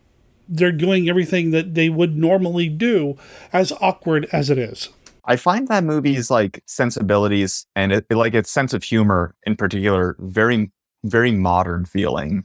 they're 0.48 0.72
doing 0.72 1.08
everything 1.08 1.50
that 1.50 1.74
they 1.74 1.88
would 1.88 2.16
normally 2.16 2.68
do, 2.68 3.16
as 3.52 3.72
awkward 3.80 4.26
as 4.32 4.50
it 4.50 4.58
is. 4.58 4.88
I 5.26 5.36
find 5.36 5.68
that 5.68 5.84
movie's 5.84 6.30
like 6.30 6.62
sensibilities 6.66 7.66
and 7.74 7.92
it, 7.92 8.06
like 8.10 8.34
its 8.34 8.50
sense 8.50 8.74
of 8.74 8.82
humor 8.82 9.34
in 9.44 9.56
particular 9.56 10.16
very 10.18 10.70
very 11.02 11.32
modern 11.32 11.84
feeling. 11.84 12.44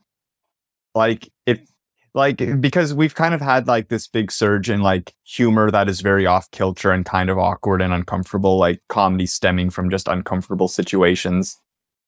Like 0.95 1.29
it 1.45 1.69
like 2.13 2.61
because 2.61 2.93
we've 2.93 3.15
kind 3.15 3.33
of 3.33 3.41
had 3.41 3.67
like 3.67 3.89
this 3.89 4.07
big 4.07 4.31
surge 4.31 4.69
in 4.69 4.81
like 4.81 5.13
humor 5.23 5.69
that 5.71 5.89
is 5.89 6.01
very 6.01 6.25
off 6.25 6.49
kilter 6.51 6.91
and 6.91 7.05
kind 7.05 7.29
of 7.29 7.37
awkward 7.37 7.81
and 7.81 7.93
uncomfortable 7.93 8.57
like 8.57 8.81
comedy 8.87 9.25
stemming 9.25 9.69
from 9.69 9.89
just 9.89 10.07
uncomfortable 10.07 10.67
situations. 10.67 11.57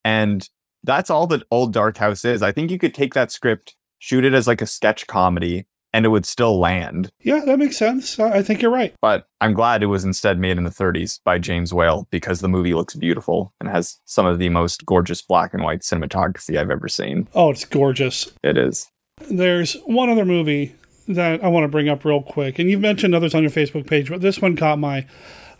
And 0.04 0.48
that's 0.82 1.10
all 1.10 1.26
that 1.28 1.44
Old 1.50 1.72
Dark 1.72 1.98
House 1.98 2.24
is. 2.24 2.42
I 2.42 2.50
think 2.50 2.70
you 2.70 2.78
could 2.78 2.94
take 2.94 3.14
that 3.14 3.30
script, 3.30 3.76
shoot 3.98 4.24
it 4.24 4.34
as 4.34 4.46
like 4.48 4.60
a 4.60 4.66
sketch 4.66 5.06
comedy 5.06 5.66
and 5.92 6.06
it 6.06 6.08
would 6.08 6.26
still 6.26 6.58
land. 6.58 7.10
Yeah, 7.20 7.40
that 7.44 7.58
makes 7.58 7.76
sense. 7.76 8.18
I 8.18 8.42
think 8.42 8.62
you're 8.62 8.70
right. 8.70 8.94
But 9.00 9.26
I'm 9.40 9.52
glad 9.52 9.82
it 9.82 9.86
was 9.86 10.04
instead 10.04 10.38
made 10.38 10.58
in 10.58 10.64
the 10.64 10.70
30s 10.70 11.20
by 11.24 11.38
James 11.38 11.72
Whale 11.74 12.06
because 12.10 12.40
the 12.40 12.48
movie 12.48 12.74
looks 12.74 12.94
beautiful 12.94 13.52
and 13.60 13.68
has 13.68 14.00
some 14.04 14.26
of 14.26 14.38
the 14.38 14.48
most 14.48 14.86
gorgeous 14.86 15.22
black 15.22 15.52
and 15.52 15.62
white 15.62 15.80
cinematography 15.80 16.58
I've 16.58 16.70
ever 16.70 16.88
seen. 16.88 17.28
Oh, 17.34 17.50
it's 17.50 17.64
gorgeous. 17.64 18.32
It 18.42 18.56
is. 18.56 18.90
There's 19.30 19.74
one 19.84 20.08
other 20.08 20.24
movie 20.24 20.74
that 21.08 21.42
I 21.44 21.48
want 21.48 21.64
to 21.64 21.68
bring 21.68 21.88
up 21.88 22.04
real 22.04 22.22
quick, 22.22 22.58
and 22.58 22.70
you've 22.70 22.80
mentioned 22.80 23.14
others 23.14 23.34
on 23.34 23.42
your 23.42 23.50
Facebook 23.50 23.86
page, 23.86 24.08
but 24.08 24.20
this 24.20 24.40
one 24.40 24.56
caught 24.56 24.78
my 24.78 25.06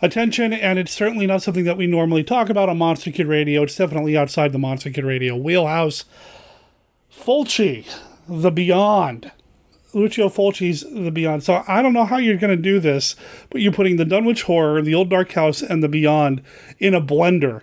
attention, 0.01 0.53
and 0.53 0.79
it's 0.79 0.93
certainly 0.93 1.27
not 1.27 1.43
something 1.43 1.65
that 1.65 1.77
we 1.77 1.87
normally 1.87 2.25
talk 2.25 2.49
about 2.49 2.69
on 2.69 2.79
Monster 2.79 3.11
Kid 3.11 3.27
Radio. 3.27 3.63
It's 3.63 3.77
definitely 3.77 4.17
outside 4.17 4.53
the 4.53 4.59
Monster 4.59 4.91
Kid 4.91 5.05
Radio 5.05 5.37
wheelhouse. 5.37 6.05
Fulci, 7.13 7.87
The 8.29 8.51
Beyond. 8.51 9.31
Lucio 9.95 10.29
Fulci's 10.29 10.83
The 10.83 11.11
Beyond. 11.11 11.43
So 11.43 11.65
I 11.69 11.83
don't 11.83 11.93
know 11.93 12.05
how 12.05 12.17
you're 12.17 12.37
going 12.37 12.57
to 12.57 12.63
do 12.63 12.81
this, 12.81 13.17
but 13.51 13.61
you're 13.61 13.73
putting 13.73 13.97
the 13.97 14.05
Dunwich 14.05 14.45
Horror, 14.45 14.83
the 14.83 14.95
Old 14.95 15.11
Dark 15.11 15.33
House, 15.33 15.63
and 15.63 15.83
The 15.83 15.89
Beyond 15.89 16.43
in 16.79 16.95
a 16.95 17.01
blender. 17.01 17.63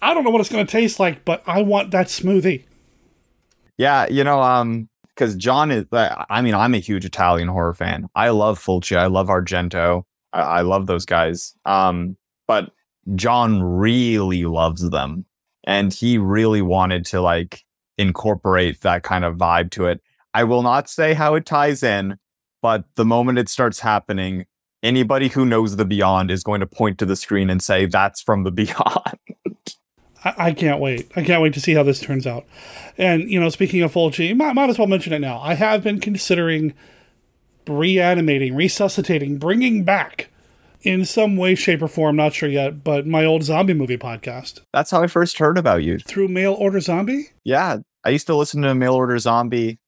I 0.00 0.14
don't 0.14 0.24
know 0.24 0.30
what 0.30 0.40
it's 0.40 0.50
going 0.50 0.66
to 0.66 0.70
taste 0.70 0.98
like, 0.98 1.24
but 1.24 1.42
I 1.46 1.62
want 1.62 1.90
that 1.92 2.08
smoothie. 2.08 2.64
Yeah, 3.78 4.06
you 4.08 4.24
know, 4.24 4.42
um, 4.42 4.88
because 5.08 5.36
John 5.36 5.70
is. 5.70 5.86
I 5.92 6.42
mean, 6.42 6.54
I'm 6.54 6.74
a 6.74 6.78
huge 6.78 7.04
Italian 7.04 7.48
horror 7.48 7.74
fan. 7.74 8.08
I 8.14 8.30
love 8.30 8.58
Fulci. 8.58 8.96
I 8.96 9.06
love 9.06 9.28
Argento. 9.28 10.04
I, 10.32 10.40
I 10.40 10.60
love 10.62 10.86
those 10.86 11.06
guys. 11.06 11.54
Um, 11.64 12.16
but 12.46 12.72
John 13.14 13.62
really 13.62 14.44
loves 14.44 14.90
them, 14.90 15.24
and 15.64 15.92
he 15.92 16.18
really 16.18 16.62
wanted 16.62 17.06
to 17.06 17.20
like 17.20 17.64
incorporate 17.98 18.80
that 18.80 19.02
kind 19.02 19.24
of 19.24 19.36
vibe 19.36 19.70
to 19.72 19.86
it. 19.86 20.00
I 20.34 20.44
will 20.44 20.62
not 20.62 20.88
say 20.88 21.14
how 21.14 21.34
it 21.34 21.46
ties 21.46 21.82
in, 21.82 22.18
but 22.60 22.84
the 22.94 23.04
moment 23.04 23.38
it 23.38 23.48
starts 23.48 23.80
happening, 23.80 24.46
anybody 24.82 25.28
who 25.28 25.44
knows 25.44 25.76
the 25.76 25.84
Beyond 25.84 26.30
is 26.30 26.42
going 26.42 26.60
to 26.60 26.66
point 26.66 26.98
to 26.98 27.06
the 27.06 27.16
screen 27.16 27.50
and 27.50 27.62
say, 27.62 27.86
that's 27.86 28.20
from 28.22 28.44
the 28.44 28.50
Beyond. 28.52 29.18
I, 30.24 30.52
can't 30.52 30.80
wait. 30.80 31.10
I 31.16 31.24
can't 31.24 31.42
wait 31.42 31.52
to 31.54 31.60
see 31.60 31.74
how 31.74 31.82
this 31.82 31.98
turns 31.98 32.26
out. 32.26 32.46
And, 32.96 33.28
you 33.28 33.40
know, 33.40 33.48
speaking 33.48 33.82
of 33.82 33.92
Fulci, 33.92 34.36
might, 34.36 34.54
might 34.54 34.70
as 34.70 34.78
well 34.78 34.86
mention 34.86 35.12
it 35.12 35.18
now. 35.18 35.40
I 35.40 35.54
have 35.54 35.82
been 35.82 35.98
considering 35.98 36.74
reanimating, 37.66 38.54
resuscitating, 38.54 39.38
bringing 39.38 39.82
back 39.82 40.30
in 40.82 41.04
some 41.04 41.36
way, 41.36 41.54
shape, 41.54 41.82
or 41.82 41.88
form, 41.88 42.16
not 42.16 42.34
sure 42.34 42.48
yet, 42.48 42.84
but 42.84 43.06
my 43.06 43.24
old 43.24 43.42
zombie 43.42 43.74
movie 43.74 43.98
podcast. 43.98 44.60
That's 44.72 44.90
how 44.92 45.02
I 45.02 45.08
first 45.08 45.38
heard 45.38 45.58
about 45.58 45.82
you. 45.82 45.98
Through 45.98 46.28
Mail 46.28 46.54
Order 46.54 46.80
Zombie? 46.80 47.30
Yeah. 47.44 47.78
I 48.04 48.10
used 48.10 48.26
to 48.28 48.36
listen 48.36 48.62
to 48.62 48.74
Mail 48.74 48.94
Order 48.94 49.18
Zombie 49.18 49.78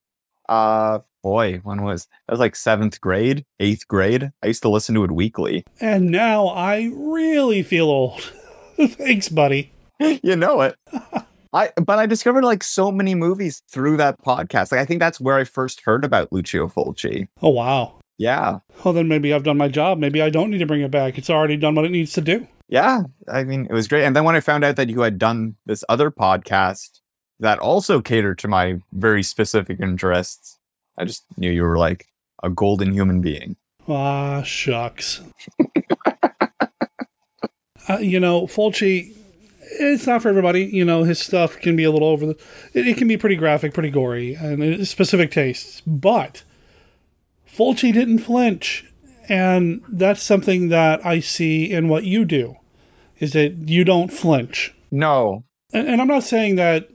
uh 0.49 0.99
boy 1.23 1.59
when 1.63 1.83
was 1.83 2.07
that 2.27 2.33
was 2.33 2.41
like 2.41 2.55
seventh 2.55 3.01
grade 3.01 3.45
eighth 3.59 3.89
grade? 3.89 4.31
I 4.43 4.47
used 4.49 4.63
to 4.63 4.69
listen 4.69 4.95
to 4.95 5.05
it 5.05 5.11
weekly. 5.11 5.65
And 5.81 6.11
now 6.11 6.49
i 6.49 6.91
really 6.95 7.63
feel 7.63 7.87
old. 7.89 8.21
Thanks 8.79 9.29
buddy. 9.29 9.73
You 9.99 10.37
know 10.37 10.61
it. 10.61 10.77
I 11.55 11.71
but 11.77 11.99
i 11.99 12.07
discovered 12.07 12.45
like 12.45 12.63
so 12.63 12.91
many 12.91 13.15
movies 13.15 13.63
through 13.71 13.97
that 13.99 14.21
podcast. 14.23 14.71
Like 14.71 14.81
i 14.81 14.85
think 14.85 15.01
that's 15.01 15.21
where 15.21 15.37
i 15.37 15.45
first 15.45 15.81
heard 15.85 16.05
about 16.05 16.33
lucio 16.33 16.69
fulci. 16.69 17.29
Oh 17.41 17.51
wow. 17.51 18.01
Yeah. 18.19 18.59
Well 18.85 18.93
then 18.95 19.09
maybe 19.09 19.33
i've 19.33 19.45
done 19.45 19.57
my 19.57 19.69
job. 19.69 19.99
Maybe 19.99 20.21
i 20.21 20.29
don't 20.31 20.51
need 20.51 20.59
to 20.59 20.67
bring 20.67 20.83
it 20.83 20.91
back. 20.91 21.17
It's 21.17 21.31
already 21.31 21.57
done 21.57 21.75
what 21.75 21.87
it 21.87 21.91
needs 21.93 22.13
to 22.15 22.21
do. 22.21 22.47
Yeah. 22.69 23.05
I 23.29 23.45
mean 23.45 23.67
it 23.71 23.73
was 23.73 23.89
great. 23.89 24.05
And 24.05 24.15
then 24.15 24.25
when 24.25 24.37
i 24.37 24.41
found 24.41 24.65
out 24.65 24.77
that 24.77 24.91
you 24.91 25.01
had 25.01 25.19
done 25.19 25.57
this 25.65 25.85
other 25.89 26.11
podcast 26.11 27.01
that 27.45 27.59
also 27.59 28.01
cater 28.01 28.35
to 28.35 28.49
my 28.49 28.81
very 28.93 29.23
specific 29.23 29.79
interests. 29.79 30.59
I 30.97 31.05
just 31.05 31.25
knew 31.37 31.51
you 31.51 31.63
were 31.63 31.77
like 31.77 32.07
a 32.43 32.49
golden 32.49 32.93
human 32.93 33.21
being. 33.21 33.57
Ah, 33.87 34.43
shucks. 34.43 35.21
uh, 37.89 37.99
you 38.01 38.19
know, 38.19 38.47
Fulci, 38.47 39.15
it's 39.61 40.07
not 40.07 40.23
for 40.23 40.31
everybody. 40.31 40.65
You 40.65 40.87
know, 40.87 41.05
his 41.05 41.19
stuff 41.19 41.59
can 41.59 41.77
be 41.77 41.85
a 41.85 41.91
little 41.91 42.09
over 42.09 42.25
the. 42.25 42.39
It, 42.73 42.89
it 42.89 42.97
can 42.97 43.09
be 43.09 43.19
pretty 43.19 43.37
graphic, 43.37 43.75
pretty 43.75 43.91
gory, 43.91 44.35
and 44.35 44.89
specific 44.89 45.31
tastes. 45.31 45.83
But 45.87 46.45
Fulci 47.47 47.93
didn't 47.93 48.21
flinch, 48.21 48.87
and 49.29 49.83
that's 49.87 50.23
something 50.23 50.71
that 50.71 51.05
I 51.05 51.21
see 51.21 51.71
in 51.71 51.89
what 51.89 52.05
you 52.05 52.25
do. 52.25 52.57
Is 53.19 53.35
that 53.35 53.69
you 53.69 53.85
don't 53.85 54.11
flinch? 54.11 54.75
No. 54.91 55.45
And, 55.75 55.87
and 55.89 56.01
I'm 56.01 56.09
not 56.09 56.25
saying 56.25 56.57
that 56.57 56.89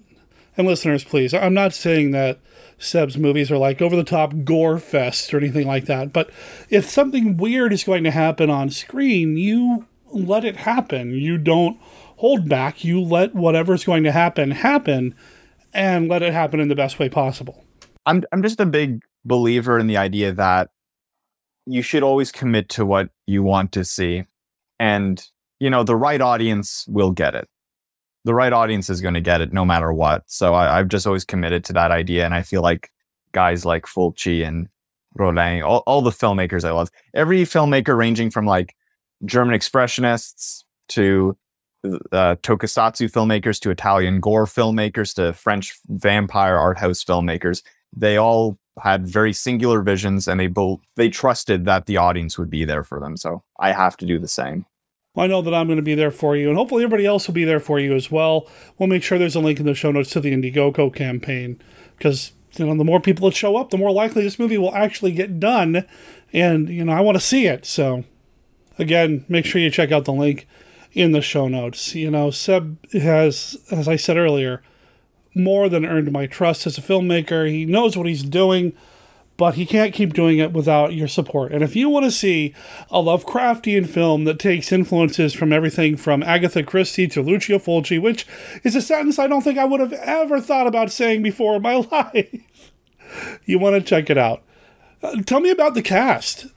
and 0.60 0.68
listeners, 0.68 1.04
please, 1.04 1.34
I'm 1.34 1.54
not 1.54 1.74
saying 1.74 2.12
that 2.12 2.40
Seb's 2.78 3.18
movies 3.18 3.52
are 3.52 3.58
like 3.58 3.82
over 3.82 3.96
the 3.96 4.04
top 4.04 4.34
gore 4.44 4.78
fest 4.78 5.34
or 5.34 5.38
anything 5.38 5.66
like 5.66 5.86
that, 5.86 6.14
but 6.14 6.30
if 6.70 6.90
something 6.90 7.38
weird 7.38 7.74
is 7.74 7.84
going 7.84 8.04
to 8.04 8.12
happen 8.12 8.50
on 8.50 8.70
screen, 8.70 9.38
you 9.38 9.88
let 10.12 10.46
it 10.46 10.58
happen. 10.58 11.12
You 11.12 11.38
don't 11.38 11.80
hold 12.18 12.50
back. 12.50 12.84
You 12.84 13.02
let 13.02 13.34
whatever's 13.34 13.84
going 13.84 14.04
to 14.04 14.12
happen 14.12 14.52
happen 14.52 15.16
and 15.74 16.10
let 16.10 16.22
it 16.22 16.34
happen 16.34 16.60
in 16.60 16.68
the 16.68 16.76
best 16.76 17.00
way 17.00 17.10
possible. 17.10 17.64
I'm 18.06 18.24
I'm 18.32 18.44
just 18.44 18.60
a 18.60 18.66
big 18.66 19.02
believer 19.24 19.80
in 19.80 19.88
the 19.88 19.98
idea 19.98 20.34
that 20.34 20.70
you 21.66 21.82
should 21.82 22.04
always 22.04 22.32
commit 22.32 22.70
to 22.70 22.86
what 22.86 23.10
you 23.28 23.44
want 23.44 23.72
to 23.74 23.86
see 23.86 24.26
and 24.80 25.24
you 25.60 25.70
know 25.70 25.84
the 25.84 25.96
right 25.96 26.22
audience 26.22 26.86
will 26.88 27.12
get 27.12 27.36
it 27.36 27.48
the 28.30 28.36
right 28.36 28.54
audience 28.54 28.92
is 28.92 29.02
going 29.02 29.16
to 29.16 29.22
get 29.22 29.42
it 29.42 29.52
no 29.52 29.66
matter 29.66 29.92
what. 29.92 30.22
So 30.28 30.54
I, 30.54 30.78
have 30.78 30.88
just 30.88 31.08
always 31.08 31.26
committed 31.26 31.64
to 31.66 31.74
that 31.74 31.90
idea. 31.90 32.26
And 32.26 32.36
I 32.36 32.44
feel 32.44 32.62
like 32.62 32.92
guys 33.32 33.66
like 33.66 33.88
Fulci 33.88 34.48
and 34.48 34.68
Rollin, 35.18 35.66
all, 35.66 35.82
all 35.88 36.04
the 36.04 36.12
filmmakers 36.12 36.64
I 36.64 36.70
love, 36.70 36.92
every 37.16 37.42
filmmaker 37.42 37.98
ranging 37.98 38.30
from 38.30 38.46
like 38.46 38.76
German 39.26 39.60
expressionists 39.60 40.64
to 40.90 41.36
uh, 41.84 42.36
tokusatsu 42.44 43.12
filmmakers 43.12 43.60
to 43.62 43.72
Italian 43.72 44.20
gore 44.20 44.46
filmmakers 44.46 45.16
to 45.16 45.34
French 45.34 45.80
vampire 45.88 46.56
art 46.56 46.78
house 46.78 47.04
filmmakers, 47.04 47.64
they 47.98 48.16
all 48.16 48.60
had 48.80 49.08
very 49.08 49.34
singular 49.34 49.82
visions 49.82 50.28
and 50.28 50.40
they 50.40 50.46
both 50.46 50.82
they 50.98 51.10
trusted 51.10 51.66
that 51.66 51.88
the 51.88 51.98
audience 51.98 52.38
would 52.38 52.52
be 52.52 52.64
there 52.64 52.84
for 52.84 53.00
them. 53.00 53.18
So 53.18 53.42
I 53.60 53.72
have 53.72 53.98
to 53.98 54.06
do 54.06 54.20
the 54.20 54.28
same. 54.28 54.68
I 55.20 55.28
know 55.28 55.42
that 55.42 55.54
I'm 55.54 55.68
going 55.68 55.78
to 55.78 55.84
be 55.84 55.96
there 55.96 56.12
for 56.12 56.36
you, 56.36 56.50
and 56.50 56.58
hopefully 56.58 56.84
everybody 56.84 57.06
else 57.06 57.28
will 57.28 57.34
be 57.34 57.46
there 57.46 57.60
for 57.60 57.80
you 57.80 57.94
as 57.94 58.10
well. 58.10 58.48
We'll 58.78 58.90
make 58.90 59.04
sure 59.04 59.18
there's 59.18 59.36
a 59.36 59.40
link 59.40 59.60
in 59.60 59.66
the 59.66 59.74
show 59.74 59.92
notes 59.92 60.10
to 60.12 60.20
the 60.20 60.32
Indiegogo 60.32 60.94
campaign 60.94 61.62
because 61.98 62.32
you 62.56 62.66
know 62.66 62.76
the 62.76 62.84
more 62.84 63.00
people 63.00 63.30
that 63.30 63.36
show 63.36 63.58
up, 63.58 63.70
the 63.70 63.78
more 63.78 63.92
likely 63.92 64.24
this 64.24 64.40
movie 64.40 64.58
will 64.58 64.74
actually 64.76 65.12
get 65.12 65.40
done. 65.40 65.86
And 66.34 66.70
you 66.70 66.86
know 66.86 66.94
I 66.94 67.02
want 67.02 67.18
to 67.18 67.24
see 67.24 67.46
it. 67.48 67.66
So 67.66 68.04
again, 68.78 69.26
make 69.28 69.46
sure 69.46 69.62
you 69.62 69.70
check 69.70 69.92
out 69.92 70.06
the 70.06 70.14
link. 70.14 70.48
in 70.94 71.12
the 71.12 71.22
show 71.22 71.48
notes. 71.48 71.96
You 71.96 72.12
know, 72.12 72.32
Seb 72.32 72.78
has, 72.94 73.58
as 73.72 73.88
I 73.88 73.96
said 73.96 74.18
earlier, 74.18 74.62
more 75.36 75.70
than 75.70 75.86
earned 75.86 76.12
my 76.12 76.26
trust 76.26 76.66
as 76.66 76.78
a 76.78 76.82
filmmaker. 76.82 77.50
He 77.50 77.66
knows 77.66 77.96
what 77.96 78.08
he's 78.08 78.24
doing, 78.24 78.74
but 79.40 79.56
he 79.56 79.66
can't 79.66 79.94
keep 79.94 80.14
doing 80.14 80.38
it 80.38 80.52
without 80.52 80.94
your 80.94 81.08
support. 81.08 81.54
And 81.54 81.64
if 81.64 81.74
you 81.74 81.88
want 81.88 82.04
to 82.04 82.12
see 82.12 82.54
a 82.92 82.98
Lovecraftian 82.98 83.88
film 83.88 84.26
that 84.26 84.38
takes 84.38 84.70
influences 84.70 85.34
from 85.34 85.54
everything 85.54 85.96
from 85.96 86.22
Agatha 86.24 86.62
Christie 86.62 87.08
to 87.08 87.22
Lucio 87.22 87.58
Fulci, 87.58 88.02
which 88.02 88.28
is 88.66 88.76
a 88.76 88.82
sentence 88.82 89.18
I 89.18 89.28
don't 89.28 89.42
think 89.42 89.58
I 89.58 89.64
would 89.64 89.80
have 89.80 89.94
ever 89.94 90.42
thought 90.42 90.68
about 90.68 90.92
saying 90.92 91.24
before 91.24 91.56
in 91.56 91.62
my 91.62 91.76
life, 91.92 92.74
you 93.46 93.58
want 93.58 93.78
to 93.78 93.82
check 93.82 94.10
it 94.10 94.18
out. 94.18 94.44
Uh, 95.02 95.22
tell 95.26 95.40
me 95.40 95.52
about 95.52 95.74
the 95.74 95.82
cast. 95.82 96.48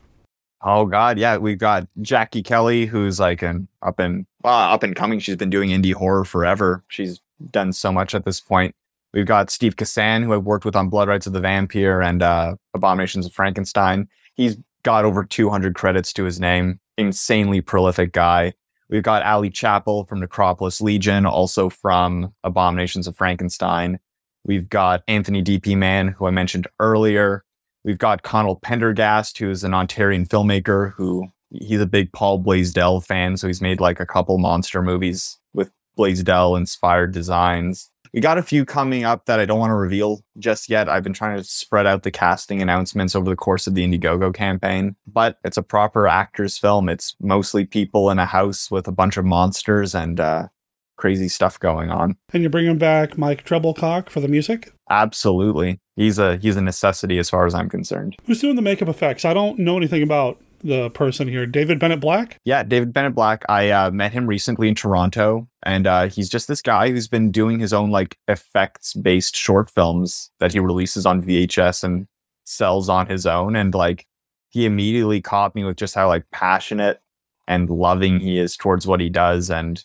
Oh 0.60 0.84
God, 0.84 1.18
yeah, 1.18 1.36
we've 1.36 1.58
got 1.58 1.86
Jackie 2.00 2.42
Kelly, 2.42 2.86
who's 2.86 3.20
like 3.20 3.42
an 3.42 3.68
up 3.80 4.00
and 4.00 4.26
well, 4.42 4.72
up 4.72 4.82
and 4.82 4.96
coming. 4.96 5.20
She's 5.20 5.36
been 5.36 5.50
doing 5.50 5.70
indie 5.70 5.94
horror 5.94 6.24
forever. 6.24 6.82
She's 6.88 7.20
done 7.48 7.72
so 7.72 7.92
much 7.92 8.12
at 8.12 8.24
this 8.24 8.40
point. 8.40 8.74
We've 9.14 9.26
got 9.26 9.50
Steve 9.50 9.76
Kazan, 9.76 10.22
who 10.22 10.32
I've 10.32 10.44
worked 10.44 10.64
with 10.64 10.76
on 10.76 10.88
Blood 10.88 11.08
Rites 11.08 11.26
of 11.26 11.32
the 11.32 11.40
Vampire 11.40 12.00
and 12.00 12.22
uh, 12.22 12.56
Abominations 12.74 13.26
of 13.26 13.32
Frankenstein. 13.32 14.08
He's 14.34 14.56
got 14.82 15.04
over 15.04 15.24
200 15.24 15.74
credits 15.74 16.12
to 16.14 16.24
his 16.24 16.40
name. 16.40 16.80
Insanely 16.96 17.60
prolific 17.60 18.12
guy. 18.12 18.54
We've 18.88 19.02
got 19.02 19.22
Ali 19.22 19.50
Chapel 19.50 20.04
from 20.04 20.20
Necropolis 20.20 20.80
Legion, 20.80 21.24
also 21.26 21.70
from 21.70 22.34
Abominations 22.44 23.06
of 23.06 23.16
Frankenstein. 23.16 23.98
We've 24.44 24.68
got 24.68 25.02
Anthony 25.08 25.40
D.P. 25.40 25.76
Mann, 25.76 26.08
who 26.08 26.26
I 26.26 26.30
mentioned 26.30 26.66
earlier. 26.80 27.44
We've 27.84 27.98
got 27.98 28.22
Connell 28.22 28.56
Pendergast, 28.56 29.38
who's 29.38 29.64
an 29.64 29.72
Ontarian 29.72 30.26
filmmaker 30.26 30.92
who 30.94 31.28
he's 31.50 31.80
a 31.80 31.86
big 31.86 32.12
Paul 32.12 32.38
Blaisdell 32.38 33.00
fan. 33.00 33.36
So 33.36 33.46
he's 33.46 33.60
made 33.60 33.80
like 33.80 34.00
a 34.00 34.06
couple 34.06 34.38
monster 34.38 34.82
movies 34.82 35.38
with 35.52 35.70
Blaisdell 35.96 36.56
inspired 36.56 37.12
designs. 37.12 37.90
We 38.12 38.20
got 38.20 38.36
a 38.36 38.42
few 38.42 38.66
coming 38.66 39.04
up 39.04 39.24
that 39.24 39.40
I 39.40 39.46
don't 39.46 39.58
want 39.58 39.70
to 39.70 39.74
reveal 39.74 40.20
just 40.38 40.68
yet. 40.68 40.88
I've 40.88 41.02
been 41.02 41.14
trying 41.14 41.38
to 41.38 41.44
spread 41.44 41.86
out 41.86 42.02
the 42.02 42.10
casting 42.10 42.60
announcements 42.60 43.16
over 43.16 43.30
the 43.30 43.36
course 43.36 43.66
of 43.66 43.74
the 43.74 43.86
Indiegogo 43.86 44.34
campaign, 44.34 44.96
but 45.06 45.38
it's 45.44 45.56
a 45.56 45.62
proper 45.62 46.06
actors 46.06 46.58
film. 46.58 46.90
It's 46.90 47.16
mostly 47.20 47.64
people 47.64 48.10
in 48.10 48.18
a 48.18 48.26
house 48.26 48.70
with 48.70 48.86
a 48.86 48.92
bunch 48.92 49.16
of 49.16 49.24
monsters 49.24 49.94
and 49.94 50.20
uh, 50.20 50.48
crazy 50.96 51.28
stuff 51.28 51.58
going 51.58 51.90
on. 51.90 52.16
And 52.34 52.42
you're 52.42 52.50
bringing 52.50 52.76
back 52.76 53.16
Mike 53.16 53.44
Treblecock 53.44 54.10
for 54.10 54.20
the 54.20 54.28
music? 54.28 54.72
Absolutely. 54.90 55.80
He's 55.96 56.18
a 56.18 56.36
he's 56.36 56.56
a 56.56 56.62
necessity 56.62 57.18
as 57.18 57.30
far 57.30 57.46
as 57.46 57.54
I'm 57.54 57.68
concerned. 57.68 58.16
Who's 58.26 58.40
doing 58.40 58.56
the 58.56 58.62
makeup 58.62 58.88
effects? 58.88 59.24
I 59.24 59.34
don't 59.34 59.58
know 59.58 59.76
anything 59.76 60.02
about 60.02 60.38
the 60.62 60.90
person 60.90 61.28
here, 61.28 61.46
David 61.46 61.78
Bennett 61.78 62.00
Black. 62.00 62.40
Yeah, 62.44 62.62
David 62.62 62.92
Bennett 62.92 63.14
Black. 63.14 63.44
I 63.48 63.70
uh, 63.70 63.90
met 63.90 64.12
him 64.12 64.26
recently 64.26 64.68
in 64.68 64.74
Toronto, 64.74 65.48
and 65.62 65.86
uh, 65.86 66.08
he's 66.08 66.28
just 66.28 66.48
this 66.48 66.62
guy 66.62 66.90
who's 66.90 67.08
been 67.08 67.30
doing 67.30 67.58
his 67.58 67.72
own 67.72 67.90
like 67.90 68.18
effects 68.28 68.94
based 68.94 69.36
short 69.36 69.70
films 69.70 70.30
that 70.38 70.52
he 70.52 70.58
releases 70.58 71.06
on 71.06 71.22
VHS 71.22 71.84
and 71.84 72.06
sells 72.44 72.88
on 72.88 73.06
his 73.06 73.26
own. 73.26 73.56
And 73.56 73.74
like, 73.74 74.06
he 74.48 74.66
immediately 74.66 75.20
caught 75.20 75.54
me 75.54 75.64
with 75.64 75.76
just 75.76 75.94
how 75.94 76.08
like 76.08 76.24
passionate 76.30 77.00
and 77.48 77.68
loving 77.68 78.20
he 78.20 78.38
is 78.38 78.56
towards 78.56 78.86
what 78.86 79.00
he 79.00 79.08
does. 79.08 79.50
And 79.50 79.82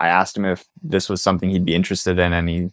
I 0.00 0.08
asked 0.08 0.36
him 0.36 0.44
if 0.44 0.66
this 0.82 1.08
was 1.08 1.22
something 1.22 1.50
he'd 1.50 1.64
be 1.64 1.74
interested 1.74 2.18
in, 2.18 2.32
and 2.32 2.48
he 2.48 2.70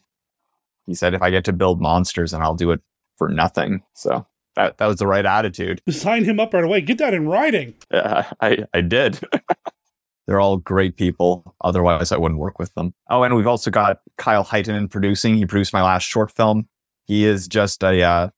he 0.86 0.96
said, 0.96 1.14
"If 1.14 1.22
I 1.22 1.30
get 1.30 1.46
to 1.46 1.54
build 1.54 1.82
monsters, 1.82 2.34
and 2.34 2.44
I'll 2.44 2.56
do 2.56 2.72
it 2.72 2.82
for 3.18 3.30
nothing." 3.30 3.84
So 3.94 4.26
that 4.56 4.78
that 4.78 4.88
was 4.88 4.98
the 4.98 5.08
right 5.08 5.26
attitude. 5.26 5.82
Sign 5.90 6.24
him 6.24 6.40
up 6.40 6.54
right 6.54 6.64
away. 6.64 6.82
Get 6.82 6.98
that 7.00 7.14
in 7.14 7.28
writing. 7.28 7.76
Yeah, 7.92 8.32
I 8.40 8.66
I 8.74 8.82
did. 8.82 9.20
They're 10.28 10.40
all 10.40 10.58
great 10.58 10.96
people. 10.96 11.56
Otherwise, 11.62 12.12
I 12.12 12.18
wouldn't 12.18 12.40
work 12.40 12.58
with 12.58 12.74
them. 12.76 12.94
Oh, 13.10 13.24
and 13.24 13.36
we've 13.36 13.48
also 13.48 13.70
got 13.70 14.00
Kyle 14.18 14.46
Heitonen 14.46 14.90
producing. 14.90 15.36
He 15.36 15.46
produced 15.46 15.74
my 15.74 15.82
last 15.82 16.04
short 16.04 16.32
film. 16.32 16.68
He 17.06 17.26
is 17.26 17.48
just 17.48 17.84
a 17.84 18.02
uh, 18.02 18.30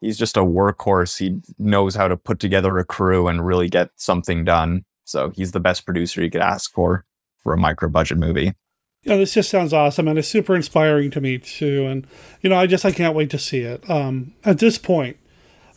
he's 0.00 0.18
just 0.18 0.36
a 0.36 0.40
workhorse. 0.40 1.18
He 1.18 1.40
knows 1.58 1.94
how 1.94 2.08
to 2.08 2.16
put 2.16 2.40
together 2.40 2.76
a 2.78 2.84
crew 2.84 3.28
and 3.28 3.46
really 3.46 3.68
get 3.68 3.90
something 3.96 4.44
done. 4.44 4.84
So 5.04 5.30
he's 5.30 5.52
the 5.52 5.60
best 5.60 5.84
producer 5.84 6.22
you 6.22 6.30
could 6.30 6.42
ask 6.42 6.72
for 6.72 7.04
for 7.38 7.52
a 7.52 7.58
micro 7.58 7.88
budget 7.88 8.18
movie. 8.18 8.54
Yeah, 9.02 9.16
this 9.16 9.32
just 9.32 9.48
sounds 9.48 9.72
awesome 9.72 10.08
and 10.08 10.18
it's 10.18 10.28
super 10.28 10.54
inspiring 10.54 11.10
to 11.12 11.22
me 11.22 11.38
too. 11.38 11.86
And 11.86 12.06
you 12.42 12.50
know, 12.50 12.56
I 12.56 12.66
just 12.66 12.84
I 12.84 12.92
can't 12.92 13.16
wait 13.16 13.30
to 13.30 13.38
see 13.38 13.60
it. 13.60 13.88
Um, 13.88 14.34
at 14.44 14.58
this 14.58 14.76
point, 14.76 15.16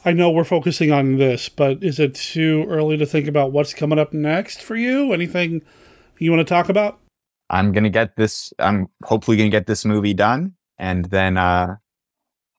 I 0.05 0.11
know 0.11 0.29
we're 0.29 0.43
focusing 0.43 0.91
on 0.91 1.17
this, 1.17 1.47
but 1.47 1.83
is 1.83 1.99
it 1.99 2.15
too 2.15 2.65
early 2.67 2.97
to 2.97 3.05
think 3.05 3.27
about 3.27 3.51
what's 3.51 3.73
coming 3.73 3.99
up 3.99 4.11
next 4.11 4.61
for 4.61 4.75
you? 4.75 5.13
Anything 5.13 5.61
you 6.19 6.31
want 6.31 6.45
to 6.45 6.53
talk 6.53 6.69
about? 6.69 6.99
I'm 7.49 7.71
gonna 7.71 7.89
get 7.89 8.15
this. 8.15 8.51
I'm 8.59 8.87
hopefully 9.03 9.37
gonna 9.37 9.49
get 9.49 9.67
this 9.67 9.85
movie 9.85 10.13
done, 10.13 10.55
and 10.77 11.05
then 11.05 11.37
uh, 11.37 11.77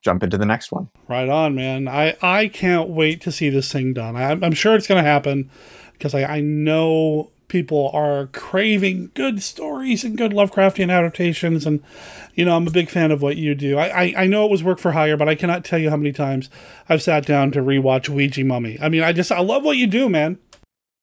jump 0.03 0.23
into 0.23 0.39
the 0.39 0.47
next 0.47 0.73
one. 0.73 0.89
Right 1.09 1.29
on, 1.29 1.55
man. 1.55 1.89
I 1.89 2.17
I 2.23 2.49
can't 2.49 2.89
wait 2.89 3.21
to 3.23 3.33
see 3.33 3.51
this 3.51 3.73
thing 3.73 3.93
done. 3.93 4.17
I, 4.17 4.31
I'm 4.31 4.55
sure 4.55 4.75
it's 4.75 4.87
gonna 4.87 5.03
happen 5.03 5.51
because 5.93 6.15
I 6.15 6.25
I 6.25 6.41
know 6.41 7.31
people 7.55 7.89
are 7.95 8.27
craving 8.33 9.13
good 9.15 9.41
stories 9.41 10.03
and 10.03 10.19
good 10.19 10.33
Lovecraftian 10.33 10.93
adaptations. 10.93 11.65
And, 11.67 11.85
you 12.35 12.45
know, 12.45 12.57
I'm 12.57 12.67
a 12.67 12.73
big 12.73 12.91
fan 12.91 13.13
of 13.13 13.23
what 13.23 13.37
you 13.37 13.55
do. 13.55 13.79
I, 13.79 13.87
I, 13.87 14.15
I, 14.17 14.27
know 14.27 14.45
it 14.45 14.51
was 14.51 14.65
work 14.65 14.81
for 14.81 14.91
hire, 14.91 15.17
but 15.17 15.29
I 15.29 15.37
cannot 15.37 15.65
tell 15.65 15.79
you 15.79 15.89
how 15.89 15.97
many 15.97 16.11
times 16.11 16.51
I've 16.89 17.01
sat 17.01 17.25
down 17.25 17.53
to 17.53 17.61
rewatch 17.61 18.09
Ouija 18.09 18.43
Mummy. 18.43 18.77
I 18.83 18.89
mean, 18.89 19.05
I 19.05 19.13
just, 19.13 19.31
I 19.31 19.39
love 19.39 19.63
what 19.63 19.77
you 19.77 19.87
do, 19.87 20.09
man. 20.09 20.39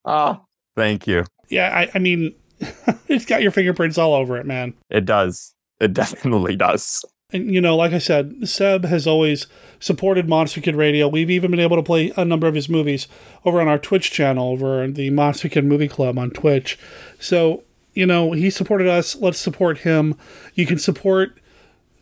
Oh, 0.03 0.43
thank 0.75 1.07
you. 1.07 1.23
Yeah, 1.47 1.69
I, 1.73 1.89
I 1.95 1.99
mean, 1.99 2.35
it's 3.07 3.25
got 3.25 3.41
your 3.41 3.51
fingerprints 3.51 3.97
all 3.97 4.13
over 4.13 4.35
it, 4.35 4.45
man. 4.45 4.73
It 4.89 5.05
does. 5.05 5.53
It 5.79 5.93
definitely 5.93 6.57
does 6.57 7.05
and 7.33 7.53
you 7.53 7.61
know, 7.61 7.75
like 7.75 7.93
I 7.93 7.97
said, 7.97 8.47
Seb 8.47 8.85
has 8.85 9.07
always 9.07 9.47
supported 9.79 10.27
Monster 10.27 10.61
Kid 10.61 10.75
Radio. 10.75 11.07
We've 11.07 11.29
even 11.29 11.51
been 11.51 11.59
able 11.59 11.77
to 11.77 11.83
play 11.83 12.11
a 12.17 12.25
number 12.25 12.47
of 12.47 12.55
his 12.55 12.69
movies 12.69 13.07
over 13.45 13.61
on 13.61 13.67
our 13.67 13.79
Twitch 13.79 14.11
channel, 14.11 14.49
over 14.51 14.87
the 14.87 15.09
Monster 15.09 15.49
Kid 15.49 15.65
Movie 15.65 15.87
Club 15.87 16.17
on 16.17 16.31
Twitch. 16.31 16.77
So, 17.19 17.63
you 17.93 18.05
know, 18.05 18.31
he 18.33 18.49
supported 18.49 18.87
us. 18.87 19.15
Let's 19.15 19.39
support 19.39 19.79
him. 19.79 20.15
You 20.55 20.65
can 20.65 20.77
support 20.77 21.39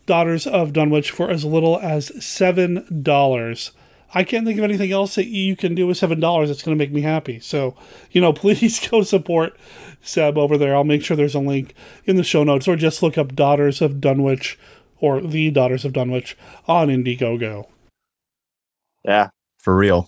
Daughters 0.06 0.48
of 0.48 0.74
Dunwich 0.74 1.12
for 1.12 1.30
as 1.30 1.46
little 1.46 1.80
as 1.80 2.12
seven 2.24 3.02
dollars. 3.04 3.72
I 4.12 4.24
can't 4.24 4.44
think 4.44 4.58
of 4.58 4.64
anything 4.64 4.92
else 4.92 5.14
that 5.16 5.28
you 5.28 5.56
can 5.56 5.76
do 5.76 5.86
with 5.86 5.98
seven 5.98 6.20
dollars 6.20 6.50
that's 6.50 6.64
going 6.64 6.76
to 6.76 6.84
make 6.84 6.92
me 6.92 7.02
happy. 7.02 7.40
So, 7.40 7.76
you 8.12 8.20
know, 8.20 8.34
please 8.34 8.88
go 8.90 9.04
support 9.04 9.56
Seb 10.02 10.38
over 10.38 10.58
there. 10.58 10.76
I'll 10.76 10.84
make 10.84 11.04
sure 11.04 11.16
there's 11.16 11.36
a 11.36 11.40
link 11.40 11.76
in 12.06 12.16
the 12.16 12.24
show 12.24 12.44
notes, 12.44 12.68
or 12.68 12.76
just 12.76 13.04
look 13.04 13.18
up 13.18 13.36
Daughters 13.36 13.82
of 13.82 14.02
Dunwich 14.02 14.58
or 15.00 15.22
The 15.22 15.52
Daughters 15.52 15.86
of 15.86 15.94
Dunwich 15.94 16.38
on 16.68 16.90
Indiegogo. 16.90 17.68
Yeah, 19.04 19.30
for 19.58 19.76
real. 19.76 20.06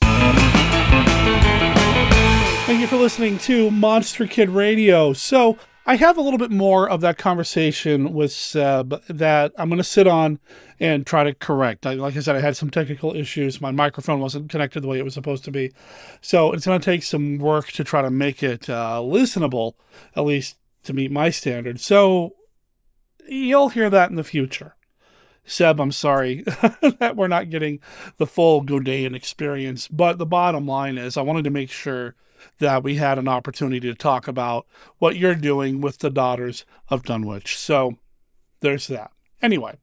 Thank 2.65 2.81
you 2.81 2.87
for 2.87 2.97
listening 2.97 3.37
to 3.39 3.69
Monster 3.71 4.27
Kid 4.27 4.49
Radio. 4.49 5.13
So, 5.13 5.57
I 5.83 5.95
have 5.95 6.15
a 6.15 6.21
little 6.21 6.37
bit 6.37 6.51
more 6.51 6.87
of 6.87 7.01
that 7.01 7.17
conversation 7.17 8.13
with 8.13 8.31
Seb 8.31 9.01
that 9.07 9.51
I'm 9.57 9.67
going 9.67 9.79
to 9.79 9.83
sit 9.83 10.05
on 10.05 10.39
and 10.79 11.07
try 11.07 11.23
to 11.23 11.33
correct. 11.33 11.85
Like 11.85 12.15
I 12.15 12.19
said, 12.19 12.35
I 12.35 12.39
had 12.39 12.55
some 12.55 12.69
technical 12.69 13.15
issues. 13.15 13.59
My 13.59 13.71
microphone 13.71 14.19
wasn't 14.19 14.51
connected 14.51 14.81
the 14.81 14.87
way 14.87 14.99
it 14.99 15.03
was 15.03 15.15
supposed 15.15 15.43
to 15.45 15.51
be. 15.51 15.71
So 16.21 16.51
it's 16.51 16.67
going 16.67 16.79
to 16.79 16.85
take 16.85 17.01
some 17.01 17.39
work 17.39 17.71
to 17.71 17.83
try 17.83 18.03
to 18.03 18.11
make 18.11 18.43
it 18.43 18.69
uh, 18.69 19.01
listenable, 19.03 19.73
at 20.15 20.23
least 20.23 20.57
to 20.83 20.93
meet 20.93 21.11
my 21.11 21.31
standards. 21.31 21.83
So 21.83 22.35
you'll 23.27 23.69
hear 23.69 23.89
that 23.89 24.11
in 24.11 24.17
the 24.17 24.23
future. 24.23 24.75
Seb, 25.45 25.79
I'm 25.79 25.91
sorry 25.91 26.43
that 26.99 27.15
we're 27.15 27.27
not 27.27 27.49
getting 27.49 27.79
the 28.17 28.27
full 28.27 28.61
Godin 28.61 29.15
experience. 29.15 29.87
But 29.87 30.17
the 30.17 30.25
bottom 30.25 30.67
line 30.67 30.97
is, 30.97 31.17
I 31.17 31.21
wanted 31.21 31.43
to 31.45 31.49
make 31.49 31.71
sure 31.71 32.15
that 32.59 32.83
we 32.83 32.95
had 32.95 33.17
an 33.17 33.27
opportunity 33.27 33.87
to 33.87 33.95
talk 33.95 34.27
about 34.27 34.65
what 34.97 35.15
you're 35.15 35.35
doing 35.35 35.81
with 35.81 35.99
the 35.99 36.09
Daughters 36.09 36.65
of 36.89 37.03
Dunwich. 37.03 37.57
So 37.57 37.97
there's 38.61 38.87
that. 38.87 39.11
Anyway, 39.41 39.77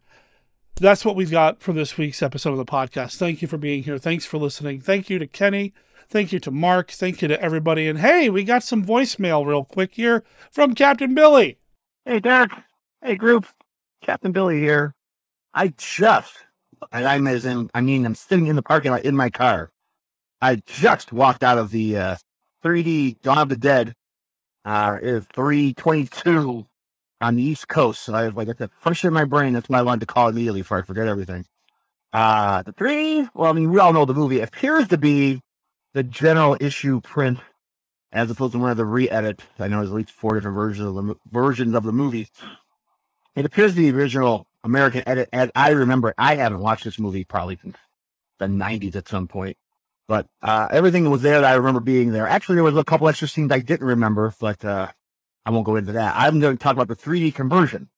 that's 0.76 1.04
what 1.04 1.16
we've 1.16 1.30
got 1.30 1.60
for 1.60 1.72
this 1.72 1.98
week's 1.98 2.22
episode 2.22 2.52
of 2.52 2.58
the 2.58 2.64
podcast. 2.64 3.16
Thank 3.16 3.42
you 3.42 3.48
for 3.48 3.58
being 3.58 3.82
here. 3.82 3.98
Thanks 3.98 4.26
for 4.26 4.38
listening. 4.38 4.80
Thank 4.80 5.10
you 5.10 5.18
to 5.18 5.26
Kenny. 5.26 5.72
Thank 6.08 6.32
you 6.32 6.40
to 6.40 6.50
Mark. 6.50 6.90
Thank 6.90 7.20
you 7.20 7.28
to 7.28 7.40
everybody. 7.42 7.86
And 7.86 7.98
hey, 7.98 8.30
we 8.30 8.44
got 8.44 8.62
some 8.62 8.84
voicemail 8.84 9.44
real 9.44 9.64
quick 9.64 9.94
here 9.94 10.24
from 10.50 10.74
Captain 10.74 11.14
Billy. 11.14 11.58
Hey, 12.04 12.20
Derek. 12.20 12.52
Hey, 13.02 13.16
group. 13.16 13.46
Captain 14.00 14.32
Billy 14.32 14.58
here. 14.58 14.94
I 15.54 15.74
just, 15.76 16.34
and 16.92 17.06
I'm 17.06 17.26
as 17.26 17.44
in, 17.44 17.70
I 17.74 17.80
mean, 17.80 18.04
I'm 18.04 18.14
sitting 18.14 18.46
in 18.46 18.56
the 18.56 18.62
parking 18.62 18.92
lot 18.92 19.04
in 19.04 19.16
my 19.16 19.30
car. 19.30 19.70
I 20.40 20.56
just 20.66 21.12
walked 21.12 21.42
out 21.42 21.58
of 21.58 21.70
the 21.70 21.96
uh, 21.96 22.16
3D 22.64 23.20
Dawn 23.22 23.38
of 23.38 23.48
the 23.48 23.56
Dead. 23.56 23.94
Uh, 24.64 24.98
is 25.00 25.24
322 25.32 26.66
on 27.22 27.36
the 27.36 27.42
East 27.42 27.68
Coast. 27.68 28.02
So 28.02 28.14
I 28.14 28.28
was 28.28 28.34
like, 28.34 28.58
that's 28.58 28.72
fresh 28.78 29.04
in 29.04 29.14
my 29.14 29.24
brain. 29.24 29.54
That's 29.54 29.68
why 29.68 29.78
I 29.78 29.82
wanted 29.82 30.00
to 30.00 30.06
call 30.06 30.28
immediately 30.28 30.60
before 30.60 30.78
I 30.78 30.82
forget 30.82 31.08
everything. 31.08 31.46
Uh, 32.12 32.62
the 32.62 32.72
three, 32.72 33.28
well, 33.34 33.50
I 33.50 33.52
mean, 33.52 33.70
we 33.70 33.78
all 33.78 33.92
know 33.92 34.04
the 34.04 34.14
movie 34.14 34.40
appears 34.40 34.88
to 34.88 34.98
be 34.98 35.40
the 35.94 36.02
general 36.02 36.56
issue 36.60 37.00
print 37.00 37.38
as 38.12 38.30
opposed 38.30 38.52
to 38.52 38.58
one 38.58 38.70
of 38.70 38.76
the 38.76 38.84
re-edits. 38.84 39.44
I 39.58 39.68
know 39.68 39.78
there's 39.78 39.90
at 39.90 39.96
least 39.96 40.10
four 40.10 40.34
different 40.34 40.56
versions 40.56 40.86
of 40.86 40.94
the 40.94 41.14
versions 41.30 41.74
of 41.74 41.84
the 41.84 41.92
movie. 41.92 42.28
It 43.34 43.44
appears 43.44 43.74
the 43.74 43.90
original 43.90 44.46
American 44.68 45.02
edit, 45.06 45.28
as 45.32 45.50
I 45.54 45.70
remember. 45.70 46.14
I 46.18 46.36
haven't 46.36 46.60
watched 46.60 46.84
this 46.84 46.98
movie 46.98 47.24
probably 47.24 47.58
the 48.38 48.46
'90s 48.46 48.94
at 48.94 49.08
some 49.08 49.26
point, 49.26 49.56
but 50.06 50.26
uh, 50.42 50.68
everything 50.70 51.04
that 51.04 51.10
was 51.10 51.22
there 51.22 51.40
that 51.40 51.50
I 51.50 51.56
remember 51.56 51.80
being 51.80 52.12
there. 52.12 52.28
Actually, 52.28 52.56
there 52.56 52.64
was 52.64 52.76
a 52.76 52.84
couple 52.84 53.08
extra 53.08 53.28
scenes 53.28 53.50
I 53.50 53.60
didn't 53.60 53.86
remember, 53.86 54.32
but 54.38 54.64
uh, 54.64 54.88
I 55.44 55.50
won't 55.50 55.66
go 55.66 55.76
into 55.76 55.92
that. 55.92 56.14
I'm 56.16 56.40
going 56.40 56.56
to 56.56 56.62
talk 56.62 56.74
about 56.74 56.88
the 56.88 56.96
3D 56.96 57.34
conversion. 57.34 57.88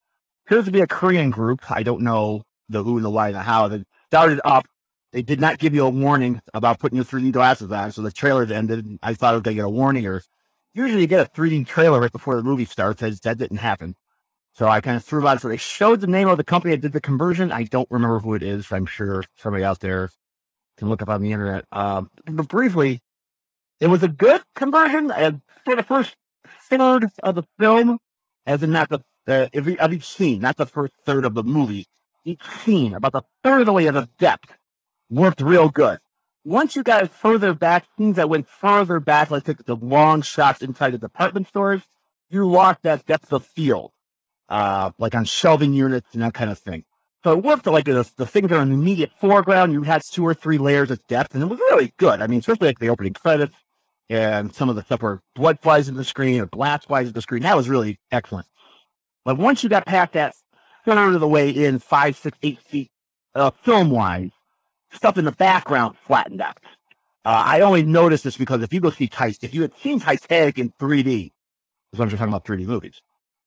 Appears 0.47 0.65
to 0.67 0.71
be 0.71 0.81
a 0.81 0.87
Korean 0.87 1.31
group. 1.31 1.71
I 1.71 1.83
don't 1.83 2.03
know 2.03 2.43
the 2.69 2.83
who 2.83 2.97
and 2.97 3.05
the 3.05 3.11
why 3.11 3.29
and 3.29 3.37
the 3.37 3.43
how. 3.43 3.69
That 3.69 3.87
started 4.07 4.41
up. 4.45 4.67
They 5.13 5.23
did 5.23 5.41
not 5.41 5.59
give 5.59 5.75
you 5.75 5.85
a 5.85 5.91
warning 5.91 6.41
about 6.55 6.79
putting 6.79 6.97
your 6.97 7.05
3D 7.05 7.33
glasses 7.33 7.73
on, 7.73 7.91
so 7.91 8.03
the 8.03 8.13
trailer 8.13 8.45
ended. 8.45 8.99
I 9.03 9.15
thought 9.15 9.33
I 9.33 9.37
was 9.37 9.43
going 9.43 9.57
to 9.57 9.63
get 9.63 9.67
a 9.67 9.71
warning, 9.71 10.07
or 10.07 10.23
usually 10.73 11.01
you 11.01 11.09
get 11.09 11.27
a 11.27 11.31
3D 11.31 11.67
trailer 11.67 12.01
right 12.01 12.13
before 12.13 12.37
the 12.37 12.45
movie 12.45 12.65
starts. 12.65 13.01
That 13.01 13.39
didn't 13.39 13.57
happen. 13.57 13.97
So 14.61 14.69
I 14.69 14.83
kind 14.83 14.99
of 14.99 15.03
threw 15.03 15.27
out. 15.27 15.41
So 15.41 15.49
they 15.49 15.57
showed 15.57 16.03
the 16.03 16.07
name 16.07 16.29
of 16.29 16.37
the 16.37 16.45
company 16.45 16.75
that 16.75 16.83
did 16.83 16.93
the 16.93 17.01
conversion. 17.01 17.51
I 17.51 17.63
don't 17.63 17.91
remember 17.91 18.19
who 18.19 18.35
it 18.35 18.43
is. 18.43 18.71
I'm 18.71 18.85
sure 18.85 19.25
somebody 19.39 19.65
out 19.65 19.81
there 19.81 20.11
can 20.77 20.91
look 20.91 21.01
up 21.01 21.09
on 21.09 21.23
the 21.23 21.33
internet. 21.33 21.65
Um, 21.73 22.11
but 22.27 22.47
briefly, 22.47 23.01
it 23.81 23.87
was 23.87 24.03
a 24.03 24.09
good 24.09 24.43
conversion. 24.55 25.11
And 25.11 25.41
for 25.65 25.77
the 25.77 25.83
first 25.83 26.15
third 26.69 27.07
of 27.23 27.37
the 27.37 27.45
film, 27.59 28.01
as 28.45 28.63
in 28.63 28.71
not 28.73 28.91
the 28.91 29.01
uh, 29.27 29.49
every 29.55 29.79
of 29.79 29.95
each 29.95 30.07
scene, 30.07 30.43
not 30.43 30.59
the 30.59 30.67
first 30.67 30.93
third 31.07 31.25
of 31.25 31.33
the 31.33 31.43
movie. 31.43 31.87
Each 32.27 32.43
scene, 32.63 32.93
about 32.93 33.13
the 33.13 33.23
third 33.43 33.61
of 33.61 33.67
the 33.67 33.73
way 33.73 33.87
of 33.87 33.95
the 33.95 34.11
depth, 34.19 34.53
worked 35.09 35.41
real 35.41 35.71
good. 35.71 36.01
Once 36.45 36.77
you 36.77 36.83
got 36.83 37.11
further 37.11 37.55
back, 37.55 37.87
scenes 37.97 38.17
that 38.17 38.29
went 38.29 38.47
farther 38.47 39.01
back, 39.01 39.31
like 39.31 39.45
the 39.45 39.77
long 39.77 40.21
shots 40.21 40.61
inside 40.61 40.91
the 40.91 40.99
department 40.99 41.49
stores, 41.49 41.81
you 42.29 42.47
lost 42.47 42.83
that 42.83 43.07
depth 43.07 43.33
of 43.33 43.47
field, 43.47 43.93
uh, 44.51 44.91
like 44.99 45.15
on 45.15 45.25
shelving 45.25 45.73
units 45.73 46.09
and 46.13 46.23
that 46.23 46.35
kind 46.35 46.51
of 46.51 46.59
thing. 46.59 46.85
So 47.23 47.33
it 47.33 47.45
worked 47.45 47.67
like 47.67 47.85
the, 47.85 48.11
the 48.17 48.27
things 48.27 48.49
that 48.49 48.57
are 48.57 48.63
in 48.63 48.71
the 48.71 48.75
immediate 48.75 49.13
foreground, 49.21 49.73
you 49.73 49.83
had 49.83 50.03
two 50.11 50.27
or 50.27 50.35
three 50.35 50.59
layers 50.59 50.91
of 50.91 51.07
depth, 51.07 51.35
and 51.35 51.43
it 51.43 51.47
was 51.47 51.59
really 51.59 51.93
good. 51.99 52.23
I 52.23 52.27
mean, 52.27 52.41
especially 52.41 52.69
like 52.69 52.79
the 52.79 52.89
opening 52.89 53.13
credits 53.13 53.55
and 54.09 54.55
some 54.55 54.69
of 54.69 54.77
the 54.77 54.83
stuff 54.83 55.03
where 55.03 55.21
blood 55.35 55.61
flies 55.61 55.89
in 55.89 55.97
the 55.97 56.05
screen 56.05 56.41
or 56.41 56.47
glass 56.47 56.85
flies 56.87 57.09
in 57.09 57.13
the 57.13 57.23
screen. 57.23 57.43
That 57.43 57.57
was 57.57 57.69
really 57.69 57.99
excellent. 58.11 58.47
But 59.25 59.39
once 59.39 59.63
you 59.63 59.69
got 59.69 59.87
past 59.87 60.15
that 60.15 60.35
third 60.85 61.15
of 61.15 61.21
the 61.21 61.29
way 61.29 61.51
in 61.51 61.79
five, 61.79 62.17
six, 62.17 62.37
eight 62.43 62.59
feet, 62.61 62.91
uh, 63.35 63.51
film 63.63 63.91
wise, 63.91 64.31
stuff 64.93 65.19
in 65.19 65.25
the 65.25 65.33
background 65.33 65.97
flattened 66.07 66.41
out. 66.41 66.59
Uh, 67.25 67.43
I 67.47 67.61
only 67.61 67.83
noticed 67.83 68.25
this 68.25 68.37
because 68.37 68.63
if 68.63 68.73
you 68.73 68.81
go 68.81 68.91
see 68.91 69.07
Titanic, 69.07 69.45
if 69.45 69.55
you 69.55 69.63
had 69.63 69.77
seen 69.77 70.01
Titanic 70.01 70.59
in 70.59 70.73
3D, 70.81 71.33
as 71.93 71.99
long 71.99 72.07
as 72.07 72.13
you're 72.13 72.19
talking 72.19 72.33
about 72.33 72.45
3D 72.45 72.67
movies, 72.67 73.03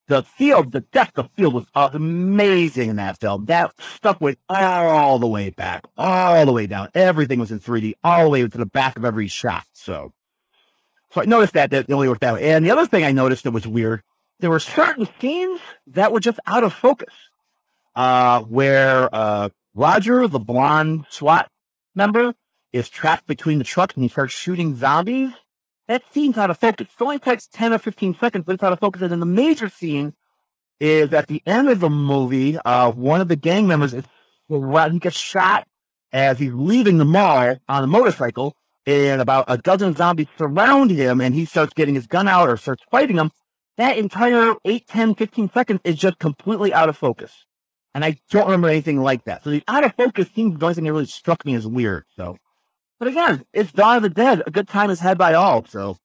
the 0.08 0.24
field, 0.24 0.72
the 0.72 0.82
depth 0.82 1.18
of 1.18 1.30
field 1.32 1.54
was 1.54 1.66
amazing 1.76 2.90
in 2.90 2.96
that 2.98 3.20
film. 3.20 3.46
That 3.46 3.74
stuff 3.80 4.20
went 4.20 4.38
all 4.50 5.20
the 5.20 5.28
way 5.28 5.50
back, 5.50 5.86
all 5.98 6.46
the 6.46 6.52
way 6.52 6.68
down. 6.68 6.90
Everything 6.94 7.40
was 7.40 7.52
in 7.52 7.60
3D, 7.60 7.94
all 8.04 8.26
the 8.26 8.30
way 8.30 8.48
to 8.48 8.58
the 8.58 8.66
back 8.66 8.98
of 8.98 9.06
every 9.06 9.28
shot. 9.28 9.66
So, 9.74 10.14
so 11.12 11.22
I 11.22 11.26
noticed 11.26 11.54
that 11.54 11.72
that 11.72 11.90
only 11.92 12.10
worked 12.10 12.22
that 12.22 12.34
way. 12.34 12.52
And 12.52 12.66
the 12.66 12.72
other 12.72 12.86
thing 12.86 13.04
I 13.04 13.12
noticed 13.12 13.44
that 13.44 13.52
was 13.52 13.68
weird, 13.68 14.04
there 14.40 14.50
were 14.50 14.60
certain 14.60 15.08
scenes 15.20 15.62
that 15.88 16.12
were 16.12 16.20
just 16.20 16.40
out 16.46 16.64
of 16.64 16.74
focus. 16.74 17.14
Uh, 17.96 18.42
where 18.42 19.08
uh, 19.14 19.50
Roger, 19.76 20.28
the 20.28 20.40
blonde 20.40 21.06
SWAT 21.10 21.48
member, 21.94 22.34
is 22.72 22.90
trapped 22.90 23.28
between 23.28 23.60
the 23.60 23.64
trucks 23.64 23.94
and 23.94 24.04
he 24.04 24.10
starts 24.10 24.34
shooting 24.34 24.76
zombies. 24.76 25.32
That 25.88 26.04
scene's 26.14 26.38
out 26.38 26.50
of 26.50 26.58
focus. 26.58 26.88
It 26.88 27.04
only 27.04 27.20
takes 27.20 27.48
10 27.48 27.74
or 27.74 27.78
15 27.78 28.16
seconds, 28.16 28.46
but 28.46 28.54
it's 28.54 28.64
out 28.64 28.74
of 28.74 28.80
focus. 28.80 29.02
And 29.02 29.12
then 29.12 29.20
the 29.20 29.26
major 29.26 29.70
scene 29.70 30.14
is 30.80 31.14
at 31.14 31.28
the 31.28 31.42
end 31.46 31.70
of 31.70 31.80
the 31.80 31.90
movie, 31.90 32.58
uh, 32.60 32.92
one 32.92 33.22
of 33.22 33.28
the 33.28 33.36
gang 33.36 33.68
members 33.68 33.94
is, 33.94 34.06
well, 34.48 34.90
he 34.90 35.00
gets 35.00 35.18
shot 35.18 35.68
as 36.12 36.40
he's 36.40 36.54
leaving 36.54 36.98
the 36.98 37.06
mall 37.06 37.56
on 37.68 37.84
a 37.84 37.88
motorcycle, 37.88 38.56
and 38.86 39.22
about 39.22 39.46
a 39.48 39.58
dozen 39.58 39.96
zombies 39.96 40.28
surround 40.38 40.92
him, 40.92 41.22
and 41.22 41.34
he 41.34 41.46
starts 41.46 41.74
getting 41.74 41.96
his 41.96 42.08
gun 42.08 42.28
out 42.28 42.50
or 42.50 42.58
starts 42.58 42.84
fighting 42.92 43.16
them. 43.16 43.32
That 43.78 43.98
entire 43.98 44.54
8, 44.66 44.88
10, 44.88 45.16
15 45.16 45.52
seconds 45.52 45.80
is 45.84 45.96
just 45.96 46.20
completely 46.20 46.74
out 46.74 46.90
of 46.90 46.98
focus. 46.98 47.46
And 47.96 48.06
I 48.06 48.18
don't 48.30 48.46
remember 48.46 48.68
anything 48.70 49.02
like 49.02 49.24
that. 49.26 49.44
So 49.44 49.50
the 49.50 49.64
out 49.68 49.84
of 49.84 49.96
focus 49.96 50.28
seems 50.36 50.60
the 50.60 50.66
only 50.66 50.76
thing 50.76 50.84
that 50.84 50.94
really 50.94 51.06
struck 51.06 51.46
me 51.46 51.56
as 51.56 51.66
weird. 51.66 52.06
So, 52.16 52.38
but 53.04 53.12
again, 53.12 53.46
it's 53.52 53.74
Dawn 53.74 53.98
of 53.98 54.04
the 54.04 54.10
Dead. 54.10 54.44
A 54.48 54.52
good 54.52 54.70
time 54.70 54.90
is 54.90 55.02
had 55.02 55.18
by 55.18 55.34
all. 55.34 55.66
So, 55.66 55.98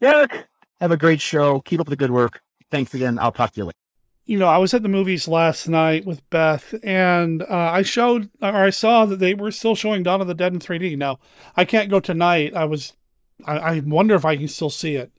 Derek, 0.00 0.46
have 0.80 0.92
a 0.92 0.96
great 0.96 1.20
show. 1.20 1.58
Keep 1.58 1.80
up 1.80 1.88
the 1.88 1.96
good 1.96 2.12
work. 2.12 2.42
Thanks 2.70 2.94
again. 2.94 3.18
I'll 3.18 3.32
talk 3.32 3.50
to 3.54 3.60
you 3.60 3.64
later. 3.64 3.78
You 4.24 4.38
know, 4.38 4.46
I 4.46 4.58
was 4.58 4.72
at 4.72 4.84
the 4.84 4.88
movies 4.88 5.26
last 5.26 5.68
night 5.68 6.06
with 6.06 6.28
Beth, 6.30 6.72
and 6.84 7.42
uh, 7.42 7.46
I 7.48 7.82
showed 7.82 8.30
or 8.40 8.54
I 8.54 8.70
saw 8.70 9.04
that 9.04 9.18
they 9.18 9.34
were 9.34 9.50
still 9.50 9.74
showing 9.74 10.04
Dawn 10.04 10.20
of 10.20 10.28
the 10.28 10.34
Dead 10.34 10.52
in 10.52 10.60
3D. 10.60 10.96
Now, 10.96 11.18
I 11.56 11.64
can't 11.64 11.90
go 11.90 11.98
tonight. 11.98 12.54
I 12.54 12.66
was, 12.66 12.92
I, 13.44 13.58
I 13.58 13.80
wonder 13.80 14.14
if 14.14 14.24
I 14.24 14.36
can 14.36 14.46
still 14.46 14.70
see 14.70 14.94
it. 14.94 15.10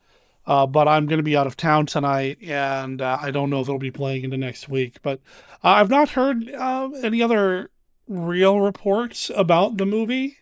Uh, 0.47 0.65
but 0.65 0.88
I'm 0.88 1.05
going 1.05 1.19
to 1.19 1.23
be 1.23 1.36
out 1.36 1.47
of 1.47 1.57
town 1.57 1.86
tonight, 1.86 2.38
and 2.41 3.01
uh, 3.01 3.17
I 3.19 3.31
don't 3.31 3.49
know 3.49 3.59
if 3.59 3.67
it'll 3.67 3.77
be 3.77 3.91
playing 3.91 4.23
into 4.23 4.38
next 4.38 4.69
week. 4.69 5.01
But 5.01 5.19
uh, 5.65 5.69
I've 5.69 5.89
not 5.89 6.11
heard 6.11 6.49
uh, 6.49 6.91
any 7.03 7.21
other 7.21 7.71
real 8.07 8.61
reports 8.61 9.29
about 9.36 9.75
the 9.75 9.86
movie. 9.86 10.38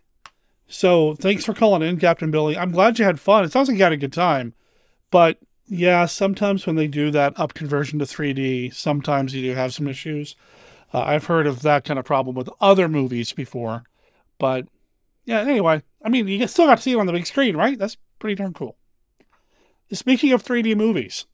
So 0.74 1.14
thanks 1.14 1.46
for 1.46 1.54
calling 1.54 1.88
in, 1.88 2.00
Captain 2.00 2.32
Billy. 2.32 2.58
I'm 2.58 2.72
glad 2.72 2.98
you 2.98 3.06
had 3.06 3.20
fun. 3.20 3.46
It 3.46 3.52
sounds 3.52 3.70
like 3.70 3.78
you 3.78 3.84
had 3.84 3.94
a 3.94 3.98
good 3.98 4.12
time. 4.12 4.56
But 5.12 5.38
yeah, 5.68 6.08
sometimes 6.08 6.66
when 6.66 6.76
they 6.76 6.88
do 6.88 7.12
that 7.12 7.40
up 7.40 7.54
conversion 7.54 8.00
to 8.00 8.06
3D, 8.06 8.74
sometimes 8.74 9.36
you 9.36 9.44
do 9.44 9.56
have 9.56 9.76
some 9.76 9.88
issues. 9.88 10.36
Uh, 10.92 11.02
I've 11.02 11.28
heard 11.28 11.46
of 11.46 11.62
that 11.62 11.86
kind 11.86 12.00
of 12.00 12.06
problem 12.06 12.36
with 12.36 12.50
other 12.60 12.90
movies 12.90 13.34
before. 13.34 13.84
But 14.40 14.68
yeah, 15.26 15.42
anyway, 15.42 15.84
I 16.04 16.10
mean, 16.10 16.28
you 16.28 16.48
still 16.48 16.66
got 16.66 16.78
to 16.78 16.82
see 16.82 16.94
it 16.94 17.00
on 17.00 17.06
the 17.06 17.14
big 17.14 17.28
screen, 17.28 17.56
right? 17.56 17.78
That's 17.78 17.98
pretty 18.18 18.34
darn 18.34 18.54
cool. 18.54 18.76
Speaking 19.92 20.32
of 20.32 20.44
3D 20.44 20.76
movies, 20.76 21.28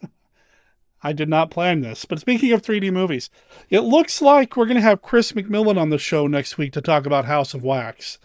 I 1.02 1.12
did 1.12 1.28
not 1.28 1.50
plan 1.50 1.80
this, 1.80 2.04
but 2.04 2.20
speaking 2.20 2.52
of 2.52 2.62
3D 2.62 2.92
movies, 2.92 3.30
it 3.68 3.80
looks 3.80 4.22
like 4.22 4.56
we're 4.56 4.66
going 4.66 4.76
to 4.76 4.80
have 4.80 5.02
Chris 5.02 5.32
McMillan 5.32 5.76
on 5.76 5.90
the 5.90 5.98
show 5.98 6.28
next 6.28 6.56
week 6.56 6.72
to 6.74 6.80
talk 6.80 7.04
about 7.04 7.24
House 7.24 7.52
of 7.52 7.64
Wax. 7.64 8.18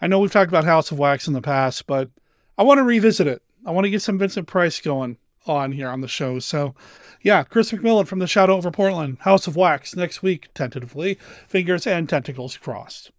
I 0.00 0.06
know 0.06 0.18
we've 0.18 0.32
talked 0.32 0.50
about 0.50 0.64
House 0.64 0.90
of 0.90 0.98
Wax 0.98 1.26
in 1.26 1.32
the 1.32 1.40
past, 1.40 1.86
but 1.86 2.10
I 2.58 2.62
want 2.62 2.78
to 2.78 2.84
revisit 2.84 3.26
it. 3.26 3.42
I 3.64 3.70
want 3.70 3.84
to 3.84 3.90
get 3.90 4.02
some 4.02 4.18
Vincent 4.18 4.46
Price 4.46 4.80
going 4.80 5.16
on 5.46 5.72
here 5.72 5.88
on 5.88 6.00
the 6.00 6.08
show. 6.08 6.38
So, 6.38 6.74
yeah, 7.22 7.44
Chris 7.44 7.72
McMillan 7.72 8.06
from 8.06 8.18
the 8.18 8.26
Shadow 8.26 8.56
over 8.56 8.70
Portland, 8.70 9.18
House 9.20 9.46
of 9.46 9.56
Wax 9.56 9.96
next 9.96 10.22
week, 10.22 10.48
tentatively, 10.54 11.18
fingers 11.48 11.86
and 11.86 12.08
tentacles 12.08 12.56
crossed. 12.56 13.10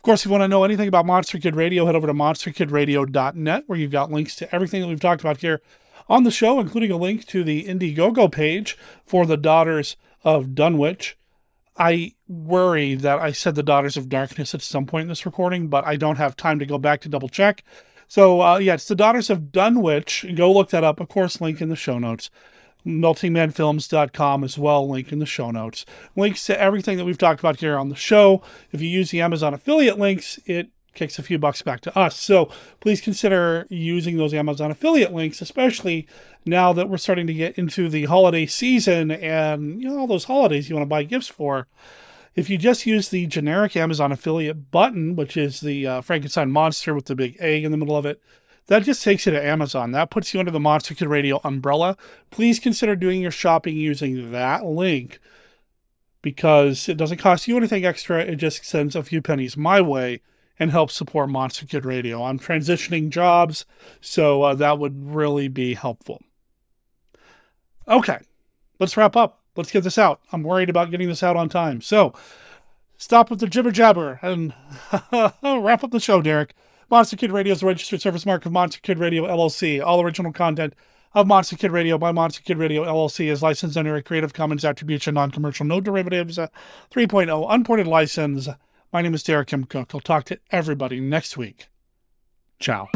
Of 0.00 0.02
course, 0.02 0.22
if 0.22 0.26
you 0.26 0.32
want 0.32 0.44
to 0.44 0.48
know 0.48 0.64
anything 0.64 0.88
about 0.88 1.04
Monster 1.04 1.38
Kid 1.38 1.54
Radio, 1.54 1.84
head 1.84 1.94
over 1.94 2.06
to 2.06 2.14
monsterkidradio.net, 2.14 3.64
where 3.66 3.78
you've 3.78 3.90
got 3.90 4.10
links 4.10 4.34
to 4.36 4.54
everything 4.54 4.80
that 4.80 4.88
we've 4.88 4.98
talked 4.98 5.20
about 5.20 5.42
here 5.42 5.60
on 6.08 6.24
the 6.24 6.30
show, 6.30 6.58
including 6.58 6.90
a 6.90 6.96
link 6.96 7.26
to 7.26 7.44
the 7.44 7.64
Indiegogo 7.64 8.32
page 8.32 8.78
for 9.04 9.26
the 9.26 9.36
Daughters 9.36 9.96
of 10.24 10.54
Dunwich. 10.54 11.18
I 11.76 12.14
worry 12.28 12.94
that 12.94 13.18
I 13.18 13.32
said 13.32 13.54
the 13.54 13.62
Daughters 13.62 13.96
of 13.96 14.08
Darkness 14.08 14.54
at 14.54 14.62
some 14.62 14.86
point 14.86 15.02
in 15.02 15.08
this 15.08 15.24
recording, 15.26 15.68
but 15.68 15.86
I 15.86 15.96
don't 15.96 16.16
have 16.16 16.36
time 16.36 16.58
to 16.58 16.66
go 16.66 16.78
back 16.78 17.00
to 17.02 17.08
double 17.08 17.28
check. 17.28 17.64
So, 18.08 18.42
uh, 18.42 18.58
yeah, 18.58 18.74
it's 18.74 18.88
the 18.88 18.96
Daughters 18.96 19.30
of 19.30 19.52
Dunwich. 19.52 20.26
Go 20.34 20.52
look 20.52 20.70
that 20.70 20.84
up. 20.84 21.00
Of 21.00 21.08
course, 21.08 21.40
link 21.40 21.60
in 21.60 21.68
the 21.68 21.76
show 21.76 21.98
notes. 21.98 22.28
meltingmanfilms.com 22.84 24.42
as 24.42 24.58
well, 24.58 24.88
link 24.88 25.12
in 25.12 25.20
the 25.20 25.26
show 25.26 25.50
notes. 25.50 25.84
Links 26.16 26.44
to 26.46 26.60
everything 26.60 26.96
that 26.96 27.04
we've 27.04 27.18
talked 27.18 27.40
about 27.40 27.60
here 27.60 27.78
on 27.78 27.88
the 27.88 27.94
show. 27.94 28.42
If 28.72 28.80
you 28.80 28.88
use 28.88 29.10
the 29.10 29.20
Amazon 29.20 29.54
affiliate 29.54 29.98
links, 29.98 30.40
it 30.46 30.70
kicks 30.94 31.18
a 31.18 31.22
few 31.22 31.38
bucks 31.38 31.62
back 31.62 31.80
to 31.82 31.98
us. 31.98 32.18
So 32.18 32.50
please 32.80 33.00
consider 33.00 33.66
using 33.68 34.16
those 34.16 34.34
Amazon 34.34 34.70
affiliate 34.70 35.12
links, 35.12 35.40
especially 35.40 36.06
now 36.44 36.72
that 36.72 36.88
we're 36.88 36.98
starting 36.98 37.26
to 37.26 37.34
get 37.34 37.58
into 37.58 37.88
the 37.88 38.04
holiday 38.06 38.46
season 38.46 39.10
and 39.10 39.82
you 39.82 39.88
know 39.88 39.98
all 39.98 40.06
those 40.06 40.24
holidays 40.24 40.68
you 40.68 40.76
want 40.76 40.84
to 40.84 40.90
buy 40.90 41.02
gifts 41.02 41.28
for. 41.28 41.66
If 42.34 42.48
you 42.48 42.58
just 42.58 42.86
use 42.86 43.08
the 43.08 43.26
generic 43.26 43.76
Amazon 43.76 44.12
affiliate 44.12 44.70
button, 44.70 45.16
which 45.16 45.36
is 45.36 45.60
the 45.60 45.86
uh, 45.86 46.00
Frankenstein 46.00 46.50
monster 46.50 46.94
with 46.94 47.06
the 47.06 47.16
big 47.16 47.36
egg 47.40 47.64
in 47.64 47.72
the 47.72 47.76
middle 47.76 47.96
of 47.96 48.06
it, 48.06 48.22
that 48.68 48.84
just 48.84 49.02
takes 49.02 49.26
you 49.26 49.32
to 49.32 49.44
Amazon. 49.44 49.90
That 49.90 50.10
puts 50.10 50.32
you 50.32 50.38
under 50.38 50.52
the 50.52 50.60
Monster 50.60 50.94
Kid 50.94 51.08
Radio 51.08 51.40
umbrella. 51.42 51.96
Please 52.30 52.60
consider 52.60 52.94
doing 52.94 53.20
your 53.20 53.32
shopping 53.32 53.76
using 53.76 54.30
that 54.30 54.64
link 54.64 55.18
because 56.22 56.88
it 56.88 56.96
doesn't 56.96 57.18
cost 57.18 57.48
you 57.48 57.56
anything 57.56 57.84
extra. 57.84 58.20
It 58.20 58.36
just 58.36 58.64
sends 58.64 58.94
a 58.94 59.02
few 59.02 59.20
pennies 59.20 59.56
my 59.56 59.80
way 59.80 60.20
and 60.60 60.70
help 60.70 60.90
support 60.90 61.30
Monster 61.30 61.64
Kid 61.64 61.86
Radio. 61.86 62.22
I'm 62.22 62.38
transitioning 62.38 63.08
jobs, 63.08 63.64
so 64.00 64.42
uh, 64.42 64.54
that 64.54 64.78
would 64.78 65.12
really 65.12 65.48
be 65.48 65.72
helpful. 65.72 66.22
Okay, 67.88 68.18
let's 68.78 68.96
wrap 68.96 69.16
up. 69.16 69.40
Let's 69.56 69.72
get 69.72 69.82
this 69.82 69.98
out. 69.98 70.20
I'm 70.32 70.42
worried 70.42 70.68
about 70.68 70.90
getting 70.90 71.08
this 71.08 71.22
out 71.22 71.36
on 71.36 71.48
time. 71.48 71.80
So 71.80 72.12
stop 72.98 73.30
with 73.30 73.40
the 73.40 73.48
jibber 73.48 73.72
jabber 73.72 74.20
and 74.22 74.54
wrap 75.42 75.82
up 75.82 75.90
the 75.90 75.98
show, 75.98 76.20
Derek. 76.20 76.54
Monster 76.90 77.16
Kid 77.16 77.32
Radio 77.32 77.52
is 77.52 77.62
a 77.62 77.66
registered 77.66 78.02
service 78.02 78.26
mark 78.26 78.44
of 78.44 78.52
Monster 78.52 78.80
Kid 78.82 78.98
Radio 78.98 79.24
LLC. 79.24 79.82
All 79.82 80.02
original 80.02 80.32
content 80.32 80.74
of 81.14 81.26
Monster 81.26 81.56
Kid 81.56 81.72
Radio 81.72 81.96
by 81.98 82.12
Monster 82.12 82.42
Kid 82.42 82.58
Radio 82.58 82.84
LLC 82.84 83.30
is 83.30 83.42
licensed 83.42 83.76
under 83.76 83.96
a 83.96 84.02
Creative 84.02 84.32
Commons 84.32 84.64
Attribution, 84.64 85.14
Non 85.14 85.30
Commercial, 85.30 85.66
No 85.66 85.80
Derivatives 85.80 86.38
uh, 86.38 86.48
3.0 86.92 87.46
Unported 87.48 87.86
License. 87.86 88.48
My 88.92 89.02
name 89.02 89.14
is 89.14 89.22
Derek 89.22 89.52
M. 89.52 89.66
Koch. 89.66 89.94
I'll 89.94 90.00
talk 90.00 90.24
to 90.24 90.40
everybody 90.50 90.98
next 91.00 91.36
week. 91.36 91.68
Ciao. 92.58 92.88